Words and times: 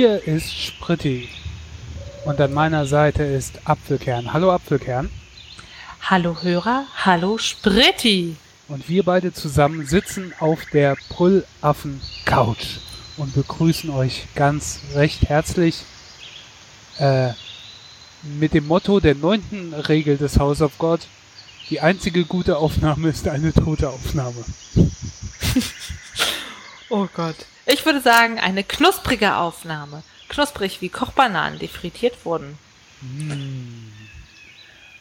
hier 0.00 0.26
ist 0.26 0.58
Spritti. 0.58 1.28
Und 2.24 2.40
an 2.40 2.54
meiner 2.54 2.86
Seite 2.86 3.22
ist 3.22 3.60
Apfelkern. 3.66 4.32
Hallo 4.32 4.50
Apfelkern. 4.50 5.10
Hallo 6.00 6.38
Hörer, 6.40 6.86
hallo 6.96 7.36
Spritti. 7.36 8.36
Und 8.68 8.88
wir 8.88 9.02
beide 9.02 9.34
zusammen 9.34 9.84
sitzen 9.84 10.32
auf 10.40 10.64
der 10.72 10.96
Brüllaffen 11.10 12.00
Couch 12.24 12.78
und 13.18 13.34
begrüßen 13.34 13.90
euch 13.90 14.26
ganz 14.34 14.80
recht 14.94 15.28
herzlich 15.28 15.82
äh, 16.96 17.32
mit 18.22 18.54
dem 18.54 18.68
Motto 18.68 19.00
der 19.00 19.16
neunten 19.16 19.74
Regel 19.74 20.16
des 20.16 20.38
House 20.38 20.62
of 20.62 20.78
God. 20.78 21.00
Die 21.68 21.80
einzige 21.80 22.24
gute 22.24 22.56
Aufnahme 22.56 23.10
ist 23.10 23.28
eine 23.28 23.52
tote 23.52 23.90
Aufnahme. 23.90 24.42
oh 26.88 27.06
Gott. 27.14 27.36
Ich 27.72 27.86
würde 27.86 28.00
sagen, 28.00 28.38
eine 28.38 28.64
knusprige 28.64 29.36
Aufnahme. 29.36 30.02
Knusprig 30.28 30.80
wie 30.80 30.88
Kochbananen, 30.88 31.58
die 31.58 31.68
frittiert 31.68 32.24
wurden. 32.24 32.58
Mm. 33.00 33.90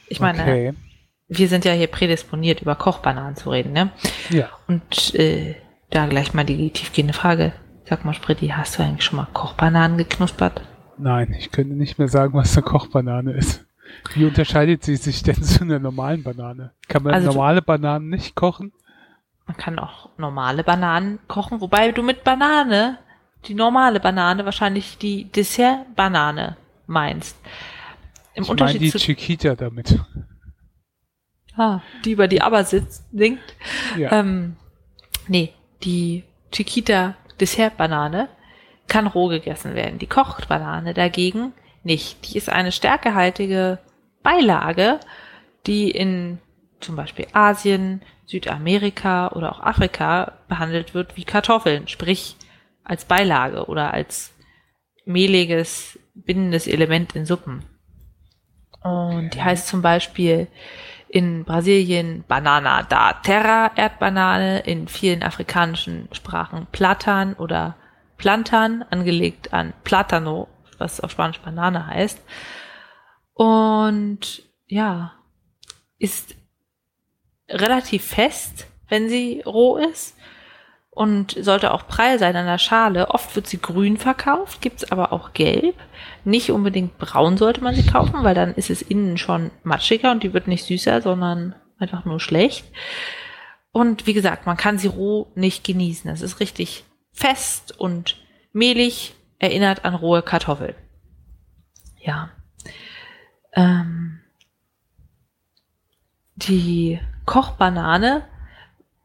Ich 0.07 0.19
meine, 0.19 0.41
okay. 0.41 0.73
wir 1.27 1.47
sind 1.47 1.65
ja 1.65 1.71
hier 1.71 1.87
prädisponiert, 1.87 2.61
über 2.61 2.75
Kochbananen 2.75 3.35
zu 3.35 3.49
reden, 3.49 3.73
ne? 3.73 3.91
Ja. 4.29 4.49
Und 4.67 5.15
äh, 5.15 5.55
da 5.89 6.05
gleich 6.05 6.33
mal 6.33 6.45
die 6.45 6.71
tiefgehende 6.71 7.13
Frage. 7.13 7.53
Sag 7.85 8.05
mal, 8.05 8.13
Spritti, 8.13 8.49
hast 8.49 8.77
du 8.77 8.83
eigentlich 8.83 9.03
schon 9.03 9.17
mal 9.17 9.27
Kochbananen 9.33 9.97
geknuspert? 9.97 10.61
Nein, 10.97 11.35
ich 11.37 11.51
könnte 11.51 11.73
nicht 11.73 11.97
mehr 11.97 12.07
sagen, 12.07 12.33
was 12.33 12.55
eine 12.55 12.63
Kochbanane 12.63 13.31
ist. 13.31 13.65
Wie 14.13 14.25
unterscheidet 14.25 14.83
sie 14.83 14.95
sich 14.95 15.23
denn 15.23 15.41
zu 15.41 15.63
einer 15.63 15.79
normalen 15.79 16.21
Banane? 16.21 16.71
Kann 16.87 17.01
man 17.01 17.15
also 17.15 17.31
normale 17.31 17.63
Bananen 17.63 18.09
nicht 18.09 18.35
kochen? 18.35 18.73
Man 19.49 19.57
kann 19.57 19.79
auch 19.79 20.09
normale 20.17 20.63
Bananen 20.63 21.17
kochen, 21.27 21.59
wobei 21.59 21.91
du 21.91 22.03
mit 22.03 22.23
Banane, 22.23 22.99
die 23.45 23.55
normale 23.55 23.99
Banane, 23.99 24.45
wahrscheinlich 24.45 24.99
die 24.99 25.23
Dessert-Banane 25.23 26.55
meinst. 26.85 27.35
Im 28.35 28.43
ich 28.43 28.49
Unterschied 28.51 28.79
mein 28.79 28.91
die 28.91 28.99
Chiquita 28.99 29.55
damit. 29.55 29.97
Ah, 31.55 31.81
die 32.05 32.11
über 32.11 32.27
die 32.27 32.43
Aber 32.43 32.63
sitzt, 32.63 33.05
singt. 33.11 33.41
Ja. 33.97 34.11
Ähm, 34.11 34.55
nee, 35.27 35.51
die 35.81 36.25
Chiquita 36.51 37.15
Dessert-Banane 37.41 38.29
kann 38.87 39.07
roh 39.07 39.29
gegessen 39.29 39.73
werden. 39.73 39.97
Die 39.97 40.05
Kochbanane 40.05 40.93
dagegen 40.93 41.53
nicht. 41.83 42.23
Die 42.31 42.37
ist 42.37 42.49
eine 42.49 42.71
stärkehaltige 42.71 43.79
Beilage, 44.21 44.99
die 45.65 45.89
in 45.89 46.37
zum 46.79 46.95
Beispiel 46.95 47.27
Asien, 47.33 48.01
Südamerika 48.25 49.29
oder 49.29 49.51
auch 49.51 49.59
Afrika 49.59 50.33
behandelt 50.47 50.93
wird 50.93 51.17
wie 51.17 51.23
Kartoffeln, 51.23 51.87
sprich 51.87 52.35
als 52.83 53.05
Beilage 53.05 53.65
oder 53.65 53.93
als 53.93 54.33
mehliges, 55.05 55.99
binnendes 56.13 56.67
Element 56.67 57.15
in 57.15 57.25
Suppen. 57.25 57.63
Und 58.81 59.33
die 59.33 59.41
heißt 59.41 59.67
zum 59.67 59.81
Beispiel 59.81 60.47
in 61.09 61.43
Brasilien 61.43 62.23
Banana 62.27 62.83
da 62.83 63.13
Terra, 63.13 63.71
Erdbanane, 63.75 64.59
in 64.59 64.87
vielen 64.87 65.23
afrikanischen 65.23 66.07
Sprachen 66.11 66.67
Platan 66.71 67.33
oder 67.33 67.75
Plantan, 68.17 68.83
angelegt 68.89 69.53
an 69.53 69.73
Platano, 69.83 70.47
was 70.77 71.01
auf 71.01 71.11
Spanisch 71.11 71.39
Banane 71.39 71.87
heißt. 71.87 72.21
Und 73.33 74.43
ja, 74.67 75.13
ist 75.97 76.35
relativ 77.49 78.03
fest, 78.03 78.67
wenn 78.87 79.09
sie 79.09 79.41
roh 79.45 79.77
ist 79.77 80.15
und 80.91 81.37
sollte 81.39 81.71
auch 81.71 81.87
prall 81.87 82.19
sein 82.19 82.35
an 82.35 82.45
der 82.45 82.57
Schale. 82.57 83.09
Oft 83.09 83.35
wird 83.35 83.47
sie 83.47 83.61
grün 83.61 83.97
verkauft, 83.97 84.61
gibt's 84.61 84.91
aber 84.91 85.13
auch 85.13 85.33
gelb. 85.33 85.75
Nicht 86.25 86.51
unbedingt 86.51 86.97
braun 86.97 87.37
sollte 87.37 87.61
man 87.61 87.75
sie 87.75 87.85
kaufen, 87.85 88.23
weil 88.23 88.35
dann 88.35 88.53
ist 88.55 88.69
es 88.69 88.81
innen 88.81 89.17
schon 89.17 89.51
matschiger 89.63 90.11
und 90.11 90.23
die 90.23 90.33
wird 90.33 90.47
nicht 90.47 90.65
süßer, 90.65 91.01
sondern 91.01 91.55
einfach 91.77 92.05
nur 92.05 92.19
schlecht. 92.19 92.65
Und 93.71 94.07
wie 94.07 94.13
gesagt, 94.13 94.45
man 94.45 94.57
kann 94.57 94.77
sie 94.77 94.87
roh 94.87 95.31
nicht 95.35 95.63
genießen. 95.63 96.09
Es 96.09 96.21
ist 96.21 96.39
richtig 96.39 96.83
fest 97.11 97.79
und 97.79 98.17
mehlig, 98.51 99.15
erinnert 99.37 99.85
an 99.85 99.95
rohe 99.95 100.21
Kartoffel. 100.21 100.75
Ja. 102.01 102.31
Ähm, 103.53 104.19
die 106.35 106.99
Kochbanane 107.29 108.23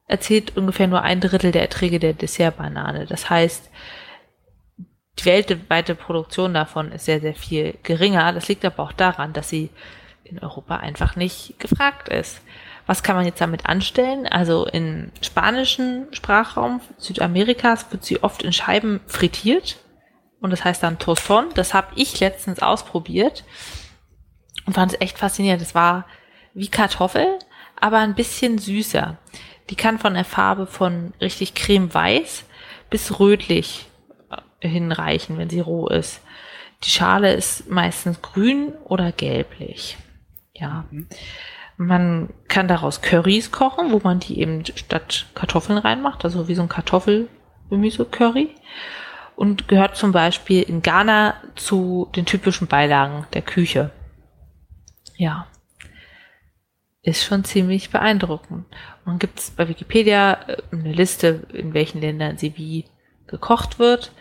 erzählt 0.06 0.56
ungefähr 0.56 0.86
nur 0.86 1.02
ein 1.02 1.20
Drittel 1.20 1.52
der 1.52 1.60
Erträge 1.60 1.98
der 1.98 2.14
Dessertbanane. 2.14 3.04
Das 3.04 3.28
heißt, 3.28 3.68
die 5.18 5.24
weltweite 5.26 5.94
Produktion 5.94 6.54
davon 6.54 6.90
ist 6.90 7.04
sehr, 7.04 7.20
sehr 7.20 7.34
viel 7.34 7.76
geringer. 7.82 8.32
Das 8.32 8.48
liegt 8.48 8.64
aber 8.64 8.82
auch 8.82 8.92
daran, 8.92 9.34
dass 9.34 9.50
sie 9.50 9.68
in 10.24 10.38
Europa 10.38 10.78
einfach 10.78 11.16
nicht 11.16 11.58
gefragt 11.58 12.08
ist. 12.08 12.40
Was 12.86 13.02
kann 13.02 13.14
man 13.14 13.26
jetzt 13.26 13.42
damit 13.42 13.66
anstellen? 13.66 14.26
Also 14.26 14.66
im 14.68 15.12
spanischen 15.20 16.06
Sprachraum 16.12 16.80
Südamerikas 16.96 17.92
wird 17.92 18.06
sie 18.06 18.22
oft 18.22 18.42
in 18.42 18.54
Scheiben 18.54 19.00
frittiert 19.06 19.76
und 20.40 20.48
das 20.48 20.64
heißt 20.64 20.82
dann 20.82 20.98
Toston. 20.98 21.48
Das 21.56 21.74
habe 21.74 21.88
ich 21.96 22.20
letztens 22.20 22.60
ausprobiert 22.60 23.44
und 24.64 24.72
fand 24.72 24.94
es 24.94 25.00
echt 25.02 25.18
faszinierend. 25.18 25.60
Es 25.60 25.74
war 25.74 26.06
wie 26.54 26.68
Kartoffel, 26.68 27.38
aber 27.84 27.98
ein 27.98 28.14
bisschen 28.14 28.56
süßer. 28.56 29.18
Die 29.68 29.74
kann 29.74 29.98
von 29.98 30.14
der 30.14 30.24
Farbe 30.24 30.66
von 30.66 31.12
richtig 31.20 31.54
cremeweiß 31.54 32.44
bis 32.88 33.20
rötlich 33.20 33.84
äh, 34.30 34.66
hinreichen, 34.66 35.36
wenn 35.36 35.50
sie 35.50 35.60
roh 35.60 35.88
ist. 35.88 36.22
Die 36.82 36.88
Schale 36.88 37.34
ist 37.34 37.68
meistens 37.68 38.22
grün 38.22 38.72
oder 38.84 39.12
gelblich. 39.12 39.98
Ja. 40.54 40.86
Man 41.76 42.30
kann 42.48 42.68
daraus 42.68 43.02
Currys 43.02 43.50
kochen, 43.50 43.92
wo 43.92 44.00
man 44.02 44.18
die 44.18 44.40
eben 44.40 44.64
statt 44.64 45.26
Kartoffeln 45.34 45.76
reinmacht, 45.76 46.24
also 46.24 46.48
wie 46.48 46.54
so 46.54 46.62
ein 46.62 46.70
Kartoffelgemüse-Curry. 46.70 48.48
Und 49.36 49.68
gehört 49.68 49.96
zum 49.96 50.10
Beispiel 50.10 50.62
in 50.62 50.80
Ghana 50.80 51.34
zu 51.54 52.08
den 52.16 52.24
typischen 52.24 52.66
Beilagen 52.66 53.26
der 53.34 53.42
Küche. 53.42 53.90
Ja 55.16 55.48
ist 57.04 57.22
schon 57.22 57.44
ziemlich 57.44 57.90
beeindruckend. 57.90 58.64
Und 59.04 59.06
dann 59.06 59.18
gibt 59.18 59.38
es 59.38 59.50
bei 59.50 59.68
Wikipedia 59.68 60.38
äh, 60.48 60.62
eine 60.72 60.92
Liste, 60.92 61.46
in 61.52 61.74
welchen 61.74 62.00
Ländern 62.00 62.38
sie 62.38 62.56
wie 62.56 62.86
gekocht 63.26 63.78
wird. 63.78 64.12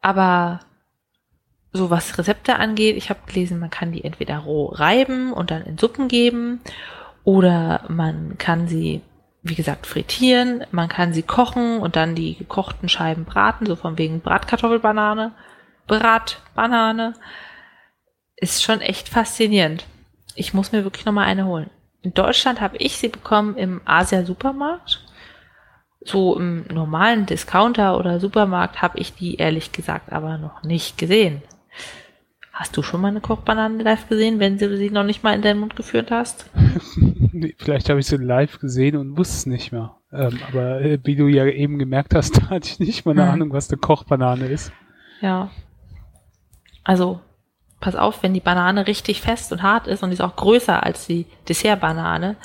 Aber 0.00 0.60
so 1.72 1.90
was 1.90 2.16
Rezepte 2.16 2.56
angeht, 2.56 2.96
ich 2.96 3.10
habe 3.10 3.20
gelesen, 3.26 3.58
man 3.58 3.70
kann 3.70 3.90
die 3.90 4.04
entweder 4.04 4.38
roh 4.38 4.66
reiben 4.66 5.32
und 5.32 5.50
dann 5.50 5.64
in 5.64 5.78
Suppen 5.78 6.08
geben 6.08 6.60
oder 7.24 7.84
man 7.88 8.36
kann 8.38 8.68
sie, 8.68 9.00
wie 9.42 9.54
gesagt, 9.54 9.86
frittieren, 9.86 10.64
man 10.70 10.88
kann 10.88 11.14
sie 11.14 11.22
kochen 11.22 11.80
und 11.80 11.96
dann 11.96 12.14
die 12.14 12.36
gekochten 12.36 12.88
Scheiben 12.88 13.24
braten, 13.24 13.66
so 13.66 13.76
von 13.76 13.98
wegen 13.98 14.20
Bratkartoffelbanane, 14.20 15.32
Bratbanane. 15.86 17.14
Ist 18.36 18.62
schon 18.62 18.80
echt 18.80 19.08
faszinierend. 19.08 19.86
Ich 20.34 20.54
muss 20.54 20.72
mir 20.72 20.84
wirklich 20.84 21.06
nochmal 21.06 21.26
eine 21.26 21.46
holen. 21.46 21.70
In 22.04 22.12
Deutschland 22.12 22.60
habe 22.60 22.76
ich 22.76 22.98
sie 22.98 23.08
bekommen 23.08 23.56
im 23.56 23.80
Asia-Supermarkt. 23.86 25.02
So 26.04 26.38
im 26.38 26.66
normalen 26.66 27.24
Discounter 27.24 27.98
oder 27.98 28.20
Supermarkt 28.20 28.82
habe 28.82 28.98
ich 28.98 29.14
die 29.14 29.36
ehrlich 29.36 29.72
gesagt 29.72 30.12
aber 30.12 30.36
noch 30.36 30.62
nicht 30.64 30.98
gesehen. 30.98 31.40
Hast 32.52 32.76
du 32.76 32.82
schon 32.82 33.00
mal 33.00 33.08
eine 33.08 33.22
Kochbanane 33.22 33.82
live 33.82 34.06
gesehen, 34.06 34.38
wenn 34.38 34.58
du 34.58 34.76
sie 34.76 34.90
noch 34.90 35.02
nicht 35.02 35.24
mal 35.24 35.34
in 35.34 35.40
deinen 35.40 35.60
Mund 35.60 35.76
geführt 35.76 36.10
hast? 36.10 36.50
Vielleicht 37.56 37.88
habe 37.88 38.00
ich 38.00 38.06
sie 38.06 38.18
live 38.18 38.58
gesehen 38.58 38.96
und 38.96 39.16
wusste 39.16 39.36
es 39.36 39.46
nicht 39.46 39.72
mehr. 39.72 39.96
Ähm, 40.12 40.38
aber 40.48 40.82
äh, 40.82 40.98
wie 41.04 41.16
du 41.16 41.26
ja 41.26 41.46
eben 41.46 41.78
gemerkt 41.78 42.14
hast, 42.14 42.42
hatte 42.50 42.68
ich 42.68 42.78
nicht 42.80 43.06
mal 43.06 43.12
eine 43.12 43.22
hm. 43.22 43.30
Ahnung, 43.30 43.52
was 43.54 43.70
eine 43.70 43.78
Kochbanane 43.78 44.44
ist. 44.46 44.72
Ja. 45.22 45.50
Also 46.84 47.22
pass 47.84 47.96
auf, 47.96 48.22
wenn 48.22 48.32
die 48.32 48.40
Banane 48.40 48.86
richtig 48.86 49.20
fest 49.20 49.52
und 49.52 49.62
hart 49.62 49.86
ist 49.86 50.02
und 50.02 50.08
die 50.08 50.14
ist 50.14 50.22
auch 50.22 50.36
größer 50.36 50.82
als 50.82 51.06
die 51.06 51.26
Dessertbanane, 51.48 52.36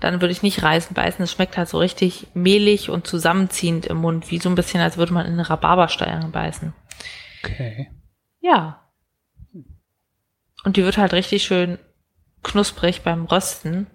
dann 0.00 0.22
würde 0.22 0.32
ich 0.32 0.42
nicht 0.42 0.62
reißen, 0.62 0.94
beißen. 0.94 1.22
Es 1.22 1.32
schmeckt 1.32 1.58
halt 1.58 1.68
so 1.68 1.76
richtig 1.78 2.28
mehlig 2.32 2.88
und 2.88 3.06
zusammenziehend 3.06 3.84
im 3.84 3.98
Mund, 3.98 4.30
wie 4.30 4.38
so 4.38 4.48
ein 4.48 4.54
bisschen, 4.54 4.80
als 4.80 4.96
würde 4.96 5.12
man 5.12 5.26
in 5.26 5.34
eine 5.34 5.50
Rhabarberstein 5.50 6.32
beißen. 6.32 6.72
Okay. 7.44 7.90
Ja. 8.40 8.80
Und 10.64 10.78
die 10.78 10.84
wird 10.84 10.96
halt 10.96 11.12
richtig 11.12 11.42
schön 11.42 11.78
knusprig 12.42 13.02
beim 13.02 13.26
Rösten, 13.26 13.86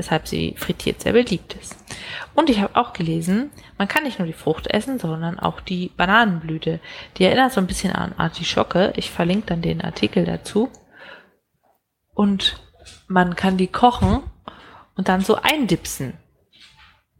weshalb 0.00 0.26
sie 0.26 0.54
frittiert 0.56 1.02
sehr 1.02 1.12
beliebt 1.12 1.52
ist. 1.52 1.76
Und 2.34 2.48
ich 2.48 2.60
habe 2.60 2.74
auch 2.74 2.94
gelesen, 2.94 3.50
man 3.76 3.86
kann 3.86 4.04
nicht 4.04 4.18
nur 4.18 4.26
die 4.26 4.32
Frucht 4.32 4.66
essen, 4.66 4.98
sondern 4.98 5.38
auch 5.38 5.60
die 5.60 5.90
Bananenblüte. 5.94 6.80
Die 7.18 7.24
erinnert 7.24 7.52
so 7.52 7.60
ein 7.60 7.66
bisschen 7.66 7.92
an 7.92 8.14
Artischocke. 8.16 8.94
Ich 8.96 9.10
verlinke 9.10 9.48
dann 9.48 9.60
den 9.60 9.82
Artikel 9.82 10.24
dazu. 10.24 10.70
Und 12.14 12.62
man 13.08 13.36
kann 13.36 13.58
die 13.58 13.66
kochen 13.66 14.22
und 14.96 15.08
dann 15.08 15.20
so 15.20 15.36
eindipsen. 15.36 16.14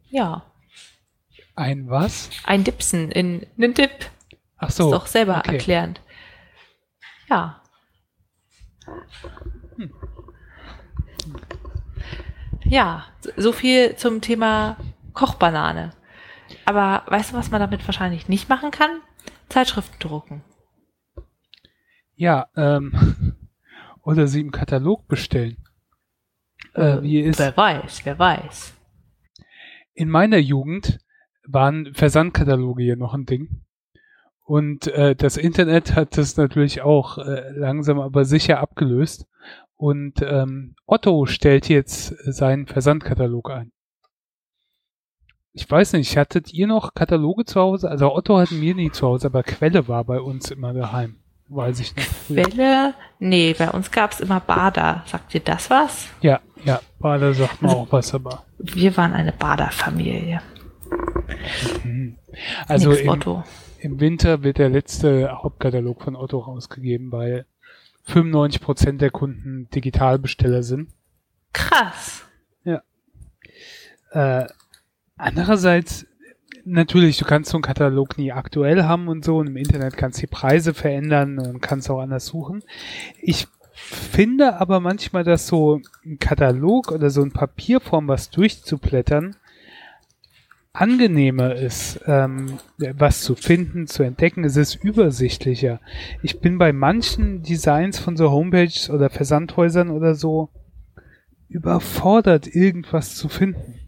Ja. 0.09 0.41
Ein 1.55 1.87
was? 1.87 2.31
Ein 2.45 2.63
Dipsen 2.63 3.11
in 3.11 3.45
einen 3.59 3.75
Dip. 3.75 4.09
Ach 4.57 4.71
so. 4.71 4.85
Ist 4.85 4.91
doch 4.91 5.05
selber 5.05 5.37
okay. 5.37 5.53
erklärend. 5.53 6.01
Ja. 7.29 7.61
Ja, 12.71 13.03
so- 13.35 13.51
viel 13.51 13.97
zum 13.97 14.21
Thema 14.21 14.77
Kochbanane. 15.13 15.91
Aber 16.63 17.03
weißt 17.07 17.31
du, 17.33 17.35
was 17.37 17.51
man 17.51 17.59
damit 17.59 17.85
wahrscheinlich 17.85 18.29
nicht 18.29 18.47
machen 18.47 18.71
kann? 18.71 19.01
Zeitschriften 19.49 19.99
drucken. 19.99 20.41
Ja, 22.15 22.47
ähm, 22.55 23.35
oder 24.03 24.27
sie 24.27 24.39
im 24.39 24.51
Katalog 24.51 25.05
bestellen. 25.09 25.57
Äh, 26.73 27.01
wie 27.01 27.19
ist, 27.19 27.39
Wer 27.39 27.57
weiß, 27.57 28.05
wer 28.05 28.17
weiß. 28.17 28.73
in 29.93 30.07
meiner 30.09 30.37
Jugend 30.37 30.99
waren 31.45 31.93
Versandkataloge 31.93 32.83
hier 32.83 32.95
noch 32.95 33.13
ein 33.13 33.25
Ding. 33.25 33.65
Und 34.45 34.87
äh, 34.87 35.13
das 35.15 35.35
Internet 35.35 35.93
hat 35.95 36.17
das 36.17 36.37
natürlich 36.37 36.81
auch 36.81 37.17
äh, 37.17 37.49
langsam 37.51 37.99
aber 37.99 38.23
sicher 38.23 38.59
abgelöst. 38.61 39.25
Und 39.81 40.21
ähm, 40.21 40.75
Otto 40.85 41.25
stellt 41.25 41.67
jetzt 41.67 42.13
seinen 42.31 42.67
Versandkatalog 42.67 43.49
ein. 43.49 43.71
Ich 45.53 45.69
weiß 45.69 45.93
nicht, 45.93 46.15
hattet 46.17 46.53
ihr 46.53 46.67
noch 46.67 46.93
Kataloge 46.93 47.45
zu 47.45 47.59
Hause? 47.59 47.89
Also 47.89 48.13
Otto 48.13 48.37
hatten 48.37 48.61
wir 48.61 48.75
nie 48.75 48.91
zu 48.91 49.07
Hause, 49.07 49.25
aber 49.25 49.41
Quelle 49.41 49.87
war 49.87 50.03
bei 50.03 50.19
uns 50.19 50.51
immer 50.51 50.71
daheim. 50.75 51.15
Weiß 51.47 51.79
ich 51.79 51.95
nicht. 51.95 52.29
Welle? 52.29 52.93
Nee, 53.17 53.55
bei 53.57 53.71
uns 53.71 53.89
gab's 53.89 54.19
immer 54.19 54.39
Bader. 54.39 55.01
Sagt 55.07 55.33
dir 55.33 55.41
das 55.41 55.71
was? 55.71 56.09
Ja, 56.21 56.41
ja, 56.63 56.79
Bader 56.99 57.33
sagt 57.33 57.63
man 57.63 57.71
auch 57.71 57.87
was, 57.89 58.13
aber. 58.13 58.45
Wir 58.59 58.95
waren 58.97 59.13
eine 59.13 59.31
Bader-Familie. 59.31 60.43
Also 62.67 62.91
Nix 62.91 63.01
im, 63.01 63.09
Otto. 63.09 63.43
im 63.79 63.99
Winter 63.99 64.43
wird 64.43 64.59
der 64.59 64.69
letzte 64.69 65.31
Hauptkatalog 65.41 66.03
von 66.03 66.15
Otto 66.15 66.37
rausgegeben, 66.37 67.11
weil 67.11 67.47
95% 68.07 68.97
der 68.97 69.11
Kunden 69.11 69.69
Digitalbesteller 69.69 70.63
sind. 70.63 70.89
Krass. 71.53 72.25
Äh, 74.11 74.45
andererseits, 75.17 76.05
natürlich, 76.65 77.17
du 77.17 77.25
kannst 77.25 77.49
so 77.49 77.57
einen 77.57 77.63
Katalog 77.63 78.17
nie 78.17 78.31
aktuell 78.31 78.83
haben 78.83 79.07
und 79.07 79.25
so, 79.25 79.37
und 79.37 79.47
im 79.47 79.57
Internet 79.57 79.97
kannst 79.97 80.19
du 80.19 80.21
die 80.21 80.27
Preise 80.27 80.73
verändern 80.73 81.39
und 81.39 81.61
kannst 81.61 81.89
auch 81.89 82.01
anders 82.01 82.25
suchen. 82.25 82.63
Ich 83.21 83.47
finde 83.73 84.59
aber 84.59 84.79
manchmal, 84.79 85.23
dass 85.23 85.47
so 85.47 85.79
ein 86.05 86.19
Katalog 86.19 86.91
oder 86.91 87.09
so 87.09 87.21
ein 87.21 87.31
Papierform, 87.31 88.07
was 88.07 88.29
durchzublättern, 88.29 89.37
angenehmer 90.73 91.53
ist, 91.55 91.99
ähm, 92.07 92.59
was 92.77 93.21
zu 93.21 93.35
finden, 93.35 93.87
zu 93.87 94.03
entdecken. 94.03 94.43
Es 94.45 94.55
ist 94.55 94.75
übersichtlicher. 94.75 95.79
Ich 96.23 96.39
bin 96.39 96.57
bei 96.57 96.71
manchen 96.71 97.43
Designs 97.43 97.99
von 97.99 98.15
so 98.15 98.31
Homepages 98.31 98.89
oder 98.89 99.09
Versandhäusern 99.09 99.89
oder 99.89 100.15
so 100.15 100.49
überfordert, 101.49 102.47
irgendwas 102.47 103.15
zu 103.15 103.27
finden. 103.27 103.79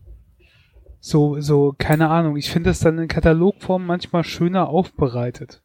So, 1.00 1.40
so, 1.40 1.74
keine 1.78 2.10
Ahnung. 2.10 2.36
Ich 2.38 2.50
finde 2.50 2.70
das 2.70 2.80
dann 2.80 2.98
in 2.98 3.08
Katalogform 3.08 3.86
manchmal 3.86 4.24
schöner 4.24 4.68
aufbereitet. 4.70 5.62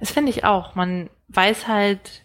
Das 0.00 0.10
finde 0.10 0.30
ich 0.30 0.44
auch. 0.44 0.74
Man 0.74 1.10
weiß 1.28 1.68
halt, 1.68 2.24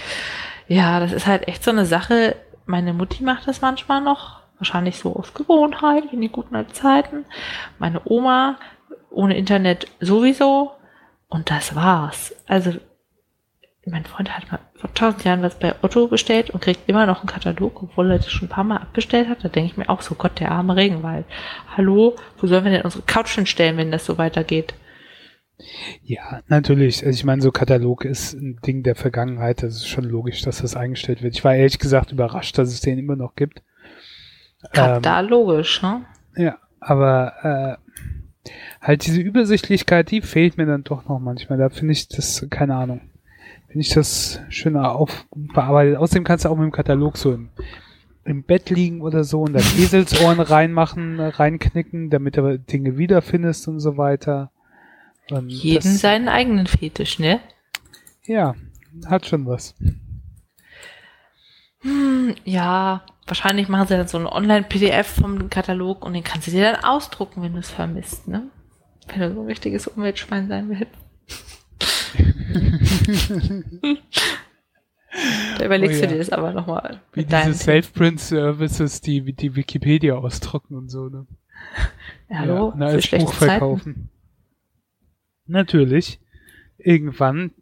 Ja, 0.67 1.01
das 1.01 1.13
ist 1.13 1.27
halt 1.27 1.47
echt 1.47 1.63
so 1.63 1.71
eine 1.71 1.87
Sache. 1.87 2.37
Meine 2.67 2.93
Mutti 2.93 3.23
macht 3.23 3.47
das 3.47 3.61
manchmal 3.61 4.01
noch. 4.01 4.43
Wahrscheinlich 4.59 4.99
so 4.99 5.15
aus 5.15 5.35
Gewohnheit, 5.35 6.05
in 6.13 6.21
die 6.21 6.29
guten 6.29 6.57
alten 6.57 6.73
Zeiten. 6.73 7.25
Meine 7.79 8.01
Oma 8.05 8.57
ohne 9.11 9.37
Internet 9.37 9.89
sowieso. 10.01 10.73
Und 11.29 11.51
das 11.51 11.75
war's. 11.75 12.35
Also, 12.47 12.73
mein 13.91 14.05
Freund 14.05 14.31
hat 14.37 14.51
mal 14.51 14.61
vor 14.75 14.93
tausend 14.95 15.25
Jahren 15.25 15.43
was 15.43 15.59
bei 15.59 15.75
Otto 15.83 16.09
bestellt 16.09 16.51
und 16.51 16.63
kriegt 16.63 16.89
immer 16.89 17.07
noch 17.07 17.21
einen 17.21 17.29
Katalog, 17.29 17.83
obwohl 17.83 18.11
er 18.11 18.19
das 18.19 18.31
schon 18.31 18.49
ein 18.49 18.51
paar 18.51 18.65
Mal 18.65 18.79
abbestellt 18.79 19.29
hat. 19.29 19.45
Da 19.45 19.49
denke 19.49 19.71
ich 19.71 19.77
mir 19.77 19.89
auch 19.89 20.01
so, 20.01 20.15
Gott, 20.15 20.41
der 20.41 20.51
arme 20.51 20.77
Regenwald. 20.77 21.27
Hallo, 21.77 22.17
wo 22.39 22.47
sollen 22.47 22.65
wir 22.65 22.73
denn 22.73 22.83
unsere 22.83 23.03
Couch 23.05 23.35
hinstellen, 23.35 23.77
wenn 23.77 23.91
das 23.91 24.07
so 24.07 24.19
weitergeht? 24.19 24.75
Ja, 26.03 26.41
natürlich. 26.49 27.05
Also 27.05 27.17
ich 27.17 27.25
meine, 27.25 27.43
so 27.43 27.53
Katalog 27.53 28.05
ist 28.05 28.35
ein 28.35 28.59
Ding 28.67 28.83
der 28.83 28.97
Vergangenheit. 28.97 29.63
Das 29.63 29.77
ist 29.77 29.89
schon 29.89 30.05
logisch, 30.05 30.43
dass 30.43 30.63
das 30.63 30.77
eingestellt 30.77 31.23
wird. 31.23 31.35
Ich 31.35 31.45
war 31.45 31.55
ehrlich 31.55 31.79
gesagt 31.79 32.13
überrascht, 32.13 32.59
dass 32.59 32.69
es 32.69 32.81
den 32.81 32.99
immer 32.99 33.17
noch 33.17 33.35
gibt. 33.37 33.63
Gerade 34.73 34.97
Ähm, 34.97 35.03
da 35.03 35.21
logisch, 35.21 35.83
ne? 35.83 36.05
Ja, 36.37 36.59
aber 36.81 37.79
äh, 37.87 38.51
halt 38.81 39.07
diese 39.07 39.21
Übersichtlichkeit, 39.21 40.11
die 40.11 40.23
fehlt 40.23 40.57
mir 40.59 40.67
dann 40.67 40.85
doch 40.85 41.09
noch 41.09 41.21
manchmal. 41.21 41.59
Da 41.59 41.69
finde 41.69 41.93
ich 41.93 42.09
das, 42.09 42.47
keine 42.51 42.75
Ahnung, 42.75 43.01
finde 43.75 43.89
ich 43.89 43.93
das 43.93 44.41
schöner 44.51 44.93
aufbearbeitet. 44.93 45.97
Außerdem 45.97 46.23
kannst 46.23 46.45
du 46.45 46.49
auch 46.49 46.55
mit 46.55 46.63
dem 46.63 46.71
Katalog 46.71 47.17
so 47.17 47.33
im, 47.33 47.49
im 48.25 48.45
Bett 48.45 48.71
liegen 48.71 49.01
oder 49.01 49.25
so 49.25 49.43
und 49.43 49.55
dann 49.55 49.65
Eselsohren 49.77 50.39
reinmachen, 50.39 51.19
reinknicken, 51.19 52.09
damit 52.09 52.37
du 52.37 52.57
Dinge 52.57 52.97
wiederfindest 52.99 53.67
und 53.67 53.81
so 53.81 53.97
weiter. 53.97 54.53
Und 55.29 55.49
Jeden 55.49 55.83
das, 55.83 56.01
seinen 56.01 56.29
eigenen 56.29 56.69
Fetisch, 56.69 57.19
ne? 57.19 57.41
Ja, 58.27 58.55
hat 59.07 59.27
schon 59.27 59.45
was. 59.45 59.75
Hm, 61.81 62.37
ja, 62.45 63.05
wahrscheinlich 63.27 63.69
machen 63.69 63.89
sie 63.89 63.97
dann 63.97 64.07
so 64.07 64.19
ein 64.19 64.29
Online-PDF 64.29 65.21
vom 65.21 65.51
Katalog 65.51 66.05
und 66.05 66.13
den 66.13 66.23
kannst 66.23 66.47
du 66.47 66.53
dir 66.53 66.71
dann 66.71 66.85
ausdrucken, 66.85 67.43
wenn 67.43 67.55
du 67.55 67.59
es 67.59 67.71
vermisst, 67.71 68.29
ne? 68.29 68.45
Wenn 69.09 69.19
du 69.19 69.35
so 69.35 69.41
ein 69.41 69.47
richtiges 69.47 69.89
Umweltschwein 69.89 70.47
sein 70.47 70.69
willst. 70.69 71.04
Da 75.59 75.65
überlegst 75.65 75.99
Oh 75.99 76.03
ja. 76.03 76.07
du 76.09 76.13
dir 76.15 76.19
das 76.19 76.31
aber 76.31 76.53
nochmal 76.53 77.01
Wie 77.13 77.25
diese 77.25 77.55
Self-Print-Services, 77.55 79.01
die 79.01 79.33
die 79.33 79.55
Wikipedia 79.57 80.15
ausdrucken 80.15 80.75
und 80.75 80.89
so, 80.91 81.09
ne? 81.09 81.27
Hallo, 82.31 82.69
Ja, 82.71 82.75
na, 82.77 82.87
als 82.87 83.09
Buch 83.11 83.33
Zeiten. 83.33 83.49
verkaufen. 83.49 84.09
Natürlich. 85.47 86.21
Irgendwann 86.79 87.53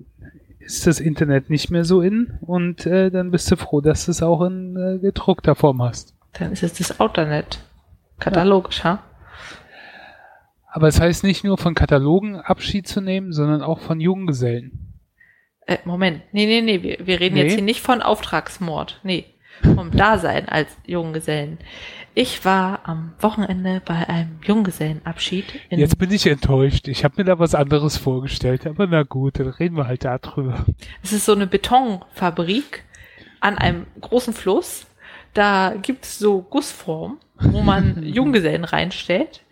ist 0.61 0.87
das 0.87 1.00
Internet 1.00 1.50
nicht 1.50 1.71
mehr 1.71 1.85
so 1.85 2.00
in 2.00 2.38
und 2.40 2.87
äh, 2.87 3.11
dann 3.11 3.30
bist 3.30 3.50
du 3.50 3.56
froh, 3.56 3.80
dass 3.80 4.06
du 4.06 4.12
es 4.12 4.23
auch 4.23 4.42
in 4.42 4.76
äh, 4.76 4.99
gedruckter 4.99 5.54
Form 5.54 5.82
hast. 5.82 6.14
Dann 6.32 6.52
ist 6.52 6.62
es 6.62 6.75
das 6.75 7.00
Outernet. 7.00 7.59
Katalogisch, 8.18 8.82
ha? 8.85 9.02
Aber 10.75 10.88
es 10.88 11.00
heißt 11.00 11.23
nicht 11.23 11.45
nur 11.45 11.59
von 11.59 11.75
Katalogen 11.75 12.37
Abschied 12.37 12.88
zu 12.88 13.00
nehmen, 13.00 13.33
sondern 13.33 13.62
auch 13.62 13.81
von 13.81 14.00
Junggesellen. 14.00 14.95
Äh, 15.67 15.76
Moment. 15.85 16.23
Nee, 16.33 16.47
nee, 16.47 16.62
nee, 16.62 16.83
wir, 16.83 17.07
wir 17.07 17.21
reden 17.21 17.35
Nee? 17.35 17.43
jetzt 17.43 17.55
hier 17.55 17.62
nicht 17.62 17.81
von 17.83 18.00
Auftragsmord. 18.02 19.00
Nee. 19.02 19.26
vom 19.62 19.91
Dasein 19.93 20.49
als 20.49 20.69
Junggesellen. 20.87 21.59
Ich 22.14 22.45
war 22.45 22.81
am 22.85 23.12
Wochenende 23.21 23.81
bei 23.85 24.09
einem 24.09 24.38
Junggesellenabschied. 24.45 25.45
Jetzt 25.71 25.99
bin 25.99 26.11
ich 26.11 26.26
enttäuscht. 26.26 26.88
Ich 26.88 27.05
habe 27.05 27.14
mir 27.19 27.25
da 27.25 27.38
was 27.38 27.55
anderes 27.55 27.97
vorgestellt, 27.97 28.67
aber 28.67 28.87
na 28.87 29.02
gut, 29.02 29.38
dann 29.38 29.49
reden 29.49 29.76
wir 29.76 29.87
halt 29.87 30.05
darüber. 30.05 30.64
Es 31.02 31.12
ist 31.12 31.26
so 31.26 31.33
eine 31.33 31.47
Betonfabrik 31.47 32.85
an 33.41 33.57
einem 33.59 33.87
großen 34.00 34.33
Fluss. 34.33 34.87
Da 35.35 35.75
gibt 35.81 36.05
es 36.07 36.19
so 36.19 36.43
Gussformen, 36.43 37.19
wo 37.38 37.61
man 37.62 38.02
Junggesellen 38.07 38.64
reinstellt. 38.64 39.43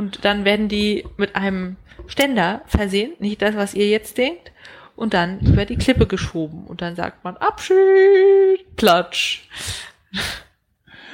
Und 0.00 0.24
dann 0.24 0.46
werden 0.46 0.70
die 0.70 1.04
mit 1.18 1.36
einem 1.36 1.76
Ständer 2.06 2.62
versehen, 2.64 3.12
nicht 3.18 3.42
das, 3.42 3.54
was 3.54 3.74
ihr 3.74 3.86
jetzt 3.86 4.16
denkt, 4.16 4.50
und 4.96 5.12
dann 5.12 5.40
über 5.40 5.66
die 5.66 5.76
Klippe 5.76 6.06
geschoben. 6.06 6.64
Und 6.64 6.80
dann 6.80 6.96
sagt 6.96 7.22
man 7.22 7.36
Abschied, 7.36 8.64
Platsch. 8.76 9.46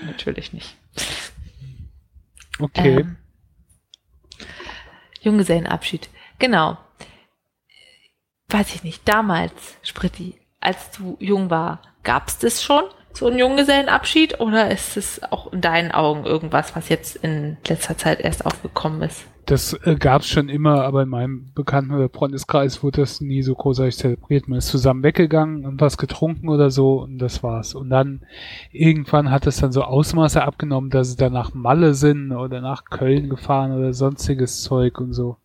Natürlich 0.05 0.53
nicht. 0.53 0.77
Okay. 2.61 3.01
Ähm, 3.01 3.17
Junggesellenabschied. 5.21 6.09
Genau. 6.39 6.79
Weiß 8.47 8.73
ich 8.73 8.85
nicht. 8.85 9.09
Damals, 9.09 9.79
Spritti, 9.83 10.39
als 10.61 10.93
du 10.93 11.17
jung 11.19 11.51
war, 11.51 11.83
gab 12.05 12.29
es 12.29 12.39
das 12.39 12.63
schon? 12.63 12.85
So 13.17 13.29
einen 13.29 13.39
Junggesellenabschied? 13.39 14.41
Oder 14.41 14.71
ist 14.71 14.99
es 14.99 15.23
auch 15.23 15.51
in 15.51 15.63
deinen 15.63 15.91
Augen 15.91 16.27
irgendwas, 16.27 16.77
was 16.77 16.91
jetzt 16.91 17.17
in 17.17 17.57
letzter 17.67 17.97
Zeit 17.97 18.21
erst 18.21 18.45
aufgekommen 18.45 19.01
ist? 19.01 19.25
Das 19.47 19.73
äh, 19.85 19.95
gab 19.95 20.21
es 20.21 20.29
schon 20.29 20.51
immer, 20.51 20.83
aber 20.83 21.03
in 21.03 21.09
meinem 21.09 21.51
bekannten 21.55 21.95
oder 21.95 22.11
Freundeskreis 22.11 22.83
wurde 22.83 23.01
das 23.01 23.23
nie 23.23 23.41
so 23.41 23.55
großartig 23.55 23.97
zelebriert. 23.97 24.49
Man 24.49 24.59
ist 24.59 24.69
zusammen 24.69 25.03
weggegangen 25.03 25.65
und 25.65 25.81
was 25.81 25.97
getrunken 25.97 26.51
oder 26.51 26.71
so 26.71 27.01
und 27.01 27.17
das 27.17 27.43
war's. 27.43 27.75
Und 27.75 27.89
dann 27.89 28.21
irgendwann 28.71 29.31
hat 29.31 29.47
es 29.47 29.57
dann 29.57 29.73
so 29.73 29.83
Ausmaße 29.83 30.43
abgenommen, 30.43 30.91
dass 30.91 31.13
sie 31.13 31.17
dann 31.17 31.33
nach 31.33 31.55
Malle 31.55 31.95
sind 31.95 32.33
oder 32.33 32.61
nach 32.61 32.85
Köln 32.85 33.31
gefahren 33.31 33.73
oder 33.73 33.95
sonstiges 33.95 34.63
Zeug 34.63 35.01
und 35.01 35.15
so. 35.15 35.39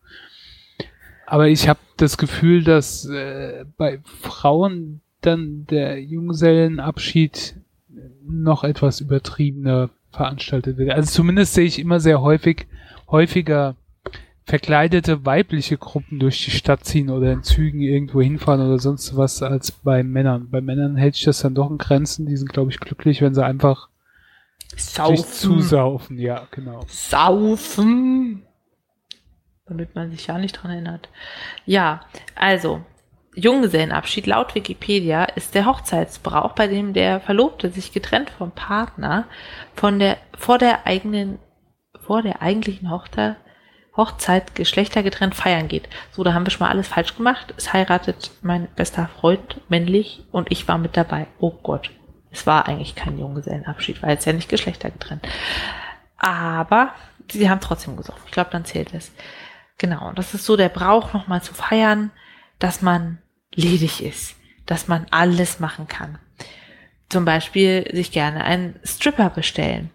Aber 1.24 1.48
ich 1.48 1.70
habe 1.70 1.80
das 1.96 2.18
Gefühl, 2.18 2.64
dass 2.64 3.06
äh, 3.06 3.64
bei 3.78 4.00
Frauen 4.20 5.00
dann 5.22 5.66
der 5.70 6.02
Junggesellenabschied 6.02 7.61
noch 8.32 8.64
etwas 8.64 9.00
übertriebener 9.00 9.90
veranstaltet 10.10 10.76
wird. 10.76 10.90
Also 10.90 11.10
zumindest 11.10 11.54
sehe 11.54 11.64
ich 11.66 11.78
immer 11.78 12.00
sehr 12.00 12.20
häufig, 12.20 12.66
häufiger 13.10 13.76
verkleidete 14.44 15.24
weibliche 15.24 15.78
Gruppen 15.78 16.18
durch 16.18 16.44
die 16.44 16.50
Stadt 16.50 16.84
ziehen 16.84 17.10
oder 17.10 17.32
in 17.32 17.42
Zügen 17.42 17.80
irgendwo 17.80 18.20
hinfahren 18.20 18.60
oder 18.60 18.78
sonst 18.78 19.16
was 19.16 19.42
als 19.42 19.70
bei 19.70 20.02
Männern. 20.02 20.50
Bei 20.50 20.60
Männern 20.60 20.96
hält 20.96 21.14
sich 21.14 21.24
das 21.24 21.40
dann 21.40 21.54
doch 21.54 21.70
in 21.70 21.78
Grenzen. 21.78 22.26
Die 22.26 22.36
sind, 22.36 22.52
glaube 22.52 22.70
ich, 22.70 22.80
glücklich, 22.80 23.22
wenn 23.22 23.34
sie 23.34 23.44
einfach 23.44 23.88
sich 24.76 25.26
zusaufen. 25.26 26.18
Ja, 26.18 26.46
genau. 26.50 26.84
Saufen. 26.88 28.42
Damit 29.66 29.94
man 29.94 30.10
sich 30.10 30.26
ja 30.26 30.38
nicht 30.38 30.52
dran 30.52 30.72
erinnert. 30.72 31.08
Ja, 31.64 32.00
also, 32.34 32.84
Junggesellenabschied 33.34 34.26
laut 34.26 34.54
Wikipedia 34.54 35.24
ist 35.24 35.54
der 35.54 35.66
Hochzeitsbrauch, 35.66 36.52
bei 36.52 36.66
dem 36.66 36.92
der 36.92 37.20
Verlobte 37.20 37.70
sich 37.70 37.92
getrennt 37.92 38.30
vom 38.30 38.50
Partner 38.50 39.24
von 39.74 39.98
der, 39.98 40.18
vor 40.38 40.58
der 40.58 40.86
eigenen, 40.86 41.38
vor 42.00 42.22
der 42.22 42.42
eigentlichen 42.42 42.90
Hochzeit 42.90 43.36
Hochzeit 43.96 44.54
geschlechtergetrennt 44.54 45.34
feiern 45.34 45.68
geht. 45.68 45.88
So, 46.12 46.24
da 46.24 46.32
haben 46.32 46.46
wir 46.46 46.50
schon 46.50 46.66
mal 46.66 46.70
alles 46.70 46.88
falsch 46.88 47.16
gemacht. 47.16 47.52
Es 47.56 47.72
heiratet 47.72 48.30
mein 48.40 48.68
bester 48.74 49.08
Freund 49.20 49.60
männlich 49.68 50.24
und 50.32 50.50
ich 50.50 50.66
war 50.66 50.78
mit 50.78 50.96
dabei. 50.96 51.26
Oh 51.38 51.50
Gott. 51.50 51.90
Es 52.30 52.46
war 52.46 52.66
eigentlich 52.66 52.94
kein 52.94 53.18
Junggesellenabschied, 53.18 54.02
weil 54.02 54.16
es 54.16 54.24
ja 54.24 54.32
nicht 54.32 54.48
geschlechtergetrennt. 54.48 55.28
Aber 56.16 56.94
sie 57.30 57.50
haben 57.50 57.60
trotzdem 57.60 57.96
gesoffen. 57.96 58.22
Ich 58.24 58.32
glaube, 58.32 58.48
dann 58.50 58.64
zählt 58.64 58.94
es. 58.94 59.12
Genau. 59.76 60.08
Und 60.08 60.18
das 60.18 60.32
ist 60.32 60.46
so 60.46 60.56
der 60.56 60.70
Brauch, 60.70 61.12
nochmal 61.12 61.42
zu 61.42 61.52
feiern, 61.52 62.10
dass 62.58 62.80
man 62.80 63.18
ledig 63.54 64.02
ist, 64.02 64.36
dass 64.66 64.88
man 64.88 65.06
alles 65.10 65.60
machen 65.60 65.88
kann. 65.88 66.18
Zum 67.08 67.24
Beispiel 67.24 67.88
sich 67.92 68.12
gerne 68.12 68.44
einen 68.44 68.78
Stripper 68.84 69.30
bestellen. 69.30 69.90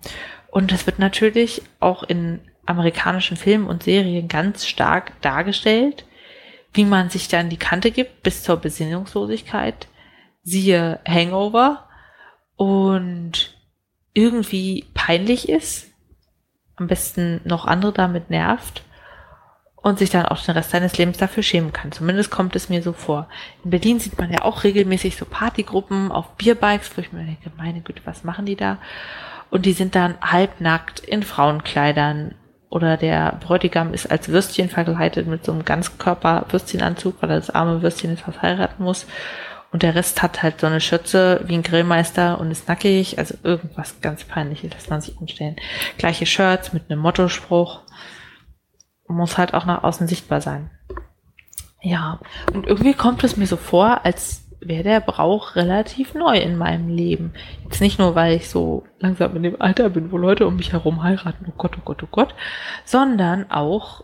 Und 0.49 0.71
das 0.71 0.85
wird 0.85 0.99
natürlich 0.99 1.61
auch 1.79 2.03
in 2.03 2.39
amerikanischen 2.65 3.37
Filmen 3.37 3.67
und 3.67 3.83
Serien 3.83 4.27
ganz 4.27 4.65
stark 4.65 5.19
dargestellt, 5.21 6.05
wie 6.73 6.85
man 6.85 7.09
sich 7.09 7.27
dann 7.27 7.49
die 7.49 7.57
Kante 7.57 7.91
gibt 7.91 8.23
bis 8.23 8.43
zur 8.43 8.57
Besinnungslosigkeit. 8.57 9.87
Siehe 10.43 10.99
Hangover 11.07 11.87
und 12.55 13.57
irgendwie 14.13 14.85
peinlich 14.93 15.49
ist, 15.49 15.87
am 16.75 16.87
besten 16.87 17.41
noch 17.43 17.65
andere 17.65 17.93
damit 17.93 18.29
nervt 18.29 18.83
und 19.87 19.99
sich 19.99 20.09
dann 20.09 20.25
auch 20.25 20.43
den 20.43 20.53
Rest 20.55 20.71
seines 20.71 20.97
Lebens 20.97 21.17
dafür 21.17 21.43
schämen 21.43 21.71
kann. 21.71 21.93
Zumindest 21.93 22.29
kommt 22.29 22.57
es 22.57 22.67
mir 22.67 22.83
so 22.83 22.91
vor. 22.91 23.29
In 23.63 23.69
Berlin 23.69 24.01
sieht 24.01 24.17
man 24.17 24.29
ja 24.29 24.41
auch 24.41 24.65
regelmäßig 24.65 25.15
so 25.15 25.23
Partygruppen 25.23 26.11
auf 26.11 26.35
Bierbikes, 26.35 26.91
wo 26.95 27.01
ich 27.01 27.13
mir 27.13 27.23
denke, 27.23 27.51
meine 27.55 27.79
Güte, 27.79 28.01
was 28.03 28.25
machen 28.25 28.45
die 28.45 28.57
da? 28.57 28.79
Und 29.49 29.65
die 29.65 29.71
sind 29.71 29.95
dann 29.95 30.15
halbnackt 30.19 30.99
in 30.99 31.23
Frauenkleidern 31.23 32.35
oder 32.69 32.97
der 32.97 33.39
Bräutigam 33.39 33.93
ist 33.93 34.11
als 34.11 34.27
Würstchen 34.27 34.67
verkleidet 34.67 35.25
mit 35.25 35.45
so 35.45 35.53
einem 35.53 35.63
Ganzkörper-Würstchenanzug, 35.63 37.21
weil 37.21 37.29
er 37.29 37.37
das 37.37 37.49
arme 37.49 37.81
Würstchen 37.81 38.09
jetzt 38.09 38.23
verheiraten 38.23 38.83
muss. 38.83 39.05
Und 39.71 39.83
der 39.83 39.95
Rest 39.95 40.21
hat 40.21 40.43
halt 40.43 40.59
so 40.59 40.67
eine 40.67 40.81
Schürze 40.81 41.45
wie 41.45 41.53
ein 41.53 41.63
Grillmeister 41.63 42.41
und 42.41 42.51
ist 42.51 42.67
nackig. 42.67 43.19
Also 43.19 43.35
irgendwas 43.41 44.01
ganz 44.01 44.25
peinliches 44.25 44.73
lässt 44.73 44.89
man 44.89 44.99
sich 44.99 45.17
umstellen. 45.17 45.55
Gleiche 45.97 46.25
Shirts 46.25 46.73
mit 46.73 46.91
einem 46.91 46.99
Mottospruch. 46.99 47.79
Muss 49.07 49.37
halt 49.37 49.53
auch 49.53 49.65
nach 49.65 49.83
außen 49.83 50.07
sichtbar 50.07 50.41
sein. 50.41 50.69
Ja, 51.81 52.19
und 52.53 52.67
irgendwie 52.67 52.93
kommt 52.93 53.23
es 53.23 53.37
mir 53.37 53.47
so 53.47 53.55
vor, 53.55 54.03
als 54.03 54.47
wäre 54.59 54.83
der 54.83 54.99
Brauch 54.99 55.55
relativ 55.55 56.13
neu 56.13 56.37
in 56.37 56.57
meinem 56.57 56.89
Leben. 56.89 57.33
Jetzt 57.63 57.81
nicht 57.81 57.99
nur, 57.99 58.15
weil 58.15 58.35
ich 58.35 58.49
so 58.49 58.85
langsam 58.99 59.35
in 59.35 59.43
dem 59.43 59.61
Alter 59.61 59.89
bin, 59.89 60.11
wo 60.11 60.17
Leute 60.17 60.47
um 60.47 60.55
mich 60.55 60.73
herum 60.73 61.03
heiraten, 61.03 61.45
oh 61.47 61.53
Gott, 61.57 61.77
oh 61.77 61.81
Gott, 61.85 62.03
oh 62.03 62.07
Gott, 62.09 62.35
sondern 62.83 63.49
auch, 63.51 64.03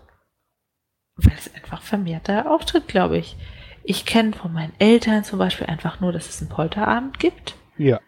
weil 1.15 1.33
es 1.37 1.53
einfach 1.55 1.81
vermehrter 1.81 2.49
auftritt, 2.49 2.87
glaube 2.87 3.17
ich. 3.17 3.35
Ich 3.83 4.05
kenne 4.05 4.33
von 4.33 4.53
meinen 4.53 4.73
Eltern 4.79 5.23
zum 5.23 5.39
Beispiel 5.39 5.67
einfach 5.67 5.99
nur, 5.99 6.13
dass 6.13 6.29
es 6.29 6.41
einen 6.41 6.49
Polterabend 6.49 7.19
gibt. 7.19 7.55
Ja. 7.77 7.99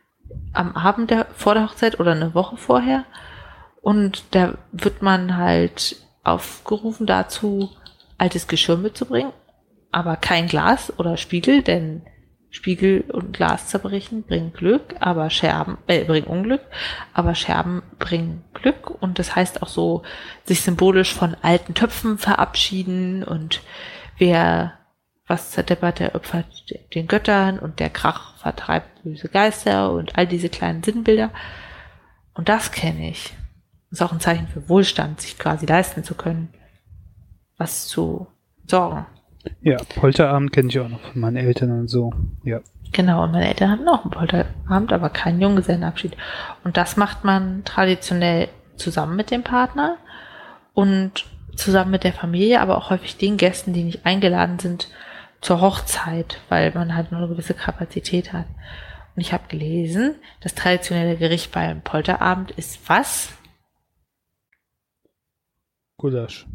Am 0.53 0.75
Abend 0.75 1.11
der, 1.11 1.25
vor 1.35 1.53
der 1.53 1.65
Hochzeit 1.65 1.99
oder 1.99 2.11
eine 2.11 2.33
Woche 2.33 2.57
vorher. 2.57 3.03
Und 3.81 4.23
da 4.31 4.57
wird 4.71 5.01
man 5.01 5.35
halt 5.35 5.97
aufgerufen 6.25 7.05
dazu, 7.05 7.69
altes 8.17 8.47
Geschirr 8.47 8.77
mitzubringen, 8.77 9.31
aber 9.91 10.17
kein 10.17 10.47
Glas 10.47 10.91
oder 10.97 11.17
Spiegel, 11.17 11.61
denn 11.61 12.03
Spiegel 12.49 13.01
und 13.11 13.33
Glas 13.33 13.67
zerbrechen 13.67 14.23
bringen 14.23 14.53
Glück, 14.53 14.95
aber 15.01 15.29
Scherben 15.29 15.77
äh, 15.87 16.05
bringen 16.05 16.27
Unglück, 16.27 16.61
aber 17.13 17.35
Scherben 17.35 17.83
bringen 17.99 18.45
Glück 18.53 18.89
und 18.89 19.19
das 19.19 19.35
heißt 19.35 19.61
auch 19.61 19.67
so 19.67 20.03
sich 20.45 20.61
symbolisch 20.61 21.13
von 21.13 21.35
alten 21.41 21.73
Töpfen 21.73 22.17
verabschieden 22.17 23.23
und 23.23 23.61
wer 24.17 24.73
was 25.27 25.51
zerdeppert, 25.51 25.99
der 25.99 26.15
opfert 26.15 26.45
den 26.93 27.07
Göttern 27.07 27.59
und 27.59 27.79
der 27.79 27.89
Krach 27.89 28.37
vertreibt 28.37 29.03
böse 29.03 29.27
Geister 29.27 29.91
und 29.91 30.17
all 30.17 30.27
diese 30.27 30.49
kleinen 30.49 30.83
Sinnbilder. 30.83 31.31
Und 32.35 32.47
das 32.47 32.71
kenne 32.71 33.09
ich. 33.09 33.33
Das 33.95 34.01
ist 34.01 34.07
auch 34.07 34.11
ein 34.11 34.19
Zeichen 34.19 34.49
für 34.49 34.67
Wohlstand, 34.67 35.21
sich 35.21 35.39
quasi 35.39 35.65
leisten 35.65 36.03
zu 36.03 36.15
können, 36.15 36.49
was 37.57 37.87
zu 37.87 38.27
sorgen. 38.67 39.05
Ja, 39.61 39.77
Polterabend 39.95 40.51
kenne 40.51 40.67
ich 40.67 40.77
auch 40.81 40.89
noch 40.89 40.99
von 40.99 41.21
meinen 41.21 41.37
Eltern 41.37 41.71
und 41.71 41.87
so. 41.87 42.11
Ja. 42.43 42.59
Genau, 42.91 43.23
und 43.23 43.31
meine 43.31 43.47
Eltern 43.47 43.71
hatten 43.71 43.87
auch 43.87 44.03
einen 44.03 44.11
Polterabend, 44.11 44.91
aber 44.91 45.09
keinen 45.09 45.39
Junggesellenabschied. 45.39 46.17
Und 46.65 46.75
das 46.75 46.97
macht 46.97 47.23
man 47.23 47.63
traditionell 47.63 48.49
zusammen 48.75 49.15
mit 49.15 49.31
dem 49.31 49.43
Partner 49.43 49.95
und 50.73 51.23
zusammen 51.55 51.91
mit 51.91 52.03
der 52.03 52.11
Familie, 52.11 52.59
aber 52.59 52.77
auch 52.77 52.89
häufig 52.89 53.15
den 53.15 53.37
Gästen, 53.37 53.71
die 53.71 53.85
nicht 53.85 54.05
eingeladen 54.05 54.59
sind 54.59 54.89
zur 55.39 55.61
Hochzeit, 55.61 56.41
weil 56.49 56.73
man 56.73 56.97
halt 56.97 57.13
nur 57.13 57.21
eine 57.21 57.29
gewisse 57.29 57.53
Kapazität 57.53 58.33
hat. 58.33 58.47
Und 59.15 59.21
ich 59.21 59.31
habe 59.31 59.47
gelesen, 59.47 60.15
das 60.41 60.53
traditionelle 60.53 61.15
Gericht 61.15 61.53
beim 61.53 61.79
Polterabend 61.79 62.51
ist 62.51 62.89
was? 62.89 63.29
Gulasch 65.97 66.45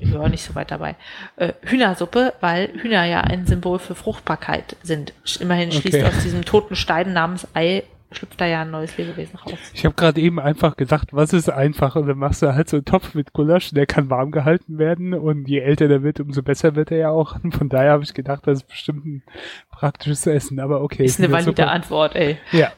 ich 0.00 0.12
war 0.12 0.28
nicht 0.28 0.44
so 0.44 0.54
weit 0.54 0.70
dabei. 0.70 0.96
Äh, 1.36 1.52
Hühnersuppe, 1.62 2.34
weil 2.40 2.68
Hühner 2.80 3.04
ja 3.04 3.22
ein 3.22 3.46
Symbol 3.46 3.78
für 3.78 3.94
Fruchtbarkeit 3.94 4.76
sind. 4.82 5.14
Immerhin 5.40 5.72
schließt 5.72 5.98
okay. 5.98 6.06
aus 6.06 6.22
diesem 6.22 6.44
toten 6.44 6.76
Stein 6.76 7.12
namens 7.12 7.46
Ei 7.54 7.84
schlüpft 8.10 8.38
da 8.38 8.44
ja 8.44 8.60
ein 8.60 8.70
neues 8.70 8.98
Lebewesen 8.98 9.38
raus. 9.38 9.58
Ich 9.72 9.86
habe 9.86 9.94
gerade 9.94 10.20
eben 10.20 10.38
einfach 10.38 10.76
gesagt, 10.76 11.14
was 11.14 11.32
ist 11.32 11.48
einfach? 11.48 11.96
Und 11.96 12.08
dann 12.08 12.18
machst 12.18 12.42
du 12.42 12.54
halt 12.54 12.68
so 12.68 12.76
einen 12.76 12.84
Topf 12.84 13.14
mit 13.14 13.32
Gulasch, 13.32 13.70
der 13.70 13.86
kann 13.86 14.10
warm 14.10 14.32
gehalten 14.32 14.76
werden 14.76 15.14
und 15.14 15.48
je 15.48 15.60
älter 15.60 15.88
der 15.88 16.02
wird, 16.02 16.20
umso 16.20 16.42
besser 16.42 16.74
wird 16.74 16.90
er 16.90 16.98
ja 16.98 17.08
auch. 17.08 17.38
Von 17.52 17.70
daher 17.70 17.92
habe 17.92 18.04
ich 18.04 18.12
gedacht, 18.12 18.46
das 18.46 18.58
ist 18.58 18.68
bestimmt 18.68 19.06
ein 19.06 19.22
praktisches 19.70 20.26
Essen. 20.26 20.60
Aber 20.60 20.82
okay. 20.82 21.04
Ist 21.04 21.20
eine 21.20 21.32
valide 21.32 21.68
Antwort, 21.68 22.14
ey. 22.14 22.36
Ja. 22.50 22.72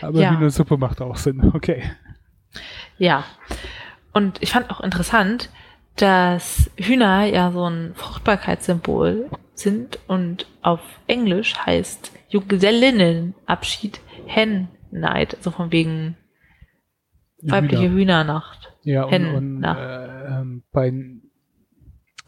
Aber 0.00 0.20
ja. 0.20 0.30
Hühnersuppe 0.34 0.78
macht 0.78 1.02
auch 1.02 1.16
Sinn. 1.16 1.52
Okay. 1.52 1.82
Ja. 3.02 3.24
Und 4.12 4.40
ich 4.40 4.52
fand 4.52 4.70
auch 4.70 4.80
interessant, 4.80 5.50
dass 5.96 6.70
Hühner 6.76 7.24
ja 7.24 7.50
so 7.50 7.68
ein 7.68 7.94
Fruchtbarkeitssymbol 7.96 9.28
sind 9.54 9.98
und 10.06 10.46
auf 10.62 10.80
Englisch 11.08 11.56
heißt 11.58 12.12
Junggesellinnenabschied 12.28 14.00
Hen 14.26 14.68
Night, 14.92 15.34
also 15.34 15.50
von 15.50 15.72
wegen 15.72 16.16
weibliche 17.42 17.82
Hühner. 17.82 18.22
Hühnernacht. 18.22 18.72
Ja, 18.82 19.02
und, 19.02 19.34
und 19.34 19.64
äh, 19.64 20.26
ähm, 20.26 20.62
bei 20.70 20.92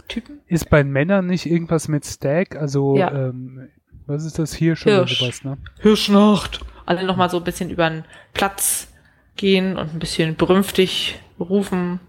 Typen? 0.09 0.41
Ist 0.49 0.71
bei 0.71 0.83
Männern 0.83 1.27
nicht 1.27 1.47
irgendwas 1.47 1.87
mit 1.87 2.05
Stag? 2.05 2.57
Also, 2.57 2.97
ja. 2.97 3.13
ähm, 3.13 3.69
was 4.07 4.25
ist 4.25 4.41
das 4.41 4.53
hier 4.53 4.75
schon 4.75 4.91
Hirsch. 4.91 5.21
sowas, 5.21 5.45
ne? 5.45 5.57
Hirschnacht. 5.81 6.65
Alle 6.85 7.05
nochmal 7.05 7.31
so 7.31 7.37
ein 7.37 7.45
bisschen 7.45 7.71
über 7.71 7.89
den 7.89 8.05
Platz 8.33 8.94
gehen 9.37 9.77
und 9.77 9.95
ein 9.95 9.99
bisschen 9.99 10.37
berühmtig 10.37 11.19
rufen, 11.39 12.01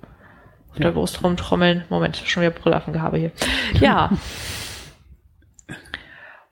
auf 0.71 0.77
der 0.77 0.91
Brust 0.91 1.23
rumtrommeln. 1.23 1.85
Moment, 1.89 2.17
schon 2.25 2.41
wieder 2.41 2.51
Brüllaffengehabe 2.51 3.17
hier. 3.17 3.31
Ja. 3.79 4.11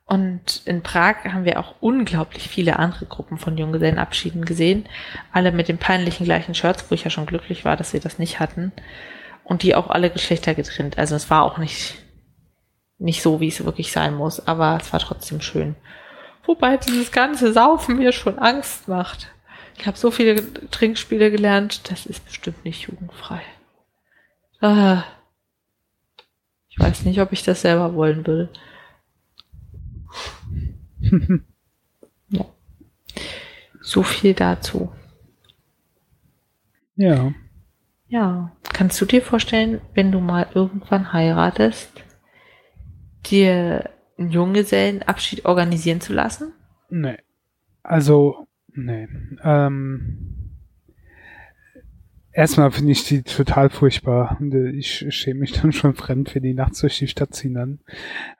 Und 0.05 0.61
in 0.65 0.83
Prag 0.83 1.23
haben 1.25 1.45
wir 1.45 1.59
auch 1.59 1.75
unglaublich 1.79 2.47
viele 2.47 2.77
andere 2.77 3.05
Gruppen 3.05 3.37
von 3.37 3.57
Junggesellenabschieden 3.57 4.45
gesehen. 4.45 4.85
Alle 5.31 5.51
mit 5.51 5.69
den 5.69 5.77
peinlichen 5.77 6.25
gleichen 6.25 6.55
Shirts, 6.55 6.85
wo 6.89 6.95
ich 6.95 7.03
ja 7.03 7.09
schon 7.09 7.25
glücklich 7.25 7.65
war, 7.65 7.77
dass 7.77 7.91
sie 7.91 7.99
das 7.99 8.19
nicht 8.19 8.39
hatten. 8.39 8.71
Und 9.43 9.63
die 9.63 9.75
auch 9.75 9.89
alle 9.89 10.09
Geschlechter 10.09 10.53
getrennt. 10.53 10.97
Also 10.97 11.15
es 11.15 11.29
war 11.29 11.43
auch 11.43 11.57
nicht, 11.57 11.95
nicht 12.97 13.21
so, 13.21 13.39
wie 13.39 13.47
es 13.47 13.65
wirklich 13.65 13.91
sein 13.91 14.13
muss, 14.13 14.45
aber 14.45 14.77
es 14.79 14.93
war 14.93 14.99
trotzdem 14.99 15.41
schön. 15.41 15.75
Wobei 16.45 16.77
dieses 16.77 17.11
ganze 17.11 17.51
Saufen 17.51 17.97
mir 17.97 18.11
schon 18.11 18.37
Angst 18.39 18.87
macht. 18.87 19.32
Ich 19.77 19.87
habe 19.87 19.97
so 19.97 20.11
viele 20.11 20.69
Trinkspiele 20.69 21.31
gelernt, 21.31 21.89
das 21.89 22.05
ist 22.05 22.25
bestimmt 22.25 22.63
nicht 22.63 22.83
jugendfrei. 22.83 23.41
Ah. 24.61 25.03
Ich 26.69 26.79
weiß 26.79 27.05
nicht, 27.05 27.19
ob 27.19 27.31
ich 27.31 27.43
das 27.43 27.61
selber 27.61 27.93
wollen 27.93 28.25
will. 28.25 28.49
ja. 32.29 32.45
So 33.81 34.03
viel 34.03 34.33
dazu. 34.33 34.91
Ja. 36.95 37.33
Ja. 38.07 38.55
Kannst 38.63 38.99
du 39.01 39.05
dir 39.05 39.21
vorstellen, 39.21 39.81
wenn 39.93 40.11
du 40.11 40.19
mal 40.19 40.47
irgendwann 40.53 41.13
heiratest, 41.13 41.91
dir 43.25 43.89
einen 44.17 44.31
Junggesellenabschied 44.31 45.45
organisieren 45.45 46.01
zu 46.01 46.13
lassen? 46.13 46.53
Nee. 46.89 47.17
Also, 47.83 48.47
nee. 48.75 49.07
Ähm, 49.43 50.51
erstmal 52.31 52.71
finde 52.71 52.91
ich 52.91 53.05
die 53.05 53.23
total 53.23 53.69
furchtbar. 53.69 54.39
Ich 54.73 55.05
schäme 55.09 55.41
mich 55.41 55.51
dann 55.61 55.71
schon 55.71 55.95
fremd, 55.95 56.33
wenn 56.35 56.43
die 56.43 56.53
nachts 56.53 56.81
durch 56.81 56.97
die 56.99 57.07
Stadt 57.07 57.33
ziehen 57.33 57.53
dann. 57.53 57.79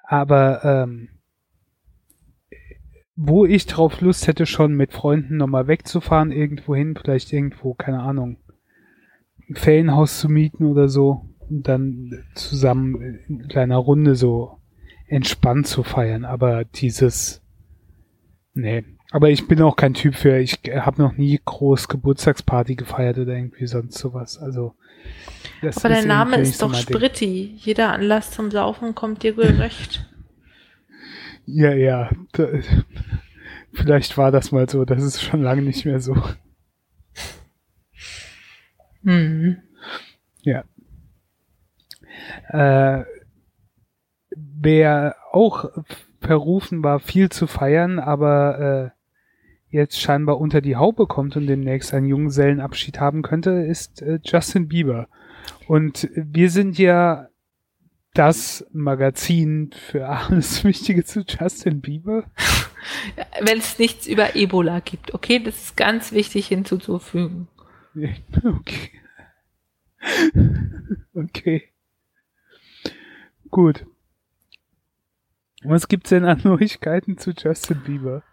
Aber 0.04 0.64
ähm, 0.64 1.10
wo 3.16 3.46
ich 3.46 3.68
drauf 3.68 4.02
Lust 4.02 4.28
hätte, 4.28 4.46
schon 4.46 4.74
mit 4.74 4.92
Freunden 4.92 5.38
nochmal 5.38 5.68
wegzufahren, 5.68 6.32
irgendwo 6.32 6.76
hin, 6.76 6.96
vielleicht 7.00 7.32
irgendwo, 7.32 7.76
keine 7.76 8.02
Ahnung, 8.02 8.38
ein 9.50 9.56
Ferienhaus 9.56 10.20
zu 10.20 10.30
mieten 10.30 10.66
oder 10.66 10.88
so 10.88 11.30
und 11.50 11.68
dann 11.68 12.24
zusammen 12.34 13.20
in 13.28 13.48
kleiner 13.48 13.78
Runde 13.78 14.16
so 14.16 14.58
entspannt 15.08 15.68
zu 15.68 15.84
feiern. 15.84 16.26
Aber 16.26 16.64
dieses, 16.66 17.44
nee. 18.54 18.84
Aber 19.14 19.30
ich 19.30 19.48
bin 19.48 19.62
auch 19.62 19.76
kein 19.76 19.94
Typ 19.94 20.16
für, 20.16 20.40
ich 20.40 20.60
habe 20.74 21.00
noch 21.00 21.16
nie 21.16 21.40
groß 21.46 21.88
Geburtstagsparty 21.88 22.74
gefeiert 22.74 23.20
oder 23.20 23.36
irgendwie 23.36 23.68
sonst 23.68 24.00
sowas. 24.00 24.40
Also, 24.40 24.74
Aber 25.62 25.90
dein 25.90 26.08
Name 26.08 26.38
ist 26.38 26.60
doch 26.60 26.74
so 26.74 26.82
Spritti. 26.82 27.54
Jeder 27.58 27.94
Anlass 27.94 28.32
zum 28.32 28.50
Saufen 28.50 28.96
kommt 28.96 29.24
dir 29.24 29.34
gerecht. 29.34 30.10
Ja, 31.46 31.74
ja. 31.74 32.10
Da, 32.32 32.48
vielleicht 33.74 34.18
war 34.18 34.32
das 34.32 34.54
mal 34.54 34.70
so. 34.70 34.86
Das 34.86 35.04
ist 35.04 35.22
schon 35.22 35.44
lange 35.44 35.62
nicht 35.62 35.84
mehr 35.84 36.00
so. 36.00 36.16
Mhm. 39.02 39.58
Ja. 40.44 40.64
Äh, 42.48 43.04
wer 44.38 45.18
auch 45.34 45.70
verrufen 46.22 46.82
war, 46.82 47.02
viel 47.02 47.28
zu 47.28 47.46
feiern, 47.46 48.00
aber 48.00 48.94
äh, 48.96 49.03
jetzt 49.74 50.00
scheinbar 50.00 50.40
unter 50.40 50.62
die 50.62 50.76
Haube 50.76 51.08
kommt 51.08 51.36
und 51.36 51.48
demnächst 51.48 51.94
einen 51.94 52.06
Junggesellenabschied 52.06 53.00
haben 53.00 53.24
könnte, 53.24 53.50
ist 53.50 54.02
äh, 54.02 54.20
Justin 54.24 54.68
Bieber. 54.68 55.08
Und 55.68 56.10
wir 56.16 56.52
sind 56.52 56.78
ja 56.78 57.28
das 58.14 58.66
Magazin 58.72 59.72
für 59.74 60.08
alles 60.08 60.64
Wichtige 60.64 61.04
zu 61.04 61.26
Justin 61.28 61.82
Bieber. 61.82 62.26
Wenn 63.42 63.58
es 63.58 63.80
nichts 63.80 64.06
über 64.06 64.36
Ebola 64.36 64.80
gibt, 64.80 65.14
okay, 65.16 65.40
das 65.40 65.56
ist 65.56 65.78
ganz 65.78 66.12
wichtig 66.12 66.48
hinzuzufügen. 66.48 67.48
Okay. 68.44 68.90
Okay. 71.14 71.64
Gut. 73.50 73.86
Was 75.64 75.88
gibt's 75.88 76.10
denn 76.10 76.26
an 76.26 76.42
Neuigkeiten 76.44 77.18
zu 77.18 77.32
Justin 77.32 77.82
Bieber? 77.86 78.24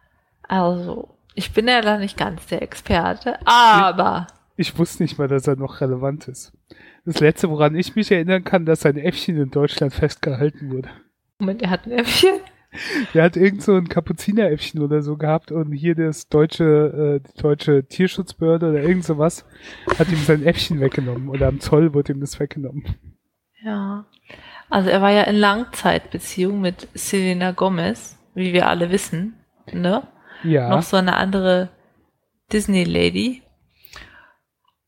Also, 0.43 1.17
ich 1.41 1.53
bin 1.53 1.67
ja 1.67 1.81
da 1.81 1.97
nicht 1.97 2.19
ganz 2.19 2.47
der 2.49 2.61
Experte, 2.61 3.39
aber. 3.47 4.27
Ich, 4.57 4.69
ich 4.69 4.79
wusste 4.79 5.03
nicht 5.03 5.19
mal, 5.19 5.27
dass 5.27 5.47
er 5.47 5.57
noch 5.57 5.81
relevant 5.81 6.29
ist. 6.29 6.53
Das 7.07 7.19
letzte, 7.19 7.49
woran 7.49 7.75
ich 7.75 7.97
mich 7.97 8.13
erinnern 8.13 8.45
kann, 8.45 8.67
dass 8.67 8.83
sein 8.83 8.99
Äffchen 8.99 9.39
in 9.39 9.51
Deutschland 9.51 9.95
festgehalten 9.95 10.71
wurde. 10.71 10.91
Moment, 11.39 11.63
er 11.63 11.71
hat 11.71 11.87
ein 11.87 11.93
Äffchen? 11.93 12.31
Er 13.15 13.25
hat 13.25 13.37
irgend 13.37 13.65
so 13.65 13.75
ein 13.75 13.89
Kapuzineräffchen 13.89 14.81
oder 14.81 15.03
so 15.03 15.17
gehabt 15.17 15.51
und 15.51 15.73
hier 15.73 15.97
das 15.97 16.29
deutsche, 16.29 17.21
äh, 17.21 17.29
die 17.29 17.43
deutsche 17.43 17.85
Tierschutzbehörde 17.85 18.71
oder 18.71 18.81
irgend 18.81 19.05
sowas 19.05 19.45
hat 19.99 20.09
ihm 20.09 20.19
sein 20.19 20.45
Äffchen 20.45 20.79
weggenommen 20.79 21.29
oder 21.31 21.49
am 21.49 21.59
Zoll 21.59 21.95
wurde 21.95 22.13
ihm 22.13 22.21
das 22.21 22.39
weggenommen. 22.39 22.85
Ja. 23.65 24.05
Also 24.69 24.89
er 24.89 25.03
war 25.03 25.11
ja 25.11 25.25
in 25.25 25.35
Langzeitbeziehung 25.35 26.61
mit 26.61 26.87
Selena 26.95 27.51
Gomez, 27.51 28.17
wie 28.35 28.53
wir 28.53 28.69
alle 28.69 28.93
wissen, 28.93 29.35
ne? 29.73 30.07
Ja. 30.43 30.69
Noch 30.69 30.83
so 30.83 30.97
eine 30.97 31.17
andere 31.17 31.69
Disney-Lady. 32.53 33.43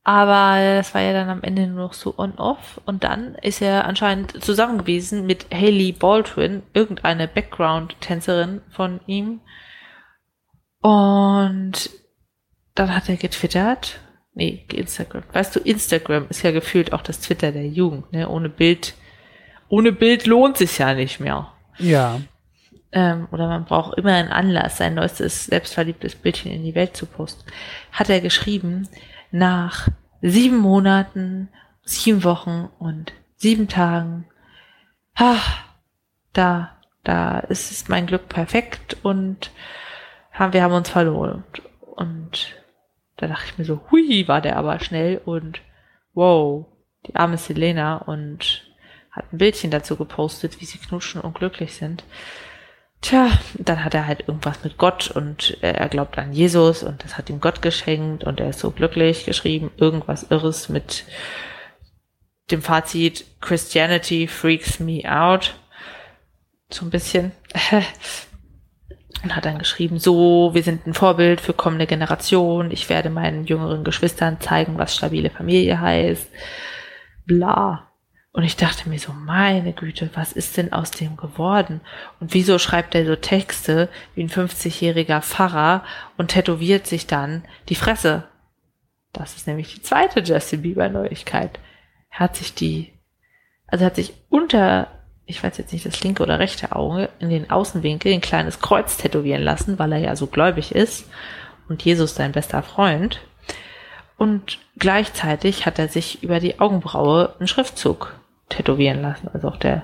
Aber 0.05 0.57
das 0.59 0.93
war 0.93 1.01
ja 1.01 1.13
dann 1.13 1.29
am 1.29 1.43
Ende 1.43 1.65
nur 1.67 1.85
noch 1.85 1.93
so 1.93 2.17
on-off. 2.17 2.81
Und 2.85 3.03
dann 3.03 3.35
ist 3.35 3.61
er 3.61 3.85
anscheinend 3.85 4.43
zusammen 4.43 4.77
gewesen 4.77 5.25
mit 5.25 5.47
Haley 5.53 5.93
Baldwin, 5.93 6.63
irgendeine 6.73 7.27
Background-Tänzerin 7.27 8.61
von 8.69 8.99
ihm. 9.07 9.39
Und 10.81 11.89
dann 12.75 12.93
hat 12.93 13.07
er 13.07 13.15
getwittert. 13.15 13.99
Nee, 14.33 14.65
Instagram. 14.73 15.23
Weißt 15.31 15.55
du, 15.55 15.59
Instagram 15.61 16.25
ist 16.29 16.43
ja 16.43 16.51
gefühlt 16.51 16.91
auch 16.91 17.01
das 17.01 17.21
Twitter 17.21 17.51
der 17.51 17.67
Jugend, 17.67 18.11
ne? 18.11 18.27
Ohne 18.27 18.49
Bild. 18.49 18.95
Ohne 19.69 19.91
Bild 19.93 20.25
lohnt 20.25 20.57
sich 20.57 20.77
ja 20.79 20.93
nicht 20.93 21.19
mehr. 21.19 21.53
Ja. 21.77 22.19
Ähm, 22.93 23.27
oder 23.31 23.47
man 23.47 23.65
braucht 23.65 23.97
immer 23.97 24.13
einen 24.13 24.31
Anlass, 24.31 24.77
sein 24.77 24.93
neuestes 24.93 25.45
selbstverliebtes 25.45 26.15
Bildchen 26.15 26.51
in 26.51 26.63
die 26.63 26.75
Welt 26.75 26.95
zu 26.95 27.07
posten. 27.07 27.43
Hat 27.91 28.09
er 28.09 28.21
geschrieben, 28.21 28.87
nach 29.31 29.89
sieben 30.21 30.57
Monaten, 30.57 31.49
sieben 31.83 32.23
Wochen 32.23 32.69
und 32.77 33.13
sieben 33.35 33.67
Tagen, 33.67 34.25
ha, 35.15 35.37
da, 36.33 36.77
da 37.03 37.39
ist 37.39 37.71
es 37.71 37.89
mein 37.89 38.05
Glück 38.05 38.29
perfekt 38.29 38.97
und 39.03 39.51
haben, 40.31 40.53
wir 40.53 40.63
haben 40.63 40.73
uns 40.73 40.89
verloren. 40.89 41.43
Und 41.81 42.55
da 43.17 43.27
dachte 43.27 43.45
ich 43.47 43.57
mir 43.57 43.65
so, 43.65 43.81
hui, 43.91 44.27
war 44.27 44.41
der 44.41 44.55
aber 44.55 44.79
schnell 44.79 45.19
und 45.25 45.61
wow, 46.13 46.65
die 47.07 47.15
arme 47.15 47.37
Selena 47.37 47.97
und 47.97 48.65
hat 49.11 49.31
ein 49.31 49.37
Bildchen 49.37 49.71
dazu 49.71 49.95
gepostet, 49.95 50.61
wie 50.61 50.65
sie 50.65 50.77
knutschen 50.77 51.21
und 51.21 51.35
glücklich 51.35 51.75
sind. 51.75 52.03
Tja, 53.03 53.29
dann 53.55 53.83
hat 53.83 53.93
er 53.93 54.07
halt 54.07 54.29
irgendwas 54.29 54.63
mit 54.63 54.77
Gott 54.77 55.11
und 55.11 55.57
er 55.59 55.89
glaubt 55.89 56.17
an 56.17 56.31
Jesus 56.31 56.83
und 56.83 57.03
das 57.03 57.17
hat 57.17 57.29
ihm 57.29 57.41
Gott 57.41 57.61
geschenkt 57.61 58.23
und 58.23 58.39
er 58.39 58.51
ist 58.51 58.59
so 58.59 58.71
glücklich 58.71 59.25
geschrieben, 59.25 59.71
irgendwas 59.75 60.23
Irres 60.23 60.69
mit 60.69 61.03
dem 62.49 62.61
Fazit 62.61 63.25
Christianity 63.41 64.27
freaks 64.27 64.79
me 64.79 65.01
out. 65.03 65.53
So 66.71 66.85
ein 66.85 66.91
bisschen. 66.91 67.33
und 69.23 69.35
hat 69.35 69.43
dann 69.43 69.59
geschrieben, 69.59 69.99
so, 69.99 70.51
wir 70.53 70.63
sind 70.63 70.87
ein 70.87 70.93
Vorbild 70.93 71.41
für 71.41 71.53
kommende 71.53 71.87
Generationen, 71.87 72.71
ich 72.71 72.87
werde 72.87 73.09
meinen 73.09 73.43
jüngeren 73.43 73.83
Geschwistern 73.83 74.39
zeigen, 74.39 74.77
was 74.77 74.95
stabile 74.95 75.29
Familie 75.29 75.81
heißt, 75.81 76.29
bla. 77.25 77.92
Und 78.35 78.43
ich 78.43 78.55
dachte 78.55 78.89
mir 78.89 78.97
so, 78.97 79.13
meine 79.13 79.73
Güte, 79.73 80.09
was 80.15 80.33
ist 80.33 80.57
denn 80.57 80.73
aus 80.73 80.89
dem 80.89 81.17
geworden? 81.17 81.81
Und 82.19 82.33
wieso 82.33 82.57
schreibt 82.57 82.95
er 82.95 83.05
so 83.05 83.15
Texte 83.15 83.89
wie 84.15 84.23
ein 84.23 84.29
50-jähriger 84.29 85.21
Pfarrer 85.21 85.83
und 86.17 86.29
tätowiert 86.29 86.87
sich 86.87 87.05
dann 87.05 87.45
die 87.69 87.75
Fresse? 87.75 88.23
Das 89.13 89.35
ist 89.35 89.45
nämlich 89.45 89.75
die 89.75 89.83
zweite 89.83 90.21
Justin 90.21 90.63
Bieber 90.63 90.89
Neuigkeit. 90.89 91.59
Er 92.09 92.21
hat 92.21 92.35
sich 92.35 92.55
die, 92.55 92.93
also 93.67 93.85
hat 93.85 93.97
sich 93.97 94.15
unter, 94.29 94.87
ich 95.27 95.43
weiß 95.43 95.59
jetzt 95.59 95.71
nicht, 95.71 95.85
das 95.85 96.03
linke 96.03 96.23
oder 96.23 96.39
rechte 96.39 96.75
Auge, 96.75 97.09
in 97.19 97.29
den 97.29 97.51
Außenwinkel 97.51 98.11
ein 98.11 98.21
kleines 98.21 98.59
Kreuz 98.59 98.97
tätowieren 98.97 99.43
lassen, 99.43 99.77
weil 99.77 99.91
er 99.91 99.99
ja 99.99 100.15
so 100.15 100.25
gläubig 100.25 100.73
ist 100.73 101.07
und 101.69 101.83
Jesus 101.85 102.15
sein 102.15 102.31
bester 102.31 102.63
Freund. 102.63 103.21
Und 104.17 104.57
gleichzeitig 104.79 105.67
hat 105.67 105.77
er 105.77 105.87
sich 105.87 106.23
über 106.23 106.39
die 106.39 106.59
Augenbraue 106.59 107.35
einen 107.37 107.47
Schriftzug 107.47 108.15
tätowieren 108.49 109.01
lassen, 109.01 109.29
also 109.33 109.47
auch 109.49 109.57
der 109.57 109.83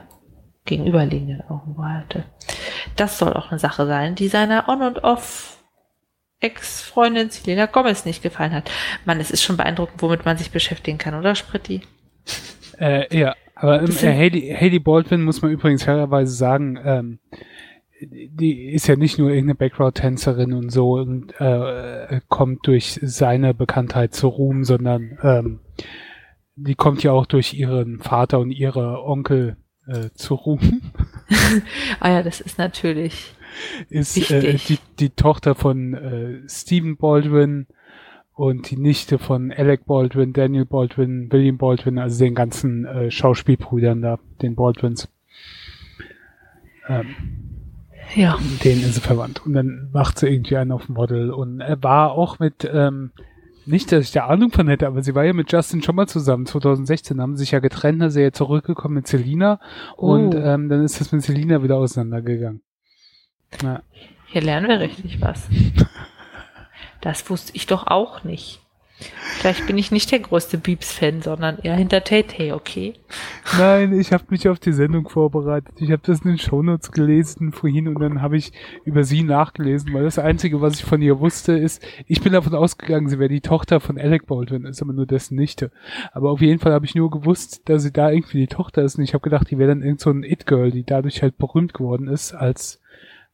gegenüberliegenden 0.65 1.41
Augenbreite. 1.49 2.25
Das 2.95 3.17
soll 3.17 3.33
auch 3.33 3.49
eine 3.51 3.59
Sache 3.59 3.87
sein, 3.87 4.15
die 4.15 4.27
seiner 4.27 4.69
On- 4.69 4.83
und 4.83 5.03
Off-Ex-Freundin 5.03 7.29
Selena 7.29 7.65
Gomez 7.65 8.05
nicht 8.05 8.21
gefallen 8.21 8.53
hat. 8.53 8.71
Mann, 9.05 9.19
es 9.19 9.31
ist 9.31 9.43
schon 9.43 9.57
beeindruckend, 9.57 10.01
womit 10.01 10.23
man 10.25 10.37
sich 10.37 10.51
beschäftigen 10.51 10.97
kann, 10.97 11.15
oder 11.15 11.35
Spritti? 11.35 11.81
Äh, 12.79 13.17
ja, 13.17 13.35
aber 13.55 13.81
ähm, 13.81 13.89
äh, 13.89 14.15
Haley, 14.15 14.55
Haley 14.57 14.79
Baldwin 14.79 15.23
muss 15.23 15.41
man 15.41 15.51
übrigens 15.51 15.83
fairerweise 15.83 16.33
sagen, 16.33 16.79
ähm, 16.83 17.19
die 18.01 18.71
ist 18.71 18.87
ja 18.87 18.95
nicht 18.95 19.19
nur 19.19 19.29
irgendeine 19.29 19.55
Background-Tänzerin 19.55 20.53
und 20.53 20.69
so 20.69 20.93
und 20.93 21.33
äh, 21.39 22.21
kommt 22.29 22.65
durch 22.65 22.97
seine 23.01 23.53
Bekanntheit 23.53 24.13
zu 24.13 24.29
Ruhm, 24.29 24.63
sondern 24.63 25.19
ähm, 25.21 25.59
die 26.63 26.75
kommt 26.75 27.03
ja 27.03 27.11
auch 27.11 27.25
durch 27.25 27.53
ihren 27.53 27.99
Vater 27.99 28.39
und 28.39 28.51
ihre 28.51 29.03
Onkel 29.03 29.57
äh, 29.87 30.09
zu 30.13 30.35
Ruhm. 30.35 30.81
ah 31.99 32.09
ja, 32.09 32.23
das 32.23 32.41
ist 32.41 32.57
natürlich 32.57 33.33
ist 33.89 34.31
äh, 34.31 34.55
die, 34.55 34.79
die 34.99 35.09
Tochter 35.09 35.55
von 35.55 35.93
äh, 35.93 36.47
Stephen 36.47 36.97
Baldwin 36.97 37.67
und 38.33 38.69
die 38.71 38.77
Nichte 38.77 39.19
von 39.19 39.51
Alec 39.51 39.85
Baldwin, 39.85 40.33
Daniel 40.33 40.65
Baldwin, 40.65 41.31
William 41.31 41.57
Baldwin, 41.57 41.99
also 41.99 42.23
den 42.23 42.35
ganzen 42.35 42.85
äh, 42.85 43.11
Schauspielbrüdern 43.11 44.01
da, 44.01 44.19
den 44.41 44.55
Baldwins. 44.55 45.09
Ähm, 46.87 47.15
ja. 48.15 48.39
Denen 48.63 48.81
ist 48.81 48.95
sie 48.95 49.01
verwandt. 49.01 49.45
Und 49.45 49.53
dann 49.53 49.89
macht 49.91 50.19
sie 50.19 50.27
irgendwie 50.27 50.57
einen 50.57 50.71
auf 50.71 50.89
Model 50.89 51.31
und 51.31 51.59
er 51.59 51.81
war 51.83 52.11
auch 52.11 52.39
mit 52.39 52.69
ähm, 52.71 53.11
nicht, 53.69 53.91
dass 53.91 54.05
ich 54.05 54.11
da 54.11 54.25
Ahnung 54.27 54.51
von 54.51 54.67
hätte, 54.67 54.87
aber 54.87 55.03
sie 55.03 55.15
war 55.15 55.23
ja 55.23 55.33
mit 55.33 55.51
Justin 55.51 55.81
schon 55.81 55.95
mal 55.95 56.07
zusammen. 56.07 56.45
2016 56.45 57.21
haben 57.21 57.35
sie 57.35 57.43
sich 57.43 57.51
ja 57.51 57.59
getrennt, 57.59 58.01
da 58.01 58.09
sie 58.09 58.21
ja 58.21 58.31
zurückgekommen 58.31 58.95
mit 58.95 59.07
Selina 59.07 59.59
oh. 59.97 60.13
und 60.13 60.35
ähm, 60.35 60.69
dann 60.69 60.83
ist 60.83 60.99
das 60.99 61.11
mit 61.11 61.21
Selina 61.21 61.63
wieder 61.63 61.77
auseinandergegangen. 61.77 62.61
Ja. 63.63 63.81
Hier 64.27 64.41
lernen 64.41 64.67
wir 64.67 64.79
richtig 64.79 65.21
was. 65.21 65.47
Das 67.01 67.29
wusste 67.29 67.55
ich 67.55 67.65
doch 67.65 67.87
auch 67.87 68.23
nicht. 68.23 68.61
Vielleicht 69.39 69.67
bin 69.67 69.77
ich 69.77 69.91
nicht 69.91 70.11
der 70.11 70.19
größte 70.19 70.57
Beeps-Fan, 70.57 71.21
sondern 71.21 71.59
eher 71.59 71.75
hinter 71.75 72.03
Tay-Tay, 72.03 72.51
okay? 72.51 72.93
Nein, 73.57 73.97
ich 73.97 74.11
habe 74.11 74.25
mich 74.29 74.49
auf 74.49 74.59
die 74.59 74.73
Sendung 74.73 75.07
vorbereitet. 75.07 75.75
Ich 75.79 75.91
habe 75.91 76.01
das 76.05 76.21
in 76.21 76.31
den 76.31 76.37
Shownotes 76.37 76.91
gelesen 76.91 77.53
vorhin 77.53 77.87
und 77.87 77.99
dann 78.01 78.21
habe 78.21 78.35
ich 78.35 78.51
über 78.83 79.05
sie 79.05 79.23
nachgelesen, 79.23 79.93
weil 79.93 80.03
das 80.03 80.19
Einzige, 80.19 80.59
was 80.59 80.79
ich 80.79 80.83
von 80.83 81.01
ihr 81.01 81.19
wusste, 81.19 81.53
ist, 81.53 81.81
ich 82.05 82.21
bin 82.21 82.33
davon 82.33 82.53
ausgegangen, 82.53 83.07
sie 83.07 83.19
wäre 83.19 83.29
die 83.29 83.39
Tochter 83.39 83.79
von 83.79 83.97
Alec 83.97 84.27
Baldwin, 84.27 84.65
ist 84.65 84.81
aber 84.81 84.93
nur 84.93 85.05
dessen 85.05 85.35
Nichte. 85.35 85.71
Aber 86.11 86.31
auf 86.31 86.41
jeden 86.41 86.59
Fall 86.59 86.73
habe 86.73 86.85
ich 86.85 86.95
nur 86.95 87.09
gewusst, 87.09 87.61
dass 87.69 87.83
sie 87.83 87.93
da 87.93 88.11
irgendwie 88.11 88.39
die 88.39 88.47
Tochter 88.47 88.83
ist 88.83 88.97
und 88.97 89.05
ich 89.05 89.13
habe 89.13 89.23
gedacht, 89.23 89.49
die 89.49 89.57
wäre 89.57 89.69
dann 89.69 89.83
irgend 89.83 90.01
so 90.01 90.09
ein 90.09 90.23
It-Girl, 90.23 90.71
die 90.71 90.83
dadurch 90.83 91.21
halt 91.21 91.37
berühmt 91.37 91.73
geworden 91.73 92.09
ist, 92.09 92.33
als, 92.33 92.81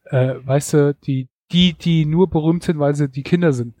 äh, 0.04 0.34
weißt 0.44 0.74
du, 0.74 0.94
die, 1.04 1.28
die, 1.50 1.74
die 1.74 2.06
nur 2.06 2.30
berühmt 2.30 2.62
sind, 2.62 2.78
weil 2.78 2.94
sie 2.94 3.08
die 3.08 3.24
Kinder 3.24 3.52
sind. 3.52 3.74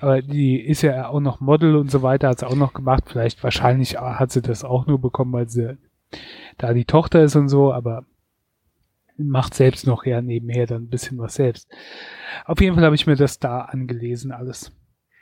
Aber 0.00 0.22
die 0.22 0.60
ist 0.60 0.82
ja 0.82 1.08
auch 1.08 1.20
noch 1.20 1.40
Model 1.40 1.76
und 1.76 1.90
so 1.90 2.02
weiter, 2.02 2.28
hat 2.28 2.40
sie 2.40 2.46
auch 2.46 2.54
noch 2.54 2.72
gemacht. 2.72 3.04
Vielleicht, 3.06 3.42
wahrscheinlich 3.44 3.98
hat 3.98 4.32
sie 4.32 4.42
das 4.42 4.64
auch 4.64 4.86
nur 4.86 5.00
bekommen, 5.00 5.32
weil 5.32 5.48
sie 5.48 5.76
da 6.58 6.72
die 6.72 6.84
Tochter 6.84 7.22
ist 7.22 7.36
und 7.36 7.48
so, 7.48 7.72
aber 7.72 8.04
macht 9.16 9.54
selbst 9.54 9.86
noch 9.86 10.04
ja 10.06 10.22
nebenher 10.22 10.66
dann 10.66 10.84
ein 10.84 10.88
bisschen 10.88 11.18
was 11.18 11.34
selbst. 11.34 11.68
Auf 12.46 12.60
jeden 12.60 12.74
Fall 12.74 12.84
habe 12.84 12.94
ich 12.94 13.06
mir 13.06 13.16
das 13.16 13.38
da 13.38 13.60
angelesen, 13.60 14.32
alles. 14.32 14.72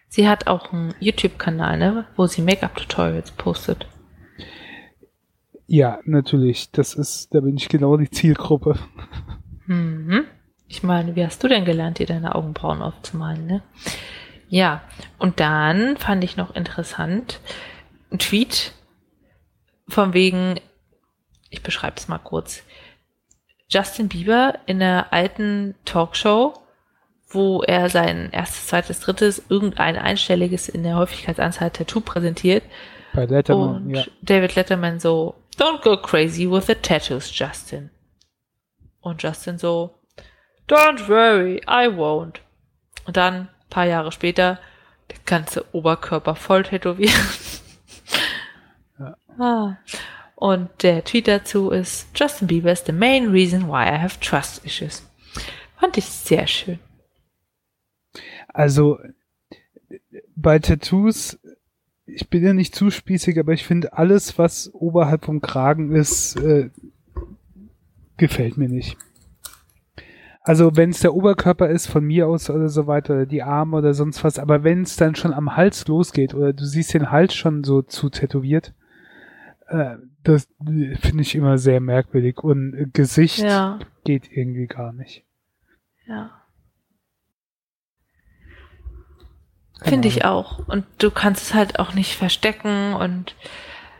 Sie 0.08 0.28
hat 0.28 0.46
auch 0.46 0.72
einen 0.72 0.94
YouTube-Kanal, 1.00 1.78
ne, 1.78 2.06
wo 2.16 2.26
sie 2.26 2.42
Make-up-Tutorials 2.42 3.32
postet. 3.32 3.86
Ja, 5.66 5.98
natürlich. 6.04 6.70
Das 6.70 6.94
ist, 6.94 7.34
da 7.34 7.40
bin 7.40 7.56
ich 7.56 7.68
genau 7.68 7.96
die 7.98 8.10
Zielgruppe. 8.10 8.78
Mhm. 9.66 10.24
Ich 10.66 10.82
meine, 10.82 11.14
wie 11.14 11.24
hast 11.24 11.44
du 11.44 11.48
denn 11.48 11.66
gelernt, 11.66 11.98
dir 11.98 12.06
deine 12.06 12.34
Augenbrauen 12.34 12.80
aufzumalen, 12.80 13.46
ne? 13.46 13.62
Ja, 14.48 14.82
und 15.18 15.40
dann 15.40 15.96
fand 15.96 16.24
ich 16.24 16.36
noch 16.36 16.54
interessant, 16.54 17.40
ein 18.10 18.18
Tweet 18.18 18.72
von 19.88 20.14
wegen, 20.14 20.58
ich 21.50 21.62
beschreibe 21.62 21.96
es 21.96 22.08
mal 22.08 22.18
kurz, 22.18 22.62
Justin 23.68 24.08
Bieber 24.08 24.58
in 24.66 24.82
einer 24.82 25.12
alten 25.12 25.74
Talkshow, 25.84 26.54
wo 27.28 27.62
er 27.62 27.90
sein 27.90 28.30
erstes, 28.32 28.68
zweites, 28.68 29.00
drittes, 29.00 29.42
irgendein 29.50 29.96
einstelliges 29.96 30.70
in 30.70 30.82
der 30.82 30.96
Häufigkeitsanzahl 30.96 31.70
Tattoo 31.70 32.00
präsentiert. 32.00 32.64
Bei 33.12 33.26
Letterman, 33.26 33.76
und 33.76 33.94
ja. 33.94 34.04
David 34.22 34.54
Letterman 34.54 34.98
so, 34.98 35.34
don't 35.58 35.82
go 35.82 35.98
crazy 35.98 36.50
with 36.50 36.66
the 36.66 36.74
tattoos, 36.74 37.30
Justin. 37.36 37.90
Und 39.00 39.22
Justin 39.22 39.58
so, 39.58 39.98
don't 40.66 41.06
worry, 41.06 41.60
I 41.66 41.88
won't. 41.88 42.36
Und 43.04 43.18
dann 43.18 43.50
paar 43.70 43.86
Jahre 43.86 44.12
später 44.12 44.58
der 45.10 45.18
ganze 45.24 45.64
Oberkörper 45.74 46.34
voll 46.34 46.62
tätowiert. 46.64 47.12
Ja. 48.98 49.16
Ah. 49.38 49.76
Und 50.34 50.70
der 50.82 51.04
Tweet 51.04 51.28
dazu 51.28 51.70
ist, 51.70 52.08
Justin 52.14 52.46
Bieber 52.46 52.70
is 52.70 52.84
the 52.86 52.92
main 52.92 53.30
reason 53.30 53.68
why 53.68 53.84
I 53.84 53.98
have 53.98 54.20
trust 54.20 54.64
issues. 54.64 55.02
Fand 55.78 55.96
ich 55.96 56.04
sehr 56.04 56.46
schön. 56.46 56.78
Also, 58.48 58.98
bei 60.34 60.58
Tattoos, 60.58 61.38
ich 62.06 62.28
bin 62.28 62.44
ja 62.44 62.52
nicht 62.52 62.74
zu 62.74 62.90
spießig, 62.90 63.38
aber 63.38 63.52
ich 63.52 63.64
finde 63.64 63.92
alles, 63.92 64.38
was 64.38 64.72
oberhalb 64.72 65.24
vom 65.24 65.40
Kragen 65.40 65.94
ist, 65.94 66.36
äh, 66.36 66.70
gefällt 68.16 68.56
mir 68.56 68.68
nicht. 68.68 68.96
Also 70.48 70.76
wenn 70.76 70.88
es 70.88 71.00
der 71.00 71.12
Oberkörper 71.12 71.68
ist 71.68 71.88
von 71.88 72.02
mir 72.02 72.26
aus 72.26 72.48
oder 72.48 72.70
so 72.70 72.86
weiter, 72.86 73.12
oder 73.12 73.26
die 73.26 73.42
Arme 73.42 73.76
oder 73.76 73.92
sonst 73.92 74.24
was, 74.24 74.38
aber 74.38 74.64
wenn 74.64 74.80
es 74.80 74.96
dann 74.96 75.14
schon 75.14 75.34
am 75.34 75.56
Hals 75.56 75.86
losgeht 75.88 76.32
oder 76.32 76.54
du 76.54 76.64
siehst 76.64 76.94
den 76.94 77.10
Hals 77.10 77.34
schon 77.34 77.64
so 77.64 77.82
zu 77.82 78.08
tätowiert, 78.08 78.72
äh, 79.66 79.96
das 80.22 80.48
finde 80.58 81.20
ich 81.20 81.34
immer 81.34 81.58
sehr 81.58 81.80
merkwürdig 81.80 82.38
und 82.38 82.94
Gesicht 82.94 83.40
ja. 83.40 83.78
geht 84.04 84.32
irgendwie 84.32 84.68
gar 84.68 84.94
nicht. 84.94 85.22
Ja. 86.06 86.30
Finde 89.82 90.08
ich 90.08 90.24
auch. 90.24 90.66
Und 90.66 90.86
du 90.96 91.10
kannst 91.10 91.42
es 91.42 91.52
halt 91.52 91.78
auch 91.78 91.92
nicht 91.92 92.16
verstecken 92.16 92.94
und 92.94 93.34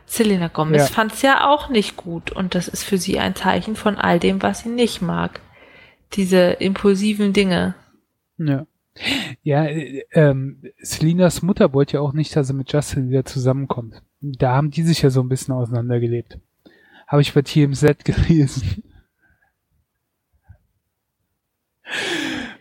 Selena 0.07 0.47
Gomez 0.47 0.89
ja. 0.89 0.95
fand 0.95 1.13
es 1.13 1.21
ja 1.21 1.47
auch 1.47 1.69
nicht 1.69 1.95
gut 1.95 2.31
und 2.31 2.55
das 2.55 2.67
ist 2.67 2.83
für 2.83 2.97
sie 2.97 3.19
ein 3.19 3.35
Zeichen 3.35 3.75
von 3.75 3.97
all 3.97 4.17
dem, 4.17 4.41
was 4.41 4.61
sie 4.61 4.69
nicht 4.69 5.03
mag 5.03 5.41
diese 6.13 6.51
impulsiven 6.51 7.33
Dinge. 7.33 7.75
Ja. 8.37 8.65
Ja, 9.43 9.65
äh, 9.65 10.03
ähm, 10.11 10.61
Selinas 10.81 11.41
Mutter 11.41 11.73
wollte 11.73 11.95
ja 11.95 12.01
auch 12.01 12.13
nicht, 12.13 12.35
dass 12.35 12.49
er 12.49 12.55
mit 12.55 12.71
Justin 12.71 13.09
wieder 13.09 13.25
zusammenkommt. 13.25 14.01
Da 14.19 14.55
haben 14.55 14.71
die 14.71 14.83
sich 14.83 15.01
ja 15.01 15.09
so 15.09 15.21
ein 15.21 15.29
bisschen 15.29 15.53
auseinandergelebt. 15.53 16.39
Habe 17.07 17.21
ich 17.21 17.33
bei 17.33 17.41
TMZ 17.41 17.83
gelesen. 18.03 18.83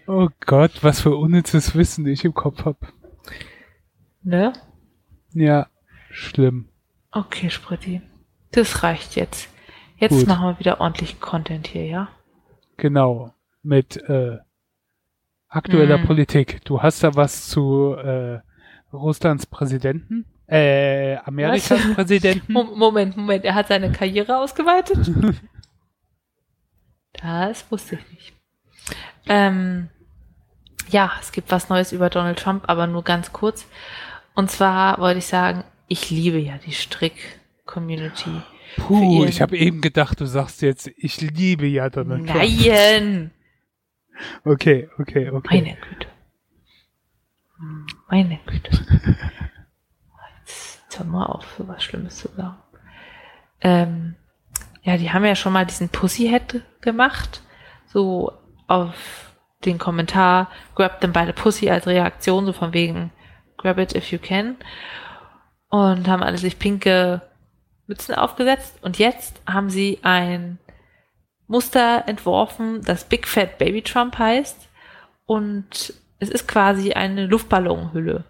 Oh 0.06 0.28
Gott, 0.46 0.82
was 0.82 1.00
für 1.00 1.16
unnützes 1.16 1.74
Wissen 1.74 2.06
ich 2.06 2.24
im 2.24 2.34
Kopf 2.34 2.64
hab. 2.64 2.92
Ne? 4.22 4.52
Ja, 5.34 5.68
schlimm. 6.10 6.68
Okay, 7.10 7.50
Spritti. 7.50 8.00
Das 8.52 8.82
reicht 8.82 9.16
jetzt. 9.16 9.48
Jetzt 9.96 10.12
Gut. 10.12 10.26
machen 10.28 10.46
wir 10.46 10.60
wieder 10.60 10.80
ordentlichen 10.80 11.20
Content 11.20 11.66
hier, 11.66 11.84
ja? 11.84 12.08
Genau 12.76 13.34
mit 13.68 13.96
äh, 14.08 14.38
aktueller 15.48 15.98
mhm. 15.98 16.06
Politik. 16.06 16.64
Du 16.64 16.82
hast 16.82 17.04
da 17.04 17.14
was 17.14 17.48
zu 17.48 17.94
äh, 17.94 18.40
Russlands 18.92 19.46
Präsidenten? 19.46 20.24
Äh, 20.46 21.16
Amerikas 21.18 21.70
was? 21.70 21.94
Präsidenten? 21.94 22.52
Moment, 22.52 23.16
Moment, 23.16 23.44
er 23.44 23.54
hat 23.54 23.68
seine 23.68 23.92
Karriere 23.92 24.38
ausgeweitet? 24.38 25.10
das 27.12 27.70
wusste 27.70 27.96
ich 27.96 28.12
nicht. 28.12 28.32
Ähm, 29.26 29.90
ja, 30.88 31.12
es 31.20 31.32
gibt 31.32 31.50
was 31.50 31.68
Neues 31.68 31.92
über 31.92 32.08
Donald 32.08 32.38
Trump, 32.38 32.64
aber 32.66 32.86
nur 32.86 33.04
ganz 33.04 33.32
kurz. 33.32 33.66
Und 34.34 34.50
zwar 34.50 34.98
wollte 34.98 35.18
ich 35.18 35.26
sagen, 35.26 35.64
ich 35.86 36.10
liebe 36.10 36.38
ja 36.38 36.56
die 36.56 36.72
Strick-Community. 36.72 38.30
Puh, 38.76 39.24
ich 39.24 39.42
habe 39.42 39.58
eben 39.58 39.82
gedacht, 39.82 40.20
du 40.20 40.24
sagst 40.24 40.62
jetzt, 40.62 40.90
ich 40.96 41.20
liebe 41.20 41.66
ja 41.66 41.90
Donald 41.90 42.26
Trump. 42.26 42.38
Nein! 42.38 43.30
Okay, 44.44 44.88
okay, 44.98 45.30
okay. 45.30 45.60
Meine 45.60 45.76
Güte. 45.76 46.08
Meine 48.08 48.40
Güte. 48.46 48.70
Jetzt 50.44 50.98
hör 50.98 51.06
mal 51.06 51.26
auf, 51.26 51.46
so 51.56 51.68
was 51.68 51.82
Schlimmes 51.82 52.16
zu 52.16 52.28
sagen. 52.28 52.56
Ähm, 53.60 54.14
ja, 54.82 54.96
die 54.96 55.12
haben 55.12 55.24
ja 55.24 55.34
schon 55.34 55.52
mal 55.52 55.66
diesen 55.66 55.88
Pussyhead 55.88 56.62
gemacht. 56.80 57.42
So 57.86 58.32
auf 58.66 59.34
den 59.64 59.78
Kommentar, 59.78 60.50
grab 60.74 61.00
them 61.00 61.12
by 61.12 61.24
the 61.26 61.32
pussy 61.32 61.68
als 61.68 61.86
Reaktion, 61.86 62.46
so 62.46 62.52
von 62.52 62.72
wegen, 62.72 63.10
grab 63.56 63.78
it 63.78 63.94
if 63.94 64.12
you 64.12 64.18
can. 64.18 64.56
Und 65.68 66.06
haben 66.08 66.22
alle 66.22 66.38
sich 66.38 66.58
pinke 66.58 67.22
Mützen 67.86 68.14
aufgesetzt. 68.14 68.78
Und 68.82 68.98
jetzt 68.98 69.42
haben 69.46 69.70
sie 69.70 69.98
ein 70.02 70.58
Muster 71.48 72.04
entworfen, 72.06 72.82
das 72.82 73.04
Big 73.04 73.26
Fat 73.26 73.58
Baby 73.58 73.82
Trump 73.82 74.18
heißt. 74.18 74.68
Und 75.26 75.94
es 76.18 76.28
ist 76.28 76.46
quasi 76.46 76.92
eine 76.92 77.26
Luftballonhülle. 77.26 78.24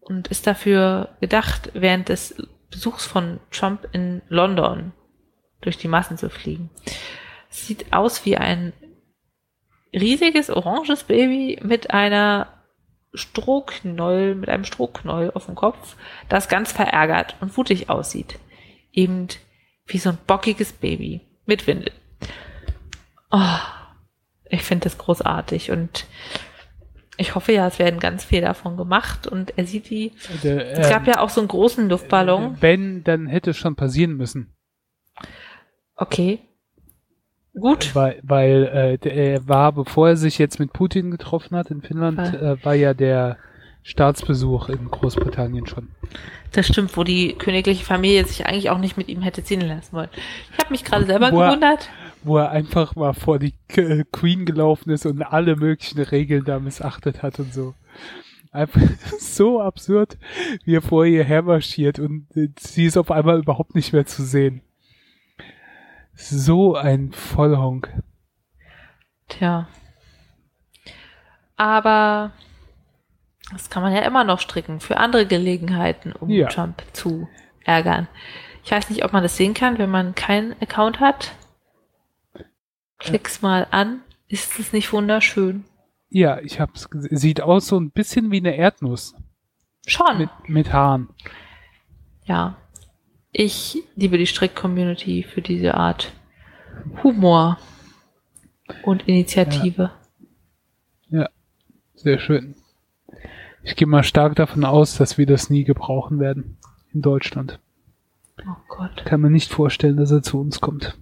Und 0.00 0.28
ist 0.28 0.46
dafür 0.46 1.16
gedacht, 1.20 1.70
während 1.72 2.08
des 2.08 2.36
Besuchs 2.70 3.06
von 3.06 3.40
Trump 3.50 3.88
in 3.92 4.22
London 4.28 4.92
durch 5.60 5.78
die 5.78 5.88
Massen 5.88 6.18
zu 6.18 6.28
fliegen. 6.28 6.70
Sieht 7.48 7.92
aus 7.92 8.24
wie 8.24 8.36
ein 8.36 8.72
riesiges 9.92 10.50
oranges 10.50 11.04
Baby 11.04 11.58
mit 11.62 11.90
einer 11.90 12.48
Strohknoll, 13.14 14.34
mit 14.34 14.48
einem 14.48 14.64
Strohknoll 14.64 15.30
auf 15.34 15.46
dem 15.46 15.54
Kopf, 15.54 15.96
das 16.28 16.48
ganz 16.48 16.72
verärgert 16.72 17.36
und 17.40 17.56
wutig 17.56 17.88
aussieht. 17.88 18.38
Eben 18.92 19.28
wie 19.86 19.98
so 19.98 20.10
ein 20.10 20.18
bockiges 20.26 20.72
Baby 20.72 21.22
mit 21.46 21.66
Windel. 21.66 21.92
Oh, 23.30 23.58
ich 24.48 24.62
finde 24.62 24.84
das 24.84 24.98
großartig 24.98 25.70
und 25.70 26.06
ich 27.18 27.34
hoffe 27.34 27.52
ja, 27.52 27.66
es 27.66 27.78
werden 27.78 27.98
ganz 27.98 28.24
viel 28.24 28.42
davon 28.42 28.76
gemacht 28.76 29.26
und 29.26 29.56
er 29.56 29.64
sieht 29.64 29.90
wie. 29.90 30.12
Der, 30.42 30.76
äh, 30.76 30.80
es 30.80 30.90
gab 30.90 31.06
ja 31.06 31.20
auch 31.20 31.30
so 31.30 31.40
einen 31.40 31.48
großen 31.48 31.88
Luftballon. 31.88 32.56
Wenn, 32.60 33.04
dann 33.04 33.26
hätte 33.26 33.50
es 33.50 33.56
schon 33.56 33.74
passieren 33.74 34.16
müssen. 34.16 34.54
Okay. 35.96 36.40
Gut. 37.58 37.94
Weil, 37.94 38.20
weil 38.22 38.98
äh, 39.02 39.08
er 39.08 39.48
war, 39.48 39.72
bevor 39.72 40.10
er 40.10 40.16
sich 40.16 40.38
jetzt 40.38 40.58
mit 40.58 40.74
Putin 40.74 41.10
getroffen 41.10 41.56
hat 41.56 41.70
in 41.70 41.80
Finnland, 41.80 42.18
äh, 42.18 42.62
war 42.62 42.74
ja 42.74 42.92
der 42.92 43.38
Staatsbesuch 43.86 44.68
in 44.68 44.90
Großbritannien 44.90 45.64
schon. 45.68 45.90
Das 46.50 46.66
stimmt, 46.66 46.96
wo 46.96 47.04
die 47.04 47.34
königliche 47.34 47.84
Familie 47.84 48.24
sich 48.24 48.44
eigentlich 48.44 48.68
auch 48.68 48.78
nicht 48.78 48.96
mit 48.96 49.06
ihm 49.06 49.22
hätte 49.22 49.44
ziehen 49.44 49.60
lassen 49.60 49.92
wollen. 49.92 50.08
Ich 50.52 50.58
habe 50.58 50.72
mich 50.72 50.82
gerade 50.82 51.06
selber 51.06 51.30
wo 51.30 51.38
gewundert. 51.38 51.88
Er, 51.88 52.24
wo 52.24 52.36
er 52.36 52.50
einfach 52.50 52.96
mal 52.96 53.14
vor 53.14 53.38
die 53.38 53.54
äh, 53.76 54.02
Queen 54.10 54.44
gelaufen 54.44 54.90
ist 54.90 55.06
und 55.06 55.22
alle 55.22 55.54
möglichen 55.54 56.00
Regeln 56.00 56.44
da 56.44 56.58
missachtet 56.58 57.22
hat 57.22 57.38
und 57.38 57.54
so. 57.54 57.74
Einfach 58.50 58.80
so 59.20 59.60
absurd, 59.60 60.18
wie 60.64 60.74
er 60.74 60.82
vor 60.82 61.04
ihr 61.04 61.22
hermarschiert 61.22 62.00
und 62.00 62.26
äh, 62.36 62.48
sie 62.58 62.86
ist 62.86 62.96
auf 62.96 63.12
einmal 63.12 63.38
überhaupt 63.38 63.76
nicht 63.76 63.92
mehr 63.92 64.04
zu 64.04 64.24
sehen. 64.24 64.62
So 66.12 66.74
ein 66.74 67.12
Vollhonk. 67.12 67.88
Tja. 69.28 69.68
Aber 71.56 72.32
das 73.52 73.70
kann 73.70 73.82
man 73.82 73.94
ja 73.94 74.02
immer 74.02 74.24
noch 74.24 74.40
stricken 74.40 74.80
für 74.80 74.96
andere 74.96 75.26
Gelegenheiten, 75.26 76.12
um 76.12 76.30
ja. 76.30 76.48
Trump 76.48 76.82
zu 76.92 77.28
ärgern. 77.64 78.08
Ich 78.64 78.72
weiß 78.72 78.90
nicht, 78.90 79.04
ob 79.04 79.12
man 79.12 79.22
das 79.22 79.36
sehen 79.36 79.54
kann, 79.54 79.78
wenn 79.78 79.90
man 79.90 80.14
keinen 80.14 80.52
Account 80.60 80.98
hat. 81.00 81.32
Klick's 82.98 83.42
mal 83.42 83.66
an. 83.70 84.00
Ist 84.28 84.58
es 84.58 84.72
nicht 84.72 84.92
wunderschön? 84.92 85.64
Ja, 86.08 86.40
ich 86.40 86.58
hab's 86.58 86.90
gesehen. 86.90 87.16
Sieht 87.16 87.40
aus 87.40 87.68
so 87.68 87.78
ein 87.78 87.90
bisschen 87.90 88.30
wie 88.32 88.38
eine 88.38 88.56
Erdnuss. 88.56 89.14
Schon. 89.86 90.18
Mit, 90.18 90.30
mit 90.48 90.72
Haaren. 90.72 91.08
Ja. 92.24 92.56
Ich 93.30 93.82
liebe 93.94 94.18
die 94.18 94.26
Strick-Community 94.26 95.22
für 95.22 95.42
diese 95.42 95.74
Art 95.74 96.12
Humor 97.04 97.58
und 98.82 99.06
Initiative. 99.06 99.92
Ja. 101.08 101.20
ja, 101.20 101.28
sehr 101.94 102.18
schön. 102.18 102.56
Ich 103.66 103.76
gehe 103.76 103.86
mal 103.86 104.02
stark 104.02 104.36
davon 104.36 104.64
aus, 104.64 104.96
dass 104.96 105.18
wir 105.18 105.26
das 105.26 105.50
nie 105.50 105.64
gebrauchen 105.64 106.18
werden 106.18 106.56
in 106.94 107.02
Deutschland. 107.02 107.58
Oh 108.38 108.56
Gott. 108.68 109.04
Kann 109.04 109.20
man 109.20 109.32
nicht 109.32 109.52
vorstellen, 109.52 109.96
dass 109.96 110.10
er 110.10 110.22
zu 110.22 110.40
uns 110.40 110.60
kommt. 110.60 110.96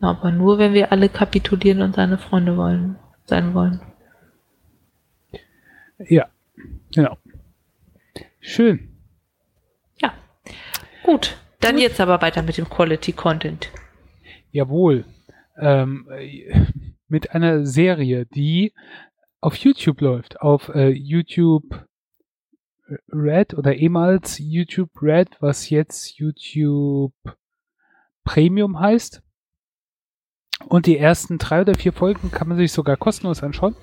Aber 0.00 0.30
nur, 0.30 0.58
wenn 0.58 0.74
wir 0.74 0.92
alle 0.92 1.08
kapitulieren 1.08 1.82
und 1.82 1.96
seine 1.96 2.18
Freunde 2.18 2.56
wollen, 2.56 2.96
sein 3.24 3.52
wollen. 3.54 3.80
Ja, 5.98 6.26
genau. 6.94 7.16
Schön. 8.40 8.96
Gut, 11.06 11.36
dann 11.60 11.76
Gut. 11.76 11.82
jetzt 11.82 12.00
aber 12.00 12.20
weiter 12.20 12.42
mit 12.42 12.58
dem 12.58 12.68
Quality 12.68 13.12
Content. 13.12 13.70
Jawohl. 14.50 15.04
Ähm, 15.56 16.08
mit 17.08 17.30
einer 17.30 17.64
Serie, 17.64 18.26
die 18.26 18.72
auf 19.40 19.56
YouTube 19.56 20.00
läuft, 20.00 20.40
auf 20.40 20.68
äh, 20.70 20.88
YouTube 20.88 21.86
Red 23.08 23.54
oder 23.54 23.74
ehemals 23.74 24.38
YouTube 24.38 24.90
Red, 25.02 25.36
was 25.40 25.70
jetzt 25.70 26.18
YouTube 26.18 27.12
Premium 28.24 28.78
heißt. 28.78 29.22
Und 30.68 30.86
die 30.86 30.96
ersten 30.96 31.38
drei 31.38 31.60
oder 31.62 31.74
vier 31.74 31.92
Folgen 31.92 32.30
kann 32.30 32.48
man 32.48 32.56
sich 32.56 32.72
sogar 32.72 32.96
kostenlos 32.96 33.42
anschauen. 33.42 33.76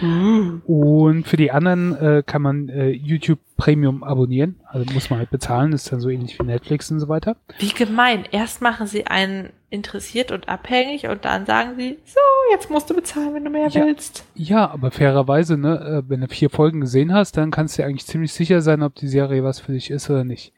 Mhm. 0.00 0.62
Und 0.66 1.26
für 1.26 1.36
die 1.36 1.50
anderen 1.50 1.96
äh, 1.96 2.22
kann 2.24 2.42
man 2.42 2.68
äh, 2.68 2.90
YouTube 2.90 3.38
Premium 3.56 4.02
abonnieren. 4.02 4.60
Also 4.66 4.92
muss 4.92 5.10
man 5.10 5.18
halt 5.18 5.30
bezahlen, 5.30 5.72
ist 5.72 5.90
dann 5.92 6.00
so 6.00 6.08
ähnlich 6.08 6.38
wie 6.38 6.44
Netflix 6.44 6.90
und 6.90 7.00
so 7.00 7.08
weiter. 7.08 7.36
Wie 7.58 7.68
gemein. 7.68 8.24
Erst 8.30 8.62
machen 8.62 8.86
sie 8.86 9.06
einen 9.06 9.50
interessiert 9.70 10.32
und 10.32 10.48
abhängig 10.48 11.06
und 11.08 11.24
dann 11.24 11.46
sagen 11.46 11.76
sie, 11.76 11.98
so, 12.04 12.20
jetzt 12.52 12.70
musst 12.70 12.90
du 12.90 12.94
bezahlen, 12.94 13.34
wenn 13.34 13.44
du 13.44 13.50
mehr 13.50 13.68
ja, 13.68 13.84
willst. 13.84 14.24
Ja, 14.34 14.70
aber 14.70 14.90
fairerweise, 14.90 15.56
ne, 15.56 16.02
äh, 16.04 16.08
wenn 16.08 16.20
du 16.20 16.28
vier 16.28 16.50
Folgen 16.50 16.80
gesehen 16.80 17.12
hast, 17.12 17.36
dann 17.36 17.50
kannst 17.50 17.78
du 17.78 17.84
eigentlich 17.84 18.06
ziemlich 18.06 18.32
sicher 18.32 18.60
sein, 18.60 18.82
ob 18.82 18.94
die 18.94 19.08
Serie 19.08 19.44
was 19.44 19.60
für 19.60 19.72
dich 19.72 19.90
ist 19.90 20.08
oder 20.10 20.24
nicht. 20.24 20.52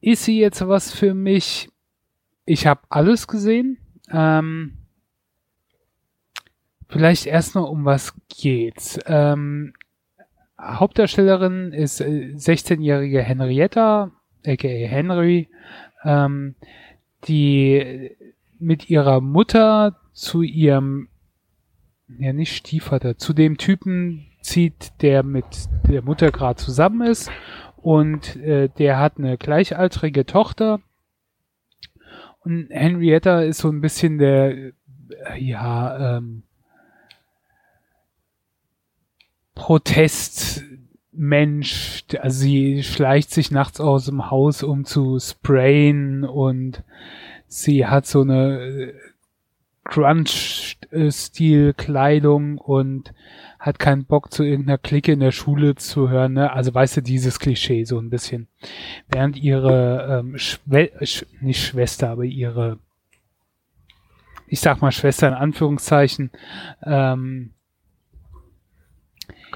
Ist 0.00 0.24
sie 0.24 0.38
jetzt 0.38 0.66
was 0.66 0.92
für 0.92 1.14
mich? 1.14 1.70
Ich 2.44 2.66
habe 2.66 2.80
alles 2.88 3.26
gesehen. 3.26 3.78
Ähm, 4.10 4.78
Vielleicht 6.88 7.26
erstmal 7.26 7.64
um 7.64 7.84
was 7.84 8.14
geht's. 8.28 8.98
Ähm, 9.06 9.74
Hauptdarstellerin 10.60 11.72
ist 11.72 12.00
16-jährige 12.00 13.20
äh, 13.20 13.22
Henrietta, 13.22 14.10
aka 14.44 14.68
Henry, 14.68 15.48
ähm, 16.04 16.54
die 17.26 18.16
mit 18.58 18.90
ihrer 18.90 19.20
Mutter 19.20 19.96
zu 20.12 20.42
ihrem, 20.42 21.08
ja 22.08 22.32
nicht 22.32 22.56
Stiefvater, 22.56 23.18
zu 23.18 23.32
dem 23.34 23.58
Typen 23.58 24.26
zieht, 24.40 24.92
der 25.02 25.22
mit 25.22 25.46
der 25.88 26.02
Mutter 26.02 26.32
gerade 26.32 26.56
zusammen 26.56 27.06
ist. 27.06 27.30
Und 27.76 28.34
äh, 28.36 28.68
der 28.68 28.98
hat 28.98 29.18
eine 29.18 29.38
gleichaltrige 29.38 30.26
Tochter. 30.26 30.80
Und 32.40 32.68
Henrietta 32.70 33.42
ist 33.42 33.58
so 33.58 33.68
ein 33.68 33.80
bisschen 33.80 34.18
der, 34.18 34.56
äh, 34.56 34.72
ja, 35.38 36.16
ähm, 36.18 36.42
Protestmensch. 39.58 42.04
Also 42.20 42.40
sie 42.40 42.82
schleicht 42.84 43.30
sich 43.30 43.50
nachts 43.50 43.80
aus 43.80 44.04
dem 44.06 44.30
Haus, 44.30 44.62
um 44.62 44.84
zu 44.84 45.18
sprayen 45.18 46.22
und 46.24 46.84
sie 47.48 47.86
hat 47.86 48.06
so 48.06 48.20
eine 48.22 48.60
äh, 48.60 48.94
Crunch-Stil-Kleidung 49.84 52.58
und 52.58 53.12
hat 53.58 53.80
keinen 53.80 54.04
Bock 54.04 54.32
zu 54.32 54.44
irgendeiner 54.44 54.78
Clique 54.78 55.12
in 55.12 55.20
der 55.20 55.32
Schule 55.32 55.74
zu 55.74 56.08
hören. 56.08 56.34
Ne? 56.34 56.52
Also 56.52 56.72
weißt 56.72 56.98
du, 56.98 57.02
dieses 57.02 57.40
Klischee 57.40 57.82
so 57.84 57.98
ein 57.98 58.10
bisschen. 58.10 58.46
Während 59.08 59.36
ihre 59.36 60.20
ähm, 60.20 60.38
Schwe 60.38 60.92
Sch 61.02 61.26
nicht 61.40 61.66
Schwester, 61.66 62.10
aber 62.10 62.22
ihre 62.24 62.78
ich 64.46 64.60
sag 64.60 64.80
mal 64.80 64.92
Schwester 64.92 65.26
in 65.28 65.34
Anführungszeichen, 65.34 66.30
ähm, 66.82 67.52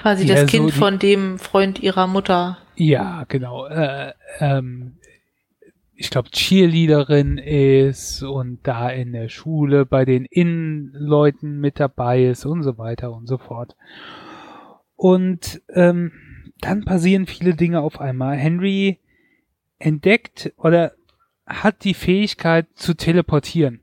Quasi 0.03 0.27
das 0.27 0.47
Kind 0.47 0.73
so 0.73 0.81
von 0.81 0.99
dem 0.99 1.39
Freund 1.39 1.81
ihrer 1.81 2.09
Mutter. 2.09 2.59
Ja, 2.75 3.25
genau. 3.29 3.67
Äh, 3.67 4.13
ähm, 4.41 4.97
ich 5.95 6.11
glaube, 6.11 6.31
Cheerleaderin 6.31 7.39
ist 7.39 8.25
und 8.25 8.59
da 8.65 8.91
in 8.91 9.13
der 9.13 9.29
Schule 9.29 9.87
bei 9.87 10.05
den 10.05 10.25
Innenleuten 10.25 11.61
mit 11.61 11.79
dabei 11.79 12.25
ist 12.25 12.45
und 12.45 12.65
so 12.65 12.79
weiter 12.79 13.13
und 13.13 13.29
so 13.29 13.39
fort. 13.39 13.77
Und 14.97 15.63
ähm, 15.69 16.11
dann 16.61 16.85
passieren 16.85 17.27
viele 17.27 17.55
Dinge 17.55 17.81
auf 17.81 18.01
einmal. 18.01 18.37
Henry 18.37 18.99
entdeckt 19.79 20.53
oder 20.57 20.93
hat 21.47 21.85
die 21.85 21.95
Fähigkeit 21.95 22.67
zu 22.75 22.95
teleportieren. 22.95 23.83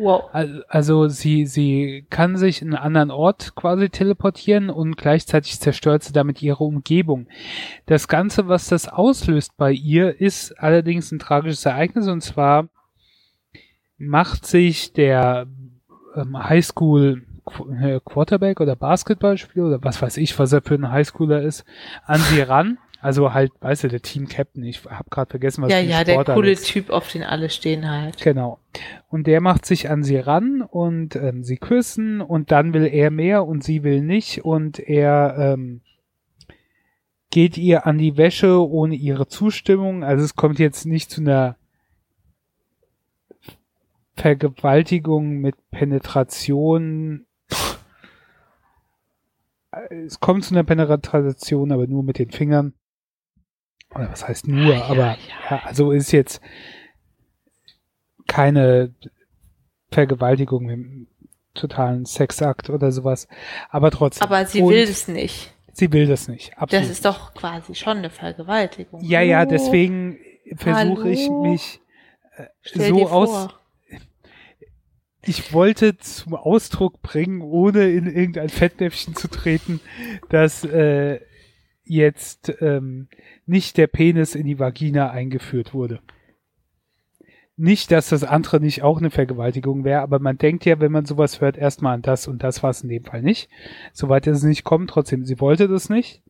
Wow. 0.00 0.30
Also 0.68 1.08
sie, 1.08 1.44
sie 1.44 2.06
kann 2.08 2.38
sich 2.38 2.62
in 2.62 2.68
einen 2.68 2.82
anderen 2.82 3.10
Ort 3.10 3.54
quasi 3.54 3.90
teleportieren 3.90 4.70
und 4.70 4.96
gleichzeitig 4.96 5.60
zerstört 5.60 6.02
sie 6.02 6.14
damit 6.14 6.40
ihre 6.40 6.64
Umgebung. 6.64 7.26
Das 7.84 8.08
Ganze, 8.08 8.48
was 8.48 8.68
das 8.68 8.88
auslöst 8.88 9.58
bei 9.58 9.72
ihr, 9.72 10.18
ist 10.18 10.52
allerdings 10.58 11.12
ein 11.12 11.18
tragisches 11.18 11.66
Ereignis 11.66 12.08
und 12.08 12.22
zwar 12.22 12.70
macht 13.98 14.46
sich 14.46 14.94
der 14.94 15.46
ähm, 16.16 16.48
Highschool 16.48 17.26
äh, 17.78 18.00
Quarterback 18.02 18.60
oder 18.60 18.76
Basketballspieler 18.76 19.66
oder 19.66 19.84
was 19.84 20.00
weiß 20.00 20.16
ich, 20.16 20.38
was 20.38 20.54
er 20.54 20.62
für 20.62 20.76
ein 20.76 20.90
Highschooler 20.90 21.42
ist, 21.42 21.66
an 22.06 22.20
sie 22.20 22.40
ran 22.40 22.78
also 23.00 23.32
halt, 23.32 23.52
weißt 23.60 23.84
du, 23.84 23.88
der 23.88 24.02
Team 24.02 24.28
Captain. 24.28 24.62
Ich 24.62 24.84
habe 24.84 25.08
gerade 25.08 25.30
vergessen, 25.30 25.62
was 25.62 25.72
Ja, 25.72 25.80
ja, 25.80 26.04
der 26.04 26.22
coole 26.24 26.50
ist. 26.50 26.66
Typ, 26.66 26.90
auf 26.90 27.10
den 27.10 27.22
alle 27.22 27.48
stehen 27.48 27.88
halt. 27.90 28.22
Genau. 28.22 28.58
Und 29.08 29.26
der 29.26 29.40
macht 29.40 29.64
sich 29.64 29.88
an 29.88 30.02
sie 30.02 30.18
ran 30.18 30.60
und 30.60 31.16
ähm, 31.16 31.42
sie 31.42 31.56
küssen 31.56 32.20
und 32.20 32.52
dann 32.52 32.74
will 32.74 32.86
er 32.86 33.10
mehr 33.10 33.46
und 33.46 33.64
sie 33.64 33.82
will 33.82 34.02
nicht 34.02 34.44
und 34.44 34.78
er 34.78 35.34
ähm, 35.38 35.80
geht 37.30 37.56
ihr 37.56 37.86
an 37.86 37.96
die 37.96 38.18
Wäsche 38.18 38.68
ohne 38.68 38.96
ihre 38.96 39.26
Zustimmung. 39.26 40.04
Also 40.04 40.22
es 40.22 40.34
kommt 40.34 40.58
jetzt 40.58 40.84
nicht 40.84 41.10
zu 41.10 41.22
einer 41.22 41.56
Vergewaltigung 44.14 45.38
mit 45.38 45.54
Penetration. 45.70 47.24
Es 49.88 50.20
kommt 50.20 50.44
zu 50.44 50.54
einer 50.54 50.64
Penetration, 50.64 51.72
aber 51.72 51.86
nur 51.86 52.02
mit 52.02 52.18
den 52.18 52.30
Fingern 52.30 52.74
oder 53.94 54.10
was 54.10 54.26
heißt 54.26 54.48
nur, 54.48 54.74
ah, 54.76 54.88
aber 54.88 54.96
ja, 54.96 55.16
ja. 55.50 55.62
also 55.64 55.92
ist 55.92 56.12
jetzt 56.12 56.40
keine 58.26 58.94
Vergewaltigung 59.90 60.70
im 60.70 61.06
totalen 61.54 62.06
Sexakt 62.06 62.70
oder 62.70 62.92
sowas, 62.92 63.26
aber 63.68 63.90
trotzdem. 63.90 64.22
Aber 64.22 64.46
sie 64.46 64.64
will 64.64 64.84
es 64.84 65.08
nicht. 65.08 65.52
Sie 65.72 65.92
will 65.92 66.06
das 66.06 66.28
nicht. 66.28 66.56
Absolut. 66.56 66.84
Das 66.84 66.90
ist 66.90 67.04
doch 67.04 67.34
quasi 67.34 67.74
schon 67.74 67.98
eine 67.98 68.10
Vergewaltigung. 68.10 69.02
Ja, 69.02 69.20
ja, 69.20 69.46
deswegen 69.46 70.18
versuche 70.56 71.10
ich 71.10 71.28
mich 71.30 71.80
äh, 72.36 72.46
so 72.64 73.08
aus. 73.08 73.48
Ich 75.22 75.52
wollte 75.52 75.98
zum 75.98 76.34
Ausdruck 76.34 77.02
bringen, 77.02 77.42
ohne 77.42 77.90
in 77.90 78.06
irgendein 78.06 78.48
Fettnäpfchen 78.48 79.14
zu 79.14 79.28
treten, 79.28 79.80
dass 80.30 80.64
äh, 80.64 81.20
jetzt 81.90 82.54
ähm, 82.60 83.08
nicht 83.46 83.76
der 83.76 83.88
Penis 83.88 84.34
in 84.34 84.46
die 84.46 84.58
Vagina 84.58 85.10
eingeführt 85.10 85.74
wurde. 85.74 86.00
Nicht, 87.56 87.90
dass 87.90 88.08
das 88.08 88.24
andere 88.24 88.60
nicht 88.60 88.82
auch 88.82 88.98
eine 88.98 89.10
Vergewaltigung 89.10 89.84
wäre, 89.84 90.00
aber 90.00 90.18
man 90.18 90.38
denkt 90.38 90.64
ja, 90.64 90.80
wenn 90.80 90.92
man 90.92 91.04
sowas 91.04 91.40
hört, 91.40 91.58
erstmal 91.58 91.94
an 91.94 92.02
das 92.02 92.28
und 92.28 92.42
das 92.42 92.62
war 92.62 92.70
es 92.70 92.82
in 92.82 92.88
dem 92.88 93.04
Fall 93.04 93.22
nicht. 93.22 93.50
Soweit 93.92 94.26
es 94.28 94.42
nicht 94.44 94.64
kommt, 94.64 94.88
trotzdem, 94.88 95.26
sie 95.26 95.40
wollte 95.40 95.68
das 95.68 95.90
nicht. 95.90 96.22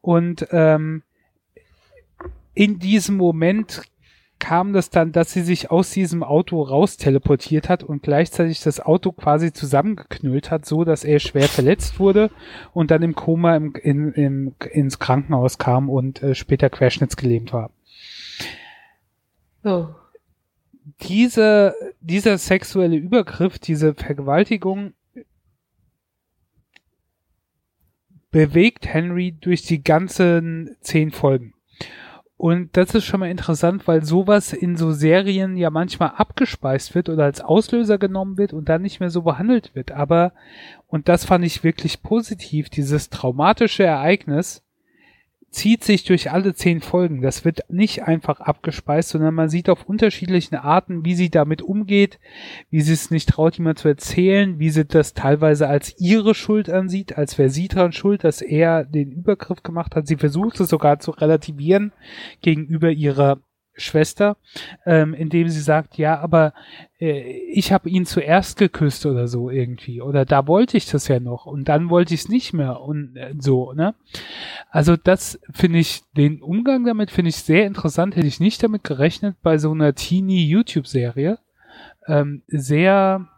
Und 0.00 0.48
ähm, 0.50 1.04
in 2.52 2.80
diesem 2.80 3.16
Moment 3.16 3.82
kam 4.42 4.72
das 4.72 4.90
dann, 4.90 5.12
dass 5.12 5.32
sie 5.32 5.42
sich 5.42 5.70
aus 5.70 5.92
diesem 5.92 6.24
Auto 6.24 6.60
raus 6.62 6.96
teleportiert 6.96 7.68
hat 7.68 7.84
und 7.84 8.02
gleichzeitig 8.02 8.60
das 8.60 8.80
Auto 8.80 9.12
quasi 9.12 9.52
zusammengeknüllt 9.52 10.50
hat, 10.50 10.66
so 10.66 10.82
dass 10.82 11.04
er 11.04 11.20
schwer 11.20 11.46
verletzt 11.46 12.00
wurde 12.00 12.28
und 12.74 12.90
dann 12.90 13.02
im 13.02 13.14
Koma 13.14 13.54
im, 13.54 13.72
in, 13.76 14.12
im, 14.14 14.54
ins 14.72 14.98
Krankenhaus 14.98 15.58
kam 15.58 15.88
und 15.88 16.24
äh, 16.24 16.34
später 16.34 16.70
querschnittsgelähmt 16.70 17.52
war. 17.52 17.70
Oh. 19.62 19.86
Diese, 21.02 21.76
dieser 22.00 22.36
sexuelle 22.36 22.96
Übergriff, 22.96 23.60
diese 23.60 23.94
Vergewaltigung 23.94 24.94
bewegt 28.32 28.92
Henry 28.92 29.36
durch 29.40 29.62
die 29.62 29.84
ganzen 29.84 30.76
zehn 30.80 31.12
Folgen. 31.12 31.54
Und 32.42 32.76
das 32.76 32.92
ist 32.96 33.04
schon 33.04 33.20
mal 33.20 33.30
interessant, 33.30 33.86
weil 33.86 34.04
sowas 34.04 34.52
in 34.52 34.76
so 34.76 34.90
Serien 34.90 35.56
ja 35.56 35.70
manchmal 35.70 36.14
abgespeist 36.16 36.92
wird 36.92 37.08
oder 37.08 37.22
als 37.22 37.40
Auslöser 37.40 37.98
genommen 37.98 38.36
wird 38.36 38.52
und 38.52 38.68
dann 38.68 38.82
nicht 38.82 38.98
mehr 38.98 39.10
so 39.10 39.22
behandelt 39.22 39.76
wird. 39.76 39.92
Aber, 39.92 40.32
und 40.88 41.08
das 41.08 41.24
fand 41.24 41.44
ich 41.44 41.62
wirklich 41.62 42.02
positiv, 42.02 42.68
dieses 42.68 43.10
traumatische 43.10 43.84
Ereignis 43.84 44.64
zieht 45.52 45.84
sich 45.84 46.04
durch 46.04 46.32
alle 46.32 46.54
zehn 46.54 46.80
Folgen. 46.80 47.20
Das 47.20 47.44
wird 47.44 47.60
nicht 47.68 48.04
einfach 48.04 48.40
abgespeist, 48.40 49.10
sondern 49.10 49.34
man 49.34 49.50
sieht 49.50 49.68
auf 49.68 49.84
unterschiedlichen 49.84 50.56
Arten, 50.56 51.04
wie 51.04 51.14
sie 51.14 51.30
damit 51.30 51.60
umgeht, 51.62 52.18
wie 52.70 52.80
sie 52.80 52.94
es 52.94 53.10
nicht 53.10 53.28
traut, 53.28 53.58
jemand 53.58 53.78
zu 53.78 53.88
erzählen, 53.88 54.58
wie 54.58 54.70
sie 54.70 54.86
das 54.86 55.12
teilweise 55.12 55.68
als 55.68 55.94
ihre 55.98 56.34
Schuld 56.34 56.70
ansieht, 56.70 57.18
als 57.18 57.36
wäre 57.38 57.50
sie 57.50 57.68
dran 57.68 57.92
schuld, 57.92 58.24
dass 58.24 58.40
er 58.40 58.84
den 58.84 59.12
Übergriff 59.12 59.62
gemacht 59.62 59.94
hat. 59.94 60.06
Sie 60.06 60.16
versucht 60.16 60.58
es 60.58 60.70
sogar 60.70 60.98
zu 61.00 61.10
relativieren 61.10 61.92
gegenüber 62.40 62.90
ihrer 62.90 63.38
Schwester, 63.74 64.36
ähm, 64.84 65.14
indem 65.14 65.48
sie 65.48 65.60
sagt, 65.60 65.96
ja, 65.96 66.18
aber 66.20 66.52
äh, 67.00 67.20
ich 67.20 67.72
habe 67.72 67.88
ihn 67.88 68.04
zuerst 68.04 68.58
geküsst 68.58 69.06
oder 69.06 69.28
so 69.28 69.50
irgendwie. 69.50 70.02
Oder 70.02 70.24
da 70.24 70.46
wollte 70.46 70.76
ich 70.76 70.86
das 70.86 71.08
ja 71.08 71.20
noch 71.20 71.46
und 71.46 71.68
dann 71.68 71.88
wollte 71.88 72.14
ich 72.14 72.20
es 72.20 72.28
nicht 72.28 72.52
mehr 72.52 72.80
und 72.80 73.16
äh, 73.16 73.34
so, 73.38 73.72
ne? 73.72 73.94
Also 74.70 74.96
das 74.96 75.40
finde 75.50 75.78
ich, 75.78 76.02
den 76.16 76.42
Umgang 76.42 76.84
damit 76.84 77.10
finde 77.10 77.30
ich 77.30 77.36
sehr 77.36 77.66
interessant. 77.66 78.16
Hätte 78.16 78.26
ich 78.26 78.40
nicht 78.40 78.62
damit 78.62 78.84
gerechnet 78.84 79.36
bei 79.42 79.58
so 79.58 79.72
einer 79.72 79.94
Teenie-YouTube-Serie. 79.94 81.38
Ähm, 82.06 82.42
sehr 82.48 83.28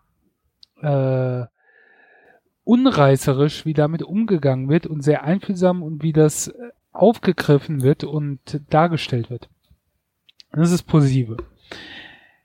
äh, 0.83 1.45
unreißerisch, 2.65 3.67
wie 3.67 3.75
damit 3.75 4.03
umgegangen 4.03 4.69
wird 4.69 4.87
und 4.87 5.03
sehr 5.03 5.25
einfühlsam 5.25 5.83
und 5.83 6.03
wie 6.03 6.13
das 6.13 6.53
aufgegriffen 6.93 7.83
wird 7.83 8.05
und 8.05 8.61
dargestellt 8.71 9.31
wird. 9.31 9.49
Das 10.55 10.71
ist 10.71 10.85
positive. 10.85 11.37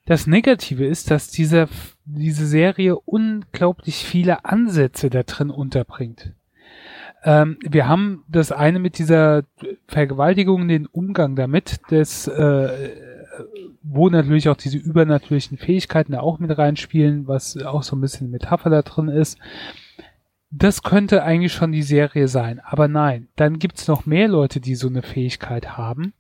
Das 0.06 0.26
Negative 0.26 0.86
ist, 0.86 1.12
dass 1.12 1.30
diese, 1.30 1.68
diese 2.06 2.48
Serie 2.48 2.98
unglaublich 2.98 4.04
viele 4.04 4.44
Ansätze 4.46 5.12
da 5.12 5.22
drin 5.22 5.52
unterbringt. 5.52 6.34
Ähm, 7.24 7.60
wir 7.62 7.88
haben 7.88 8.24
das 8.28 8.52
eine 8.52 8.80
mit 8.80 8.98
dieser 8.98 9.44
Vergewaltigung, 9.88 10.68
den 10.68 10.88
Umgang 10.88 11.36
damit, 11.36 11.80
das, 11.90 12.28
äh, 12.28 12.92
wo 13.84 14.10
natürlich 14.10 14.50
auch 14.50 14.58
diese 14.58 14.78
übernatürlichen 14.78 15.58
Fähigkeiten 15.58 16.14
da 16.14 16.22
auch 16.22 16.40
mit 16.40 16.58
reinspielen, 16.58 17.28
was 17.28 17.58
auch 17.58 17.84
so 17.84 17.96
ein 17.96 18.02
bisschen 18.02 18.32
Metapher 18.32 18.70
da 18.72 18.82
drin 18.82 19.10
ist. 19.10 19.38
Das 20.50 20.82
könnte 20.82 21.22
eigentlich 21.24 21.54
schon 21.54 21.72
die 21.72 21.84
Serie 21.84 22.28
sein, 22.28 22.60
aber 22.62 22.88
nein, 22.88 23.28
dann 23.36 23.60
gibt's 23.60 23.88
noch 23.88 24.08
mehr 24.08 24.28
Leute, 24.28 24.60
die 24.60 24.74
so 24.74 24.88
eine 24.88 25.04
Fähigkeit 25.04 25.78
haben 25.78 26.14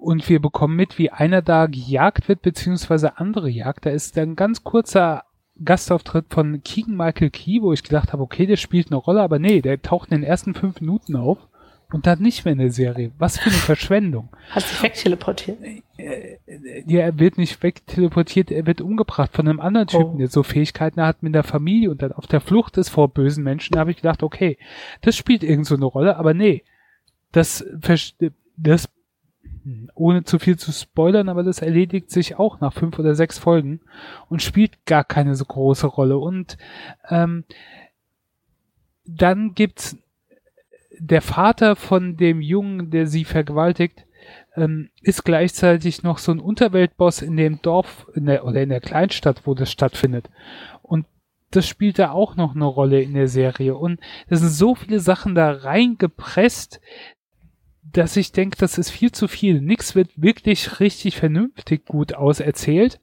und 0.00 0.28
wir 0.28 0.40
bekommen 0.40 0.76
mit, 0.76 0.98
wie 0.98 1.10
einer 1.10 1.42
da 1.42 1.66
gejagt 1.66 2.28
wird, 2.28 2.42
beziehungsweise 2.42 3.18
andere 3.18 3.50
jagt. 3.50 3.84
Da 3.86 3.90
ist 3.90 4.16
ein 4.18 4.34
ganz 4.34 4.64
kurzer 4.64 5.24
Gastauftritt 5.62 6.26
von 6.30 6.62
Keegan 6.62 6.96
Michael 6.96 7.30
Key, 7.30 7.60
wo 7.60 7.72
ich 7.72 7.82
gedacht 7.82 8.12
habe, 8.12 8.22
okay, 8.22 8.46
der 8.46 8.56
spielt 8.56 8.86
eine 8.86 8.96
Rolle, 8.96 9.20
aber 9.20 9.38
nee, 9.38 9.60
der 9.60 9.82
taucht 9.82 10.10
in 10.10 10.22
den 10.22 10.28
ersten 10.28 10.54
fünf 10.54 10.80
Minuten 10.80 11.16
auf 11.16 11.38
und 11.92 12.06
dann 12.06 12.20
nicht 12.20 12.46
mehr 12.46 12.52
in 12.52 12.60
der 12.60 12.70
Serie. 12.70 13.12
Was 13.18 13.38
für 13.38 13.50
eine 13.50 13.58
Verschwendung. 13.58 14.30
Hat 14.50 14.62
sich 14.62 14.82
wegteleportiert? 14.82 15.58
Äh, 15.98 16.38
ja, 16.86 17.00
er 17.00 17.18
wird 17.18 17.36
nicht 17.36 17.62
wegteleportiert, 17.62 18.50
er 18.50 18.66
wird 18.66 18.80
umgebracht 18.80 19.34
von 19.34 19.46
einem 19.46 19.60
anderen 19.60 19.88
Typen, 19.88 20.14
oh. 20.14 20.18
der 20.18 20.28
so 20.28 20.42
Fähigkeiten 20.42 21.02
hat 21.02 21.22
mit 21.22 21.34
der 21.34 21.44
Familie 21.44 21.90
und 21.90 22.00
dann 22.00 22.12
auf 22.12 22.26
der 22.26 22.40
Flucht 22.40 22.78
ist 22.78 22.88
vor 22.88 23.08
bösen 23.08 23.44
Menschen. 23.44 23.74
Da 23.74 23.80
habe 23.80 23.90
ich 23.90 23.98
gedacht, 23.98 24.22
okay, 24.22 24.56
das 25.02 25.14
spielt 25.14 25.42
irgend 25.42 25.66
so 25.66 25.74
eine 25.74 25.84
Rolle, 25.84 26.16
aber 26.16 26.32
nee, 26.32 26.64
das, 27.32 27.66
das 28.56 28.88
ohne 29.94 30.24
zu 30.24 30.38
viel 30.38 30.58
zu 30.58 30.72
spoilern, 30.72 31.28
aber 31.28 31.42
das 31.42 31.60
erledigt 31.60 32.10
sich 32.10 32.38
auch 32.38 32.60
nach 32.60 32.72
fünf 32.72 32.98
oder 32.98 33.14
sechs 33.14 33.38
Folgen 33.38 33.80
und 34.28 34.42
spielt 34.42 34.84
gar 34.86 35.04
keine 35.04 35.34
so 35.34 35.44
große 35.44 35.86
Rolle. 35.86 36.18
Und 36.18 36.58
ähm, 37.08 37.44
dann 39.04 39.54
gibt's 39.54 39.96
der 40.98 41.22
Vater 41.22 41.76
von 41.76 42.16
dem 42.16 42.40
Jungen, 42.40 42.90
der 42.90 43.06
sie 43.06 43.24
vergewaltigt, 43.24 44.04
ähm, 44.54 44.90
ist 45.02 45.24
gleichzeitig 45.24 46.02
noch 46.02 46.18
so 46.18 46.32
ein 46.32 46.40
Unterweltboss 46.40 47.22
in 47.22 47.36
dem 47.36 47.62
Dorf 47.62 48.06
in 48.14 48.26
der, 48.26 48.44
oder 48.44 48.62
in 48.62 48.68
der 48.68 48.80
Kleinstadt, 48.80 49.46
wo 49.46 49.54
das 49.54 49.70
stattfindet. 49.70 50.28
Und 50.82 51.06
das 51.50 51.66
spielt 51.66 51.98
da 51.98 52.10
auch 52.10 52.36
noch 52.36 52.54
eine 52.54 52.64
Rolle 52.64 53.02
in 53.02 53.14
der 53.14 53.28
Serie. 53.28 53.76
Und 53.76 54.00
es 54.28 54.40
sind 54.40 54.50
so 54.50 54.74
viele 54.74 55.00
Sachen 55.00 55.34
da 55.34 55.50
reingepresst, 55.50 56.80
dass 57.92 58.16
ich 58.16 58.32
denke, 58.32 58.56
das 58.58 58.78
ist 58.78 58.90
viel 58.90 59.12
zu 59.12 59.28
viel. 59.28 59.60
Nix 59.60 59.94
wird 59.94 60.10
wirklich 60.16 60.80
richtig 60.80 61.16
vernünftig 61.16 61.86
gut 61.86 62.14
auserzählt. 62.14 63.00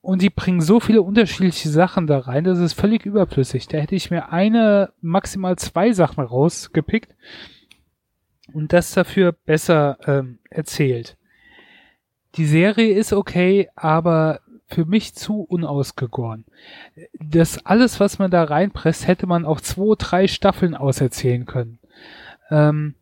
Und 0.00 0.20
die 0.20 0.30
bringen 0.30 0.60
so 0.60 0.80
viele 0.80 1.02
unterschiedliche 1.02 1.68
Sachen 1.68 2.08
da 2.08 2.18
rein, 2.18 2.42
das 2.42 2.58
ist 2.58 2.72
völlig 2.72 3.06
überflüssig. 3.06 3.68
Da 3.68 3.78
hätte 3.78 3.94
ich 3.94 4.10
mir 4.10 4.32
eine, 4.32 4.92
maximal 5.00 5.56
zwei 5.56 5.92
Sachen 5.92 6.24
rausgepickt 6.24 7.14
und 8.52 8.72
das 8.72 8.92
dafür 8.92 9.30
besser 9.30 9.98
ähm, 10.06 10.40
erzählt. 10.50 11.16
Die 12.34 12.46
Serie 12.46 12.94
ist 12.94 13.12
okay, 13.12 13.68
aber 13.76 14.40
für 14.66 14.86
mich 14.86 15.14
zu 15.14 15.42
unausgegoren. 15.42 16.46
Das 17.20 17.64
alles, 17.64 18.00
was 18.00 18.18
man 18.18 18.30
da 18.30 18.42
reinpresst, 18.42 19.06
hätte 19.06 19.26
man 19.26 19.44
auf 19.44 19.62
zwei, 19.62 19.94
drei 19.96 20.26
Staffeln 20.26 20.74
auserzählen 20.74 21.44
können. 21.44 21.78
Ähm, 22.50 22.96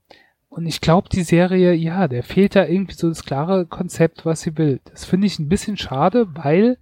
und 0.50 0.66
ich 0.66 0.80
glaube, 0.80 1.08
die 1.08 1.22
Serie, 1.22 1.72
ja, 1.74 2.08
der 2.08 2.24
fehlt 2.24 2.56
da 2.56 2.66
irgendwie 2.66 2.94
so 2.94 3.08
das 3.08 3.24
klare 3.24 3.66
Konzept, 3.66 4.26
was 4.26 4.40
sie 4.40 4.58
will. 4.58 4.80
Das 4.84 5.04
finde 5.04 5.28
ich 5.28 5.38
ein 5.38 5.48
bisschen 5.48 5.76
schade, 5.76 6.26
weil 6.34 6.76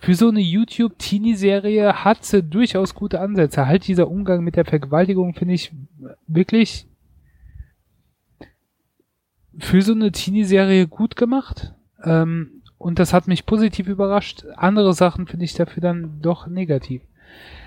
für 0.00 0.14
so 0.14 0.28
eine 0.28 0.40
YouTube-Teenie-Serie 0.40 2.04
hat 2.04 2.24
sie 2.24 2.44
durchaus 2.44 2.94
gute 2.94 3.20
Ansätze. 3.20 3.66
Halt 3.66 3.88
dieser 3.88 4.08
Umgang 4.08 4.44
mit 4.44 4.54
der 4.54 4.64
Vergewaltigung 4.64 5.34
finde 5.34 5.54
ich 5.54 5.72
wirklich 6.28 6.86
für 9.58 9.82
so 9.82 9.92
eine 9.92 10.12
Teenie-Serie 10.12 10.86
gut 10.86 11.16
gemacht. 11.16 11.74
Ähm, 12.04 12.62
und 12.78 13.00
das 13.00 13.12
hat 13.12 13.26
mich 13.26 13.44
positiv 13.44 13.88
überrascht. 13.88 14.44
Andere 14.54 14.94
Sachen 14.94 15.26
finde 15.26 15.46
ich 15.46 15.54
dafür 15.54 15.80
dann 15.80 16.20
doch 16.22 16.46
negativ. 16.46 17.02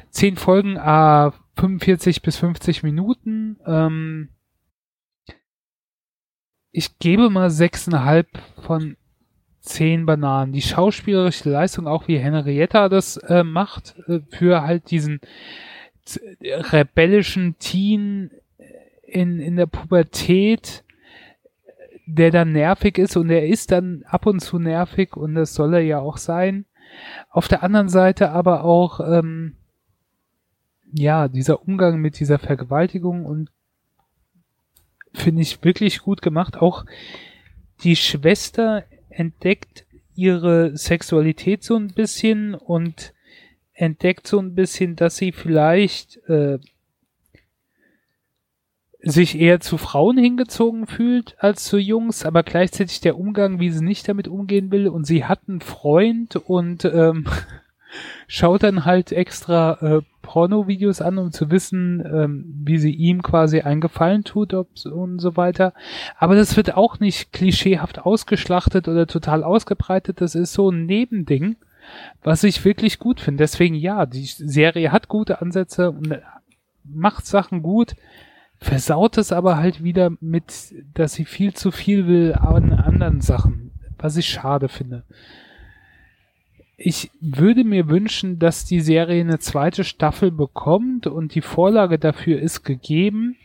Zehn 0.09 0.37
Folgen, 0.37 0.77
a 0.77 1.33
45 1.57 2.21
bis 2.21 2.37
50 2.37 2.83
Minuten. 2.83 3.57
Ähm, 3.65 4.29
ich 6.71 6.99
gebe 6.99 7.29
mal 7.29 7.49
sechseinhalb 7.49 8.27
von 8.61 8.97
zehn 9.61 10.05
Bananen. 10.05 10.53
Die 10.53 10.61
schauspielerische 10.61 11.49
Leistung, 11.49 11.87
auch 11.87 12.07
wie 12.07 12.17
Henrietta 12.17 12.89
das 12.89 13.17
äh, 13.17 13.43
macht, 13.43 13.95
äh, 14.07 14.19
für 14.29 14.61
halt 14.61 14.91
diesen 14.91 15.19
rebellischen 16.41 17.57
Teen 17.59 18.31
in, 19.03 19.39
in 19.39 19.55
der 19.55 19.65
Pubertät, 19.65 20.83
der 22.05 22.31
dann 22.31 22.53
nervig 22.53 22.97
ist 22.97 23.17
und 23.17 23.29
er 23.29 23.47
ist 23.47 23.71
dann 23.71 24.03
ab 24.07 24.25
und 24.25 24.39
zu 24.39 24.59
nervig 24.59 25.17
und 25.17 25.35
das 25.35 25.53
soll 25.53 25.73
er 25.73 25.81
ja 25.81 25.99
auch 25.99 26.17
sein. 26.17 26.65
Auf 27.29 27.47
der 27.47 27.63
anderen 27.63 27.89
Seite 27.89 28.31
aber 28.31 28.63
auch, 28.63 29.01
ähm, 29.01 29.55
ja, 30.93 31.27
dieser 31.27 31.61
Umgang 31.67 31.99
mit 31.99 32.19
dieser 32.19 32.39
Vergewaltigung 32.39 33.25
und 33.25 33.51
finde 35.17 35.41
ich 35.41 35.63
wirklich 35.63 35.99
gut 35.99 36.21
gemacht. 36.21 36.57
Auch 36.57 36.85
die 37.83 37.95
Schwester 37.95 38.85
entdeckt 39.09 39.85
ihre 40.15 40.75
Sexualität 40.75 41.63
so 41.63 41.75
ein 41.75 41.89
bisschen 41.89 42.55
und 42.55 43.13
entdeckt 43.73 44.27
so 44.27 44.39
ein 44.39 44.55
bisschen, 44.55 44.95
dass 44.95 45.17
sie 45.17 45.31
vielleicht 45.31 46.17
äh, 46.27 46.57
sich 48.99 49.39
eher 49.39 49.59
zu 49.59 49.77
Frauen 49.77 50.17
hingezogen 50.17 50.87
fühlt 50.87 51.35
als 51.39 51.65
zu 51.65 51.77
Jungs, 51.77 52.25
aber 52.25 52.43
gleichzeitig 52.43 52.99
der 52.99 53.17
Umgang, 53.17 53.59
wie 53.59 53.69
sie 53.69 53.83
nicht 53.83 54.07
damit 54.09 54.27
umgehen 54.27 54.71
will 54.71 54.87
und 54.87 55.05
sie 55.05 55.25
hat 55.25 55.41
einen 55.47 55.61
Freund 55.61 56.35
und 56.35 56.85
ähm, 56.85 57.27
schaut 58.27 58.63
dann 58.63 58.85
halt 58.85 59.11
extra 59.11 59.77
äh, 59.81 60.01
Porno-Videos 60.21 61.01
an, 61.01 61.17
um 61.17 61.31
zu 61.31 61.49
wissen, 61.51 62.03
ähm, 62.05 62.45
wie 62.63 62.77
sie 62.77 62.91
ihm 62.91 63.21
quasi 63.23 63.61
einen 63.61 63.81
Gefallen 63.81 64.23
tut 64.23 64.53
und 64.53 65.19
so 65.19 65.37
weiter. 65.37 65.73
Aber 66.17 66.35
das 66.35 66.57
wird 66.57 66.75
auch 66.75 66.99
nicht 66.99 67.31
klischeehaft 67.31 67.99
ausgeschlachtet 67.99 68.87
oder 68.87 69.07
total 69.07 69.43
ausgebreitet. 69.43 70.19
Das 70.21 70.35
ist 70.35 70.53
so 70.53 70.69
ein 70.69 70.85
Nebending, 70.85 71.55
was 72.23 72.43
ich 72.43 72.65
wirklich 72.65 72.99
gut 72.99 73.21
finde. 73.21 73.43
Deswegen 73.43 73.75
ja, 73.75 74.05
die 74.05 74.25
Serie 74.25 74.91
hat 74.91 75.07
gute 75.07 75.41
Ansätze 75.41 75.91
und 75.91 76.19
macht 76.83 77.25
Sachen 77.25 77.63
gut, 77.63 77.95
versaut 78.59 79.17
es 79.17 79.31
aber 79.31 79.57
halt 79.57 79.83
wieder 79.83 80.11
mit, 80.19 80.73
dass 80.93 81.13
sie 81.13 81.25
viel 81.25 81.53
zu 81.53 81.71
viel 81.71 82.07
will 82.07 82.33
an 82.33 82.73
anderen 82.73 83.21
Sachen, 83.21 83.71
was 83.97 84.17
ich 84.17 84.27
schade 84.27 84.67
finde 84.67 85.03
ich 86.77 87.09
würde 87.19 87.63
mir 87.63 87.89
wünschen, 87.89 88.37
dass 88.37 88.63
die 88.63 88.81
Serie 88.81 89.21
eine 89.21 89.39
zweite 89.39 89.83
Staffel 89.83 90.31
bekommt 90.31 91.07
und 91.07 91.33
die 91.33 91.41
Vorlage 91.41 91.97
dafür 91.97 92.39
ist 92.39 92.63
gegeben. 92.63 93.35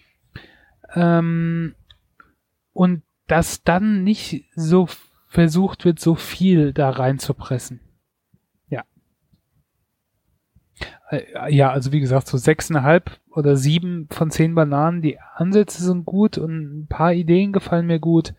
Ähm, 0.94 1.74
und 2.74 3.02
dass 3.26 3.64
dann 3.64 4.04
nicht 4.04 4.44
so 4.54 4.86
versucht 5.28 5.86
wird, 5.86 5.98
so 5.98 6.14
viel 6.14 6.74
da 6.74 6.90
reinzupressen. 6.90 7.80
Ja. 8.68 8.84
Äh, 11.08 11.54
ja, 11.54 11.70
also 11.70 11.90
wie 11.90 12.00
gesagt, 12.00 12.26
so 12.26 12.36
sechseinhalb 12.36 13.18
oder 13.30 13.56
sieben 13.56 14.08
von 14.10 14.30
zehn 14.30 14.54
Bananen. 14.54 15.00
Die 15.00 15.18
Ansätze 15.36 15.82
sind 15.82 16.04
gut 16.04 16.36
und 16.36 16.80
ein 16.80 16.86
paar 16.86 17.14
Ideen 17.14 17.54
gefallen 17.54 17.86
mir 17.86 17.98
gut 17.98 18.34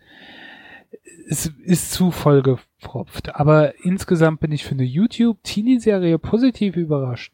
es 1.28 1.46
ist 1.46 1.92
zu 1.92 2.10
vollgepropft. 2.10 3.34
Aber 3.34 3.84
insgesamt 3.84 4.40
bin 4.40 4.52
ich 4.52 4.64
für 4.64 4.72
eine 4.72 4.84
YouTube-Teenie-Serie 4.84 6.18
positiv 6.18 6.76
überrascht. 6.76 7.32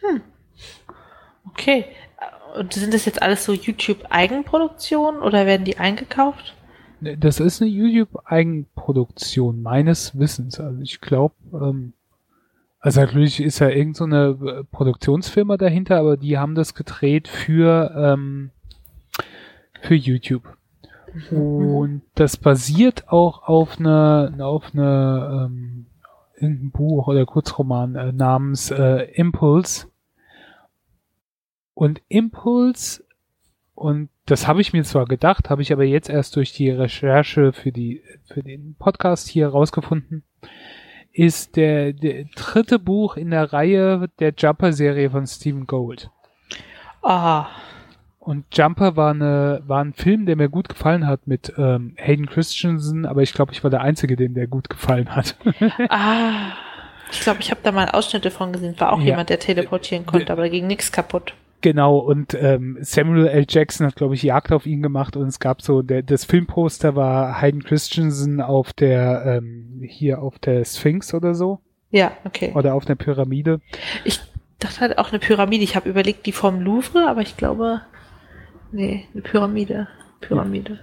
Hm. 0.00 0.20
Okay. 1.50 1.86
Und 2.56 2.72
sind 2.72 2.94
das 2.94 3.04
jetzt 3.04 3.22
alles 3.22 3.44
so 3.44 3.52
YouTube-Eigenproduktionen 3.52 5.20
oder 5.22 5.46
werden 5.46 5.64
die 5.64 5.78
eingekauft? 5.78 6.54
Ne, 7.00 7.16
das 7.16 7.40
ist 7.40 7.62
eine 7.62 7.70
YouTube-Eigenproduktion, 7.70 9.62
meines 9.62 10.18
Wissens. 10.18 10.58
Also 10.58 10.80
ich 10.80 11.00
glaube, 11.00 11.34
ähm, 11.52 11.92
also 12.80 13.00
natürlich 13.00 13.40
ist 13.40 13.58
ja 13.58 13.68
irgendeine 13.68 14.36
so 14.38 14.48
äh, 14.48 14.64
Produktionsfirma 14.64 15.56
dahinter, 15.56 15.98
aber 15.98 16.16
die 16.16 16.38
haben 16.38 16.54
das 16.54 16.74
gedreht 16.74 17.28
für, 17.28 17.92
ähm, 17.96 18.50
für 19.80 19.94
YouTube. 19.94 20.57
Und 21.30 22.02
das 22.14 22.36
basiert 22.36 23.08
auch 23.08 23.42
auf 23.48 23.78
einer 23.78 24.32
auf 24.38 24.72
eine, 24.72 25.46
ähm, 25.46 25.86
irgendein 26.34 26.70
Buch 26.70 27.08
oder 27.08 27.26
Kurzroman 27.26 27.94
äh, 27.94 28.12
namens 28.12 28.70
äh, 28.70 29.04
Impulse. 29.14 29.88
Und 31.74 32.02
Impulse, 32.08 33.04
und 33.74 34.10
das 34.26 34.46
habe 34.48 34.60
ich 34.60 34.72
mir 34.72 34.84
zwar 34.84 35.06
gedacht, 35.06 35.48
habe 35.48 35.62
ich 35.62 35.72
aber 35.72 35.84
jetzt 35.84 36.10
erst 36.10 36.36
durch 36.36 36.52
die 36.52 36.70
Recherche 36.70 37.52
für 37.52 37.72
die 37.72 38.02
für 38.26 38.42
den 38.42 38.74
Podcast 38.78 39.28
hier 39.28 39.48
rausgefunden, 39.48 40.24
ist 41.12 41.56
der, 41.56 41.92
der 41.92 42.24
dritte 42.36 42.78
Buch 42.78 43.16
in 43.16 43.30
der 43.30 43.52
Reihe 43.52 44.08
der 44.18 44.34
Jumper-Serie 44.36 45.10
von 45.10 45.26
Stephen 45.26 45.66
Gold. 45.66 46.10
Aha. 47.02 47.48
Und 48.28 48.44
Jumper 48.54 48.94
war, 48.94 49.12
eine, 49.12 49.62
war 49.66 49.82
ein 49.82 49.94
Film, 49.94 50.26
der 50.26 50.36
mir 50.36 50.50
gut 50.50 50.68
gefallen 50.68 51.06
hat 51.06 51.26
mit 51.26 51.54
ähm, 51.56 51.94
Hayden 51.96 52.26
Christensen, 52.26 53.06
aber 53.06 53.22
ich 53.22 53.32
glaube, 53.32 53.52
ich 53.52 53.64
war 53.64 53.70
der 53.70 53.80
Einzige, 53.80 54.16
dem 54.16 54.34
der 54.34 54.46
gut 54.46 54.68
gefallen 54.68 55.16
hat. 55.16 55.34
ah, 55.88 56.52
ich 57.10 57.20
glaube, 57.20 57.40
ich 57.40 57.50
habe 57.50 57.62
da 57.62 57.72
mal 57.72 57.88
Ausschnitte 57.88 58.30
von 58.30 58.52
gesehen. 58.52 58.78
War 58.78 58.92
auch 58.92 58.98
ja. 58.98 59.06
jemand, 59.06 59.30
der 59.30 59.38
teleportieren 59.38 60.04
konnte, 60.04 60.30
aber 60.30 60.42
da 60.42 60.48
ging 60.50 60.66
nichts 60.66 60.92
kaputt. 60.92 61.32
Genau, 61.62 61.96
und 61.96 62.34
ähm, 62.34 62.76
Samuel 62.82 63.28
L. 63.28 63.46
Jackson 63.48 63.86
hat, 63.86 63.96
glaube 63.96 64.14
ich, 64.14 64.22
Jagd 64.22 64.52
auf 64.52 64.66
ihn 64.66 64.82
gemacht 64.82 65.16
und 65.16 65.26
es 65.26 65.40
gab 65.40 65.62
so, 65.62 65.80
der, 65.80 66.02
das 66.02 66.26
Filmposter 66.26 66.94
war 66.94 67.40
Hayden 67.40 67.64
Christensen 67.64 68.42
auf 68.42 68.74
der, 68.74 69.38
ähm, 69.38 69.80
hier 69.82 70.20
auf 70.20 70.38
der 70.38 70.66
Sphinx 70.66 71.14
oder 71.14 71.34
so. 71.34 71.60
Ja, 71.90 72.12
okay. 72.26 72.52
Oder 72.54 72.74
auf 72.74 72.84
der 72.84 72.96
Pyramide. 72.96 73.62
Ich 74.04 74.20
dachte 74.58 74.80
halt 74.80 74.98
auch 74.98 75.08
eine 75.12 75.18
Pyramide. 75.18 75.64
Ich 75.64 75.76
habe 75.76 75.88
überlegt, 75.88 76.26
die 76.26 76.32
vom 76.32 76.60
Louvre, 76.60 77.08
aber 77.08 77.22
ich 77.22 77.38
glaube, 77.38 77.80
Nee, 78.72 79.06
eine 79.12 79.22
Pyramide. 79.22 79.88
Pyramide. 80.20 80.80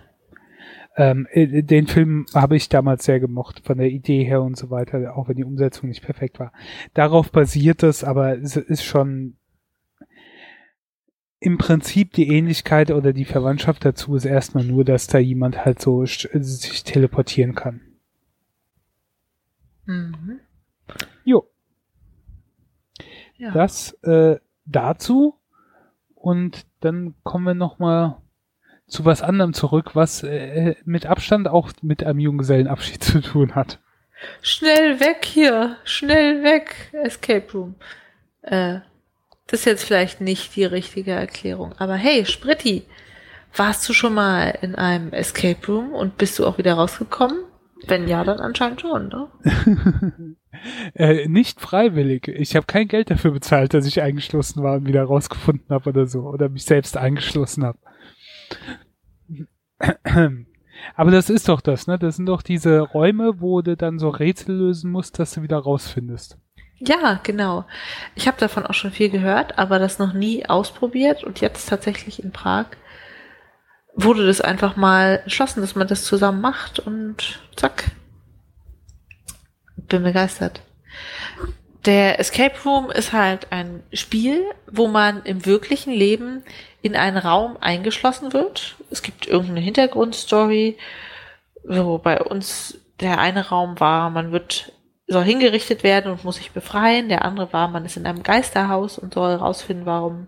Ähm, 0.97 1.27
äh, 1.31 1.61
den 1.61 1.87
Film 1.87 2.25
habe 2.33 2.55
ich 2.55 2.69
damals 2.69 3.05
sehr 3.05 3.19
gemocht, 3.19 3.61
von 3.65 3.77
der 3.77 3.89
Idee 3.89 4.23
her 4.23 4.41
und 4.41 4.57
so 4.57 4.69
weiter, 4.69 5.17
auch 5.17 5.27
wenn 5.27 5.35
die 5.35 5.43
Umsetzung 5.43 5.89
nicht 5.89 6.03
perfekt 6.03 6.39
war. 6.39 6.53
Darauf 6.93 7.31
basiert 7.31 7.83
es, 7.83 8.03
aber 8.03 8.37
es 8.37 8.55
ist 8.55 8.83
schon 8.83 9.35
im 11.39 11.57
Prinzip 11.57 12.13
die 12.13 12.29
Ähnlichkeit 12.29 12.91
oder 12.91 13.13
die 13.13 13.25
Verwandtschaft 13.25 13.85
dazu 13.85 14.15
ist 14.15 14.25
erstmal 14.25 14.63
nur, 14.63 14.85
dass 14.85 15.07
da 15.07 15.19
jemand 15.19 15.65
halt 15.65 15.81
so 15.81 16.05
sich 16.05 16.83
teleportieren 16.83 17.55
kann. 17.55 17.81
Mhm. 19.85 20.39
Jo. 21.23 21.47
Ja. 23.37 23.51
Das 23.51 23.91
äh, 24.03 24.37
dazu. 24.65 25.35
Und 26.25 26.65
dann 26.79 27.13
kommen 27.23 27.45
wir 27.45 27.53
nochmal 27.53 28.17
zu 28.87 29.05
was 29.05 29.21
anderem 29.21 29.53
zurück, 29.53 29.91
was 29.93 30.23
äh, 30.23 30.75
mit 30.83 31.05
Abstand 31.05 31.47
auch 31.47 31.71
mit 31.81 32.03
einem 32.03 32.19
Junggesellenabschied 32.19 33.03
zu 33.03 33.21
tun 33.21 33.53
hat. 33.55 33.79
Schnell 34.41 34.99
weg 34.99 35.25
hier, 35.25 35.77
schnell 35.83 36.43
weg, 36.43 36.91
Escape 36.93 37.51
Room. 37.53 37.75
Äh, 38.41 38.79
das 39.47 39.59
ist 39.59 39.65
jetzt 39.65 39.83
vielleicht 39.83 40.21
nicht 40.21 40.55
die 40.55 40.65
richtige 40.65 41.11
Erklärung, 41.11 41.73
aber 41.77 41.95
hey, 41.95 42.25
Spritti, 42.25 42.87
Warst 43.57 43.87
du 43.87 43.93
schon 43.93 44.13
mal 44.13 44.57
in 44.61 44.75
einem 44.75 45.13
Escape 45.13 45.65
Room 45.67 45.93
und 45.93 46.17
bist 46.17 46.37
du 46.37 46.45
auch 46.45 46.57
wieder 46.57 46.73
rausgekommen? 46.73 47.39
Wenn 47.87 48.07
ja, 48.07 48.23
dann 48.23 48.39
anscheinend 48.39 48.81
schon, 48.81 49.09
ne? 49.09 49.27
äh, 50.95 51.27
nicht 51.27 51.59
freiwillig. 51.59 52.27
Ich 52.29 52.55
habe 52.55 52.65
kein 52.65 52.87
Geld 52.87 53.11
dafür 53.11 53.31
bezahlt, 53.31 53.73
dass 53.73 53.85
ich 53.85 54.01
eingeschlossen 54.01 54.63
war 54.63 54.77
und 54.77 54.87
wieder 54.87 55.03
rausgefunden 55.03 55.67
habe 55.69 55.89
oder 55.89 56.05
so. 56.05 56.21
Oder 56.21 56.47
mich 56.49 56.63
selbst 56.63 56.95
eingeschlossen 56.95 57.65
habe. 57.65 57.77
Aber 60.95 61.11
das 61.11 61.29
ist 61.29 61.49
doch 61.49 61.61
das, 61.61 61.87
ne? 61.87 61.99
Das 61.99 62.15
sind 62.15 62.27
doch 62.27 62.41
diese 62.41 62.79
Räume, 62.79 63.41
wo 63.41 63.61
du 63.61 63.75
dann 63.75 63.99
so 63.99 64.09
Rätsel 64.09 64.55
lösen 64.55 64.91
musst, 64.91 65.19
dass 65.19 65.33
du 65.33 65.41
wieder 65.41 65.57
rausfindest. 65.57 66.37
Ja, 66.77 67.19
genau. 67.23 67.65
Ich 68.15 68.27
habe 68.27 68.37
davon 68.37 68.65
auch 68.65 68.73
schon 68.73 68.91
viel 68.91 69.09
gehört, 69.09 69.57
aber 69.57 69.79
das 69.79 69.99
noch 69.99 70.13
nie 70.13 70.45
ausprobiert 70.45 71.23
und 71.23 71.41
jetzt 71.41 71.67
tatsächlich 71.69 72.23
in 72.23 72.31
Prag 72.31 72.67
wurde 73.95 74.27
das 74.27 74.41
einfach 74.41 74.75
mal 74.75 75.21
entschlossen, 75.23 75.61
dass 75.61 75.75
man 75.75 75.87
das 75.87 76.03
zusammen 76.03 76.41
macht 76.41 76.79
und 76.79 77.39
zack. 77.55 77.91
Bin 79.77 80.03
begeistert. 80.03 80.61
Der 81.85 82.19
Escape 82.19 82.55
Room 82.65 82.89
ist 82.89 83.13
halt 83.13 83.51
ein 83.51 83.83
Spiel, 83.93 84.43
wo 84.71 84.87
man 84.87 85.23
im 85.23 85.45
wirklichen 85.45 85.93
Leben 85.93 86.43
in 86.81 86.95
einen 86.95 87.17
Raum 87.17 87.57
eingeschlossen 87.61 88.33
wird. 88.33 88.75
Es 88.89 89.01
gibt 89.01 89.27
irgendeine 89.27 89.61
Hintergrundstory. 89.61 90.77
So 91.63 91.99
bei 91.99 92.21
uns 92.21 92.79
der 92.99 93.19
eine 93.19 93.49
Raum 93.49 93.79
war, 93.79 94.09
man 94.09 94.31
wird 94.31 94.71
soll 95.07 95.23
hingerichtet 95.23 95.83
werden 95.83 96.11
und 96.11 96.23
muss 96.23 96.37
sich 96.37 96.51
befreien. 96.51 97.09
Der 97.09 97.23
andere 97.23 97.53
war, 97.53 97.67
man 97.67 97.85
ist 97.85 97.97
in 97.97 98.07
einem 98.07 98.23
Geisterhaus 98.23 98.97
und 98.97 99.13
soll 99.13 99.31
herausfinden, 99.31 99.85
warum 99.85 100.27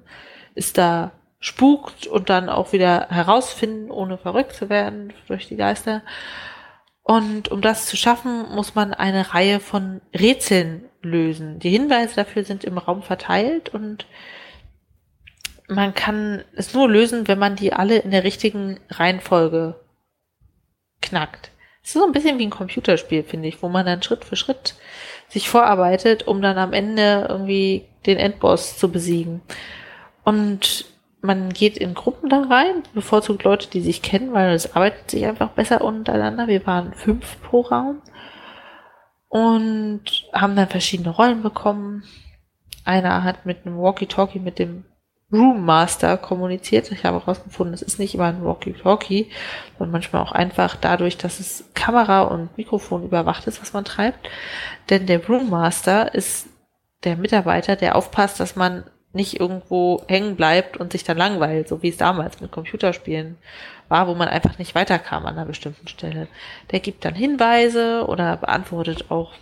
es 0.53 0.73
da 0.73 1.11
spukt 1.39 2.07
und 2.07 2.29
dann 2.29 2.49
auch 2.49 2.73
wieder 2.73 3.07
herausfinden, 3.09 3.91
ohne 3.91 4.17
verrückt 4.17 4.53
zu 4.53 4.69
werden 4.69 5.13
durch 5.27 5.47
die 5.47 5.55
Geister. 5.55 6.01
Und 7.03 7.49
um 7.51 7.61
das 7.61 7.85
zu 7.85 7.95
schaffen, 7.95 8.53
muss 8.53 8.75
man 8.75 8.93
eine 8.93 9.33
Reihe 9.33 9.59
von 9.59 10.01
Rätseln 10.13 10.89
lösen. 11.01 11.59
Die 11.59 11.69
Hinweise 11.69 12.15
dafür 12.15 12.43
sind 12.43 12.63
im 12.63 12.77
Raum 12.77 13.01
verteilt 13.01 13.69
und 13.69 14.05
man 15.69 15.93
kann 15.93 16.43
es 16.55 16.73
nur 16.73 16.89
lösen, 16.89 17.27
wenn 17.27 17.39
man 17.39 17.55
die 17.55 17.73
alle 17.73 17.97
in 17.99 18.11
der 18.11 18.23
richtigen 18.23 18.79
Reihenfolge 18.89 19.79
knackt. 21.01 21.51
Es 21.81 21.89
ist 21.89 22.01
so 22.01 22.05
ein 22.05 22.11
bisschen 22.11 22.39
wie 22.39 22.45
ein 22.45 22.51
Computerspiel, 22.51 23.23
finde 23.23 23.47
ich, 23.47 23.61
wo 23.61 23.69
man 23.69 23.85
dann 23.85 24.01
Schritt 24.01 24.25
für 24.25 24.35
Schritt 24.35 24.75
sich 25.29 25.49
vorarbeitet, 25.49 26.27
um 26.27 26.41
dann 26.41 26.57
am 26.57 26.73
Ende 26.73 27.27
irgendwie 27.29 27.85
den 28.05 28.17
Endboss 28.17 28.77
zu 28.77 28.91
besiegen. 28.91 29.41
Und 30.23 30.85
man 31.27 31.53
geht 31.53 31.77
in 31.77 31.93
Gruppen 31.93 32.29
da 32.29 32.41
rein, 32.41 32.83
bevorzugt 32.93 33.43
Leute, 33.43 33.69
die 33.69 33.81
sich 33.81 34.01
kennen, 34.01 34.33
weil 34.33 34.53
es 34.53 34.75
arbeitet 34.75 35.11
sich 35.11 35.25
einfach 35.25 35.49
besser 35.49 35.81
untereinander. 35.81 36.47
Wir 36.47 36.65
waren 36.65 36.93
fünf 36.93 37.39
pro 37.43 37.61
Raum 37.61 38.01
und 39.29 40.01
haben 40.33 40.55
dann 40.55 40.69
verschiedene 40.69 41.09
Rollen 41.09 41.43
bekommen. 41.43 42.03
Einer 42.85 43.23
hat 43.23 43.45
mit 43.45 43.65
einem 43.65 43.77
Walkie-Talkie 43.77 44.39
mit 44.39 44.57
dem 44.57 44.85
Room 45.31 45.65
Master 45.65 46.17
kommuniziert. 46.17 46.89
Ich 46.91 47.03
habe 47.03 47.19
herausgefunden, 47.19 47.73
es 47.73 47.81
ist 47.81 47.99
nicht 47.99 48.15
immer 48.15 48.27
ein 48.27 48.45
Walkie-Talkie, 48.45 49.29
sondern 49.77 49.91
manchmal 49.91 50.21
auch 50.21 50.31
einfach 50.31 50.77
dadurch, 50.77 51.17
dass 51.17 51.41
es 51.41 51.65
Kamera 51.73 52.21
und 52.21 52.57
Mikrofon 52.57 53.03
überwacht 53.03 53.45
ist, 53.47 53.61
was 53.61 53.73
man 53.73 53.83
treibt. 53.83 54.29
Denn 54.89 55.05
der 55.05 55.25
Room 55.27 55.49
Master 55.49 56.15
ist 56.15 56.47
der 57.03 57.17
Mitarbeiter, 57.17 57.75
der 57.75 57.97
aufpasst, 57.97 58.39
dass 58.39 58.55
man 58.55 58.85
nicht 59.17 59.39
irgendwo 59.39 60.03
hängen 60.07 60.37
bleibt 60.37 60.77
und 60.77 60.93
sich 60.93 61.03
dann 61.03 61.17
langweilt, 61.17 61.67
so 61.67 61.83
wie 61.83 61.89
es 61.89 61.97
damals 61.97 62.39
mit 62.39 62.51
Computerspielen 62.51 63.37
war, 63.89 64.07
wo 64.07 64.15
man 64.15 64.29
einfach 64.29 64.57
nicht 64.57 64.75
weiterkam 64.75 65.25
an 65.25 65.35
einer 65.35 65.45
bestimmten 65.45 65.87
Stelle. 65.89 66.27
Der 66.71 66.79
gibt 66.79 67.03
dann 67.03 67.15
Hinweise 67.15 68.05
oder 68.07 68.37
beantwortet 68.37 69.11
auch 69.11 69.33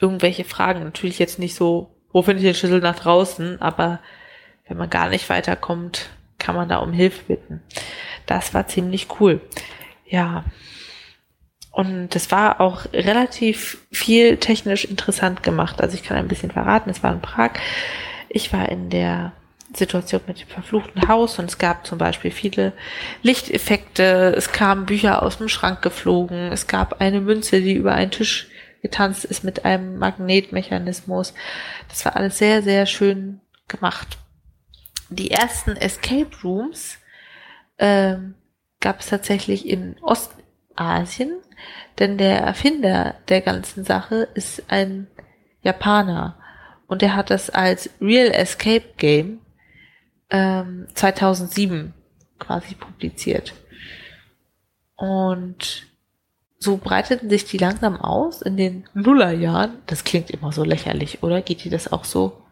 irgendwelche 0.00 0.44
Fragen. 0.44 0.84
Natürlich 0.84 1.18
jetzt 1.18 1.38
nicht 1.38 1.54
so, 1.54 1.94
wo 2.12 2.22
finde 2.22 2.40
ich 2.40 2.48
den 2.48 2.54
Schlüssel 2.54 2.80
nach 2.80 2.98
draußen, 2.98 3.62
aber 3.62 4.00
wenn 4.66 4.76
man 4.76 4.90
gar 4.90 5.08
nicht 5.08 5.28
weiterkommt, 5.30 6.10
kann 6.38 6.56
man 6.56 6.68
da 6.68 6.78
um 6.78 6.92
Hilfe 6.92 7.24
bitten. 7.24 7.62
Das 8.26 8.52
war 8.52 8.66
ziemlich 8.66 9.08
cool. 9.20 9.40
Ja. 10.06 10.44
Und 11.70 12.10
das 12.14 12.30
war 12.30 12.60
auch 12.60 12.84
relativ 12.92 13.78
viel 13.90 14.36
technisch 14.36 14.84
interessant 14.84 15.42
gemacht. 15.42 15.80
Also 15.80 15.94
ich 15.94 16.02
kann 16.02 16.18
ein 16.18 16.28
bisschen 16.28 16.50
verraten, 16.50 16.90
es 16.90 17.02
war 17.02 17.12
in 17.12 17.22
Prag. 17.22 17.52
Ich 18.34 18.52
war 18.52 18.68
in 18.70 18.88
der 18.88 19.32
Situation 19.74 20.22
mit 20.26 20.40
dem 20.40 20.48
verfluchten 20.48 21.06
Haus 21.06 21.38
und 21.38 21.46
es 21.46 21.58
gab 21.58 21.86
zum 21.86 21.98
Beispiel 21.98 22.30
viele 22.30 22.72
Lichteffekte, 23.22 24.34
es 24.36 24.52
kamen 24.52 24.86
Bücher 24.86 25.22
aus 25.22 25.38
dem 25.38 25.48
Schrank 25.48 25.82
geflogen, 25.82 26.50
es 26.50 26.66
gab 26.66 27.00
eine 27.00 27.20
Münze, 27.20 27.60
die 27.60 27.74
über 27.74 27.92
einen 27.92 28.10
Tisch 28.10 28.48
getanzt 28.80 29.24
ist 29.24 29.44
mit 29.44 29.64
einem 29.64 29.98
Magnetmechanismus. 29.98 31.34
Das 31.88 32.04
war 32.04 32.16
alles 32.16 32.38
sehr, 32.38 32.62
sehr 32.62 32.86
schön 32.86 33.40
gemacht. 33.68 34.18
Die 35.10 35.30
ersten 35.30 35.76
Escape 35.76 36.30
Rooms 36.42 36.98
ähm, 37.78 38.34
gab 38.80 39.00
es 39.00 39.06
tatsächlich 39.06 39.68
in 39.68 39.96
Ostasien, 40.00 41.38
denn 41.98 42.16
der 42.16 42.40
Erfinder 42.40 43.14
der 43.28 43.42
ganzen 43.42 43.84
Sache 43.84 44.28
ist 44.34 44.64
ein 44.68 45.06
Japaner 45.62 46.41
und 46.92 47.02
er 47.02 47.16
hat 47.16 47.30
das 47.30 47.48
als 47.48 47.88
Real 48.02 48.30
Escape 48.30 48.84
Game 48.98 49.40
ähm, 50.28 50.86
2007 50.92 51.94
quasi 52.38 52.74
publiziert. 52.74 53.54
Und 54.94 55.86
so 56.58 56.76
breiteten 56.76 57.30
sich 57.30 57.46
die 57.46 57.56
langsam 57.56 57.98
aus 57.98 58.42
in 58.42 58.58
den 58.58 58.84
Nullerjahren. 58.92 59.78
Das 59.86 60.04
klingt 60.04 60.30
immer 60.30 60.52
so 60.52 60.64
lächerlich, 60.64 61.22
oder? 61.22 61.40
Geht 61.40 61.64
dir 61.64 61.70
das 61.70 61.90
auch 61.90 62.04
so? 62.04 62.42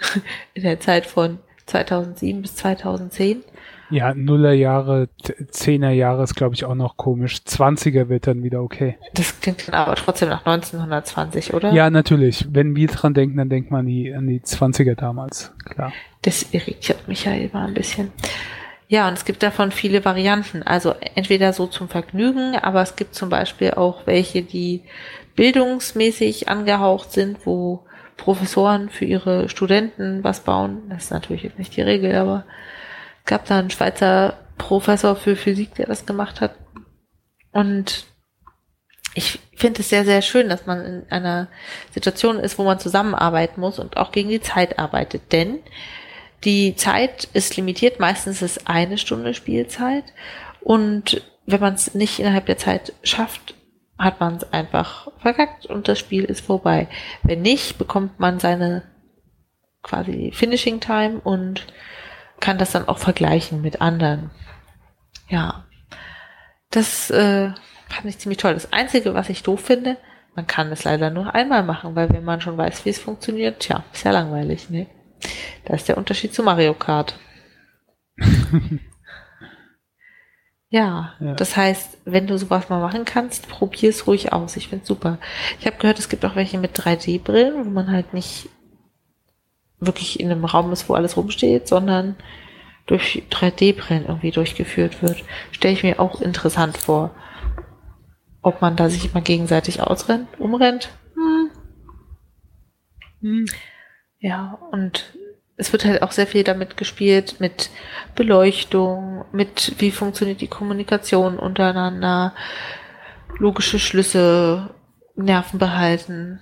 in 0.54 0.64
der 0.64 0.80
Zeit 0.80 1.06
von 1.06 1.38
2007 1.66 2.42
bis 2.42 2.56
2010. 2.56 3.44
Ja, 3.90 4.14
Nullerjahre, 4.14 5.08
Zehnerjahre 5.50 6.24
ist, 6.24 6.34
glaube 6.34 6.54
ich, 6.54 6.64
auch 6.64 6.74
noch 6.74 6.96
komisch. 6.96 7.36
20er 7.46 8.08
wird 8.08 8.26
dann 8.26 8.42
wieder 8.42 8.62
okay. 8.62 8.96
Das 9.14 9.40
klingt 9.40 9.68
dann 9.68 9.74
aber 9.74 9.94
trotzdem 9.94 10.30
nach 10.30 10.44
1920, 10.46 11.54
oder? 11.54 11.72
Ja, 11.72 11.90
natürlich. 11.90 12.46
Wenn 12.50 12.74
wir 12.76 12.88
dran 12.88 13.14
denken, 13.14 13.36
dann 13.36 13.48
denkt 13.48 13.70
man 13.70 13.86
die, 13.86 14.12
an 14.14 14.26
die 14.26 14.40
20er 14.40 14.94
damals, 14.94 15.52
klar. 15.64 15.92
Das 16.22 16.46
irritiert 16.52 17.06
mich 17.08 17.24
ja 17.24 17.32
immer 17.32 17.66
ein 17.66 17.74
bisschen. 17.74 18.10
Ja, 18.88 19.08
und 19.08 19.14
es 19.14 19.24
gibt 19.24 19.42
davon 19.42 19.70
viele 19.70 20.04
Varianten. 20.04 20.62
Also 20.62 20.94
entweder 21.14 21.52
so 21.52 21.66
zum 21.66 21.88
Vergnügen, 21.88 22.56
aber 22.56 22.82
es 22.82 22.96
gibt 22.96 23.14
zum 23.14 23.28
Beispiel 23.28 23.72
auch 23.72 24.06
welche, 24.06 24.42
die 24.42 24.82
bildungsmäßig 25.36 26.48
angehaucht 26.48 27.12
sind, 27.12 27.38
wo 27.44 27.84
Professoren 28.16 28.90
für 28.90 29.04
ihre 29.04 29.48
Studenten 29.48 30.22
was 30.22 30.40
bauen. 30.40 30.82
Das 30.88 31.04
ist 31.04 31.10
natürlich 31.10 31.42
jetzt 31.42 31.58
nicht 31.58 31.76
die 31.76 31.82
Regel, 31.82 32.14
aber 32.14 32.44
gab 33.24 33.46
da 33.46 33.58
einen 33.58 33.70
Schweizer 33.70 34.38
Professor 34.58 35.16
für 35.16 35.36
Physik, 35.36 35.74
der 35.74 35.86
das 35.86 36.06
gemacht 36.06 36.40
hat. 36.40 36.54
Und 37.52 38.06
ich 39.14 39.38
finde 39.56 39.80
es 39.80 39.88
sehr, 39.88 40.04
sehr 40.04 40.22
schön, 40.22 40.48
dass 40.48 40.66
man 40.66 40.84
in 40.84 41.06
einer 41.10 41.48
Situation 41.92 42.38
ist, 42.38 42.58
wo 42.58 42.64
man 42.64 42.78
zusammenarbeiten 42.78 43.60
muss 43.60 43.78
und 43.78 43.96
auch 43.96 44.12
gegen 44.12 44.28
die 44.28 44.40
Zeit 44.40 44.78
arbeitet. 44.78 45.32
Denn 45.32 45.60
die 46.44 46.74
Zeit 46.76 47.28
ist 47.32 47.56
limitiert, 47.56 48.00
meistens 48.00 48.42
ist 48.42 48.58
es 48.58 48.66
eine 48.66 48.98
Stunde 48.98 49.34
Spielzeit. 49.34 50.04
Und 50.60 51.22
wenn 51.46 51.60
man 51.60 51.74
es 51.74 51.94
nicht 51.94 52.18
innerhalb 52.18 52.46
der 52.46 52.58
Zeit 52.58 52.92
schafft, 53.02 53.54
hat 53.98 54.20
man 54.20 54.36
es 54.36 54.52
einfach 54.52 55.08
verkackt 55.18 55.66
und 55.66 55.86
das 55.86 55.98
Spiel 55.98 56.24
ist 56.24 56.44
vorbei. 56.44 56.88
Wenn 57.22 57.42
nicht, 57.42 57.78
bekommt 57.78 58.18
man 58.18 58.40
seine 58.40 58.82
quasi 59.82 60.32
Finishing 60.34 60.80
Time 60.80 61.20
und 61.22 61.66
kann 62.40 62.58
das 62.58 62.72
dann 62.72 62.88
auch 62.88 62.98
vergleichen 62.98 63.62
mit 63.62 63.80
anderen. 63.80 64.30
Ja, 65.28 65.64
das 66.70 67.10
äh, 67.10 67.50
fand 67.88 68.06
ich 68.06 68.18
ziemlich 68.18 68.38
toll. 68.38 68.54
Das 68.54 68.72
Einzige, 68.72 69.14
was 69.14 69.28
ich 69.28 69.42
doof 69.42 69.60
finde, 69.60 69.96
man 70.34 70.46
kann 70.46 70.72
es 70.72 70.84
leider 70.84 71.10
nur 71.10 71.34
einmal 71.34 71.62
machen, 71.62 71.94
weil 71.94 72.10
wenn 72.10 72.24
man 72.24 72.40
schon 72.40 72.58
weiß, 72.58 72.84
wie 72.84 72.90
es 72.90 72.98
funktioniert, 72.98 73.60
tja, 73.60 73.84
ist 73.92 74.04
ja 74.04 74.10
langweilig, 74.10 74.68
ne? 74.70 74.88
Da 75.64 75.74
ist 75.74 75.88
der 75.88 75.96
Unterschied 75.96 76.34
zu 76.34 76.42
Mario 76.42 76.74
Kart. 76.74 77.18
Ja, 80.74 81.14
ja, 81.20 81.34
das 81.34 81.56
heißt, 81.56 81.98
wenn 82.04 82.26
du 82.26 82.36
sowas 82.36 82.68
mal 82.68 82.80
machen 82.80 83.04
kannst, 83.04 83.48
probier 83.48 83.90
es 83.90 84.08
ruhig 84.08 84.32
aus. 84.32 84.56
Ich 84.56 84.66
finde 84.66 84.84
super. 84.84 85.18
Ich 85.60 85.66
habe 85.66 85.76
gehört, 85.76 86.00
es 86.00 86.08
gibt 86.08 86.24
auch 86.24 86.34
welche 86.34 86.58
mit 86.58 86.76
3D-Brillen, 86.76 87.64
wo 87.64 87.70
man 87.70 87.92
halt 87.92 88.12
nicht 88.12 88.48
wirklich 89.86 90.20
in 90.20 90.30
einem 90.30 90.44
Raum 90.44 90.72
ist, 90.72 90.88
wo 90.88 90.94
alles 90.94 91.16
rumsteht, 91.16 91.68
sondern 91.68 92.16
durch 92.86 93.22
3D-Brillen 93.30 94.06
irgendwie 94.06 94.30
durchgeführt 94.30 95.02
wird. 95.02 95.24
Stelle 95.52 95.74
ich 95.74 95.82
mir 95.82 96.00
auch 96.00 96.20
interessant 96.20 96.76
vor. 96.76 97.14
Ob 98.42 98.60
man 98.60 98.76
da 98.76 98.90
sich 98.90 99.10
immer 99.10 99.22
gegenseitig 99.22 99.80
ausrennt, 99.80 100.28
umrennt. 100.38 100.90
Hm. 101.14 101.50
Hm. 103.20 103.46
Ja, 104.18 104.58
und 104.70 105.14
es 105.56 105.72
wird 105.72 105.84
halt 105.84 106.02
auch 106.02 106.12
sehr 106.12 106.26
viel 106.26 106.44
damit 106.44 106.76
gespielt, 106.76 107.36
mit 107.38 107.70
Beleuchtung, 108.14 109.24
mit 109.32 109.74
wie 109.78 109.90
funktioniert 109.90 110.40
die 110.40 110.48
Kommunikation 110.48 111.38
untereinander, 111.38 112.34
logische 113.38 113.78
Schlüsse, 113.78 114.74
Nerven 115.16 115.58
behalten. 115.58 116.40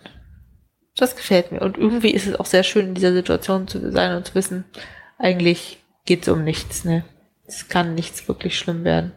Das 0.97 1.17
gefällt 1.17 1.53
mir. 1.53 1.63
Und 1.63 1.79
irgendwie 1.79 2.11
ist 2.11 2.27
es 2.27 2.39
auch 2.39 2.47
sehr 2.47 2.63
schön, 2.63 2.89
in 2.89 2.95
dieser 2.95 3.13
Situation 3.13 3.67
zu 3.67 3.91
sein 3.93 4.17
und 4.17 4.27
zu 4.27 4.35
wissen, 4.35 4.65
eigentlich 5.19 5.83
geht 6.05 6.23
es 6.23 6.29
um 6.29 6.45
nichts, 6.45 6.85
ne? 6.85 7.05
Es 7.45 7.69
kann 7.69 7.95
nichts 7.95 8.29
wirklich 8.29 8.59
schlimm 8.59 8.85
werden. 8.85 9.13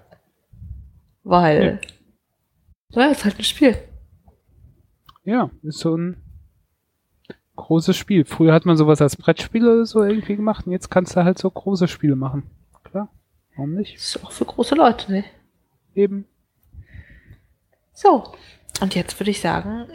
Weil, 1.23 1.81
ja, 2.89 3.03
ja 3.03 3.11
ist 3.11 3.25
halt 3.25 3.39
ein 3.39 3.43
Spiel. 3.43 3.77
Ja, 5.23 5.49
ist 5.63 5.79
so 5.79 5.95
ein 5.97 6.21
großes 7.55 7.95
Spiel. 7.95 8.25
Früher 8.25 8.53
hat 8.53 8.65
man 8.65 8.77
sowas 8.77 9.01
als 9.01 9.15
Brettspiel 9.15 9.67
oder 9.67 9.85
so 9.85 10.03
irgendwie 10.03 10.35
gemacht 10.35 10.67
und 10.67 10.73
jetzt 10.73 10.89
kannst 10.89 11.15
du 11.15 11.23
halt 11.23 11.37
so 11.37 11.49
große 11.49 11.87
Spiele 11.87 12.15
machen. 12.15 12.49
Klar, 12.83 13.09
warum 13.55 13.73
nicht? 13.73 13.95
Das 13.95 14.15
ist 14.15 14.23
auch 14.23 14.31
für 14.31 14.45
große 14.45 14.75
Leute, 14.75 15.11
ne? 15.11 15.25
Eben. 15.95 16.25
So, 17.93 18.33
und 18.81 18.93
jetzt 18.93 19.19
würde 19.19 19.31
ich 19.31 19.39
sagen, 19.39 19.87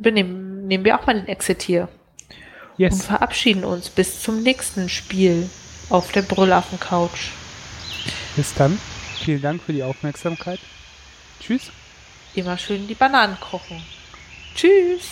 nehmen, 0.00 0.66
nehmen 0.66 0.84
wir 0.84 0.98
auch 0.98 1.06
mal 1.06 1.14
den 1.14 1.28
Exit 1.28 1.62
hier. 1.62 1.88
Yes. 2.76 2.94
Und 2.94 3.02
verabschieden 3.02 3.64
uns 3.64 3.90
bis 3.90 4.22
zum 4.22 4.42
nächsten 4.42 4.88
Spiel 4.88 5.48
auf 5.90 6.12
der 6.12 6.22
Brüllaffen-Couch. 6.22 7.30
Bis 8.36 8.54
dann. 8.54 8.78
Vielen 9.24 9.42
Dank 9.42 9.62
für 9.62 9.72
die 9.72 9.82
Aufmerksamkeit. 9.82 10.58
Tschüss. 11.40 11.70
Immer 12.34 12.56
schön 12.56 12.88
die 12.88 12.94
Bananen 12.94 13.38
kochen. 13.38 13.82
Tschüss. 14.54 15.04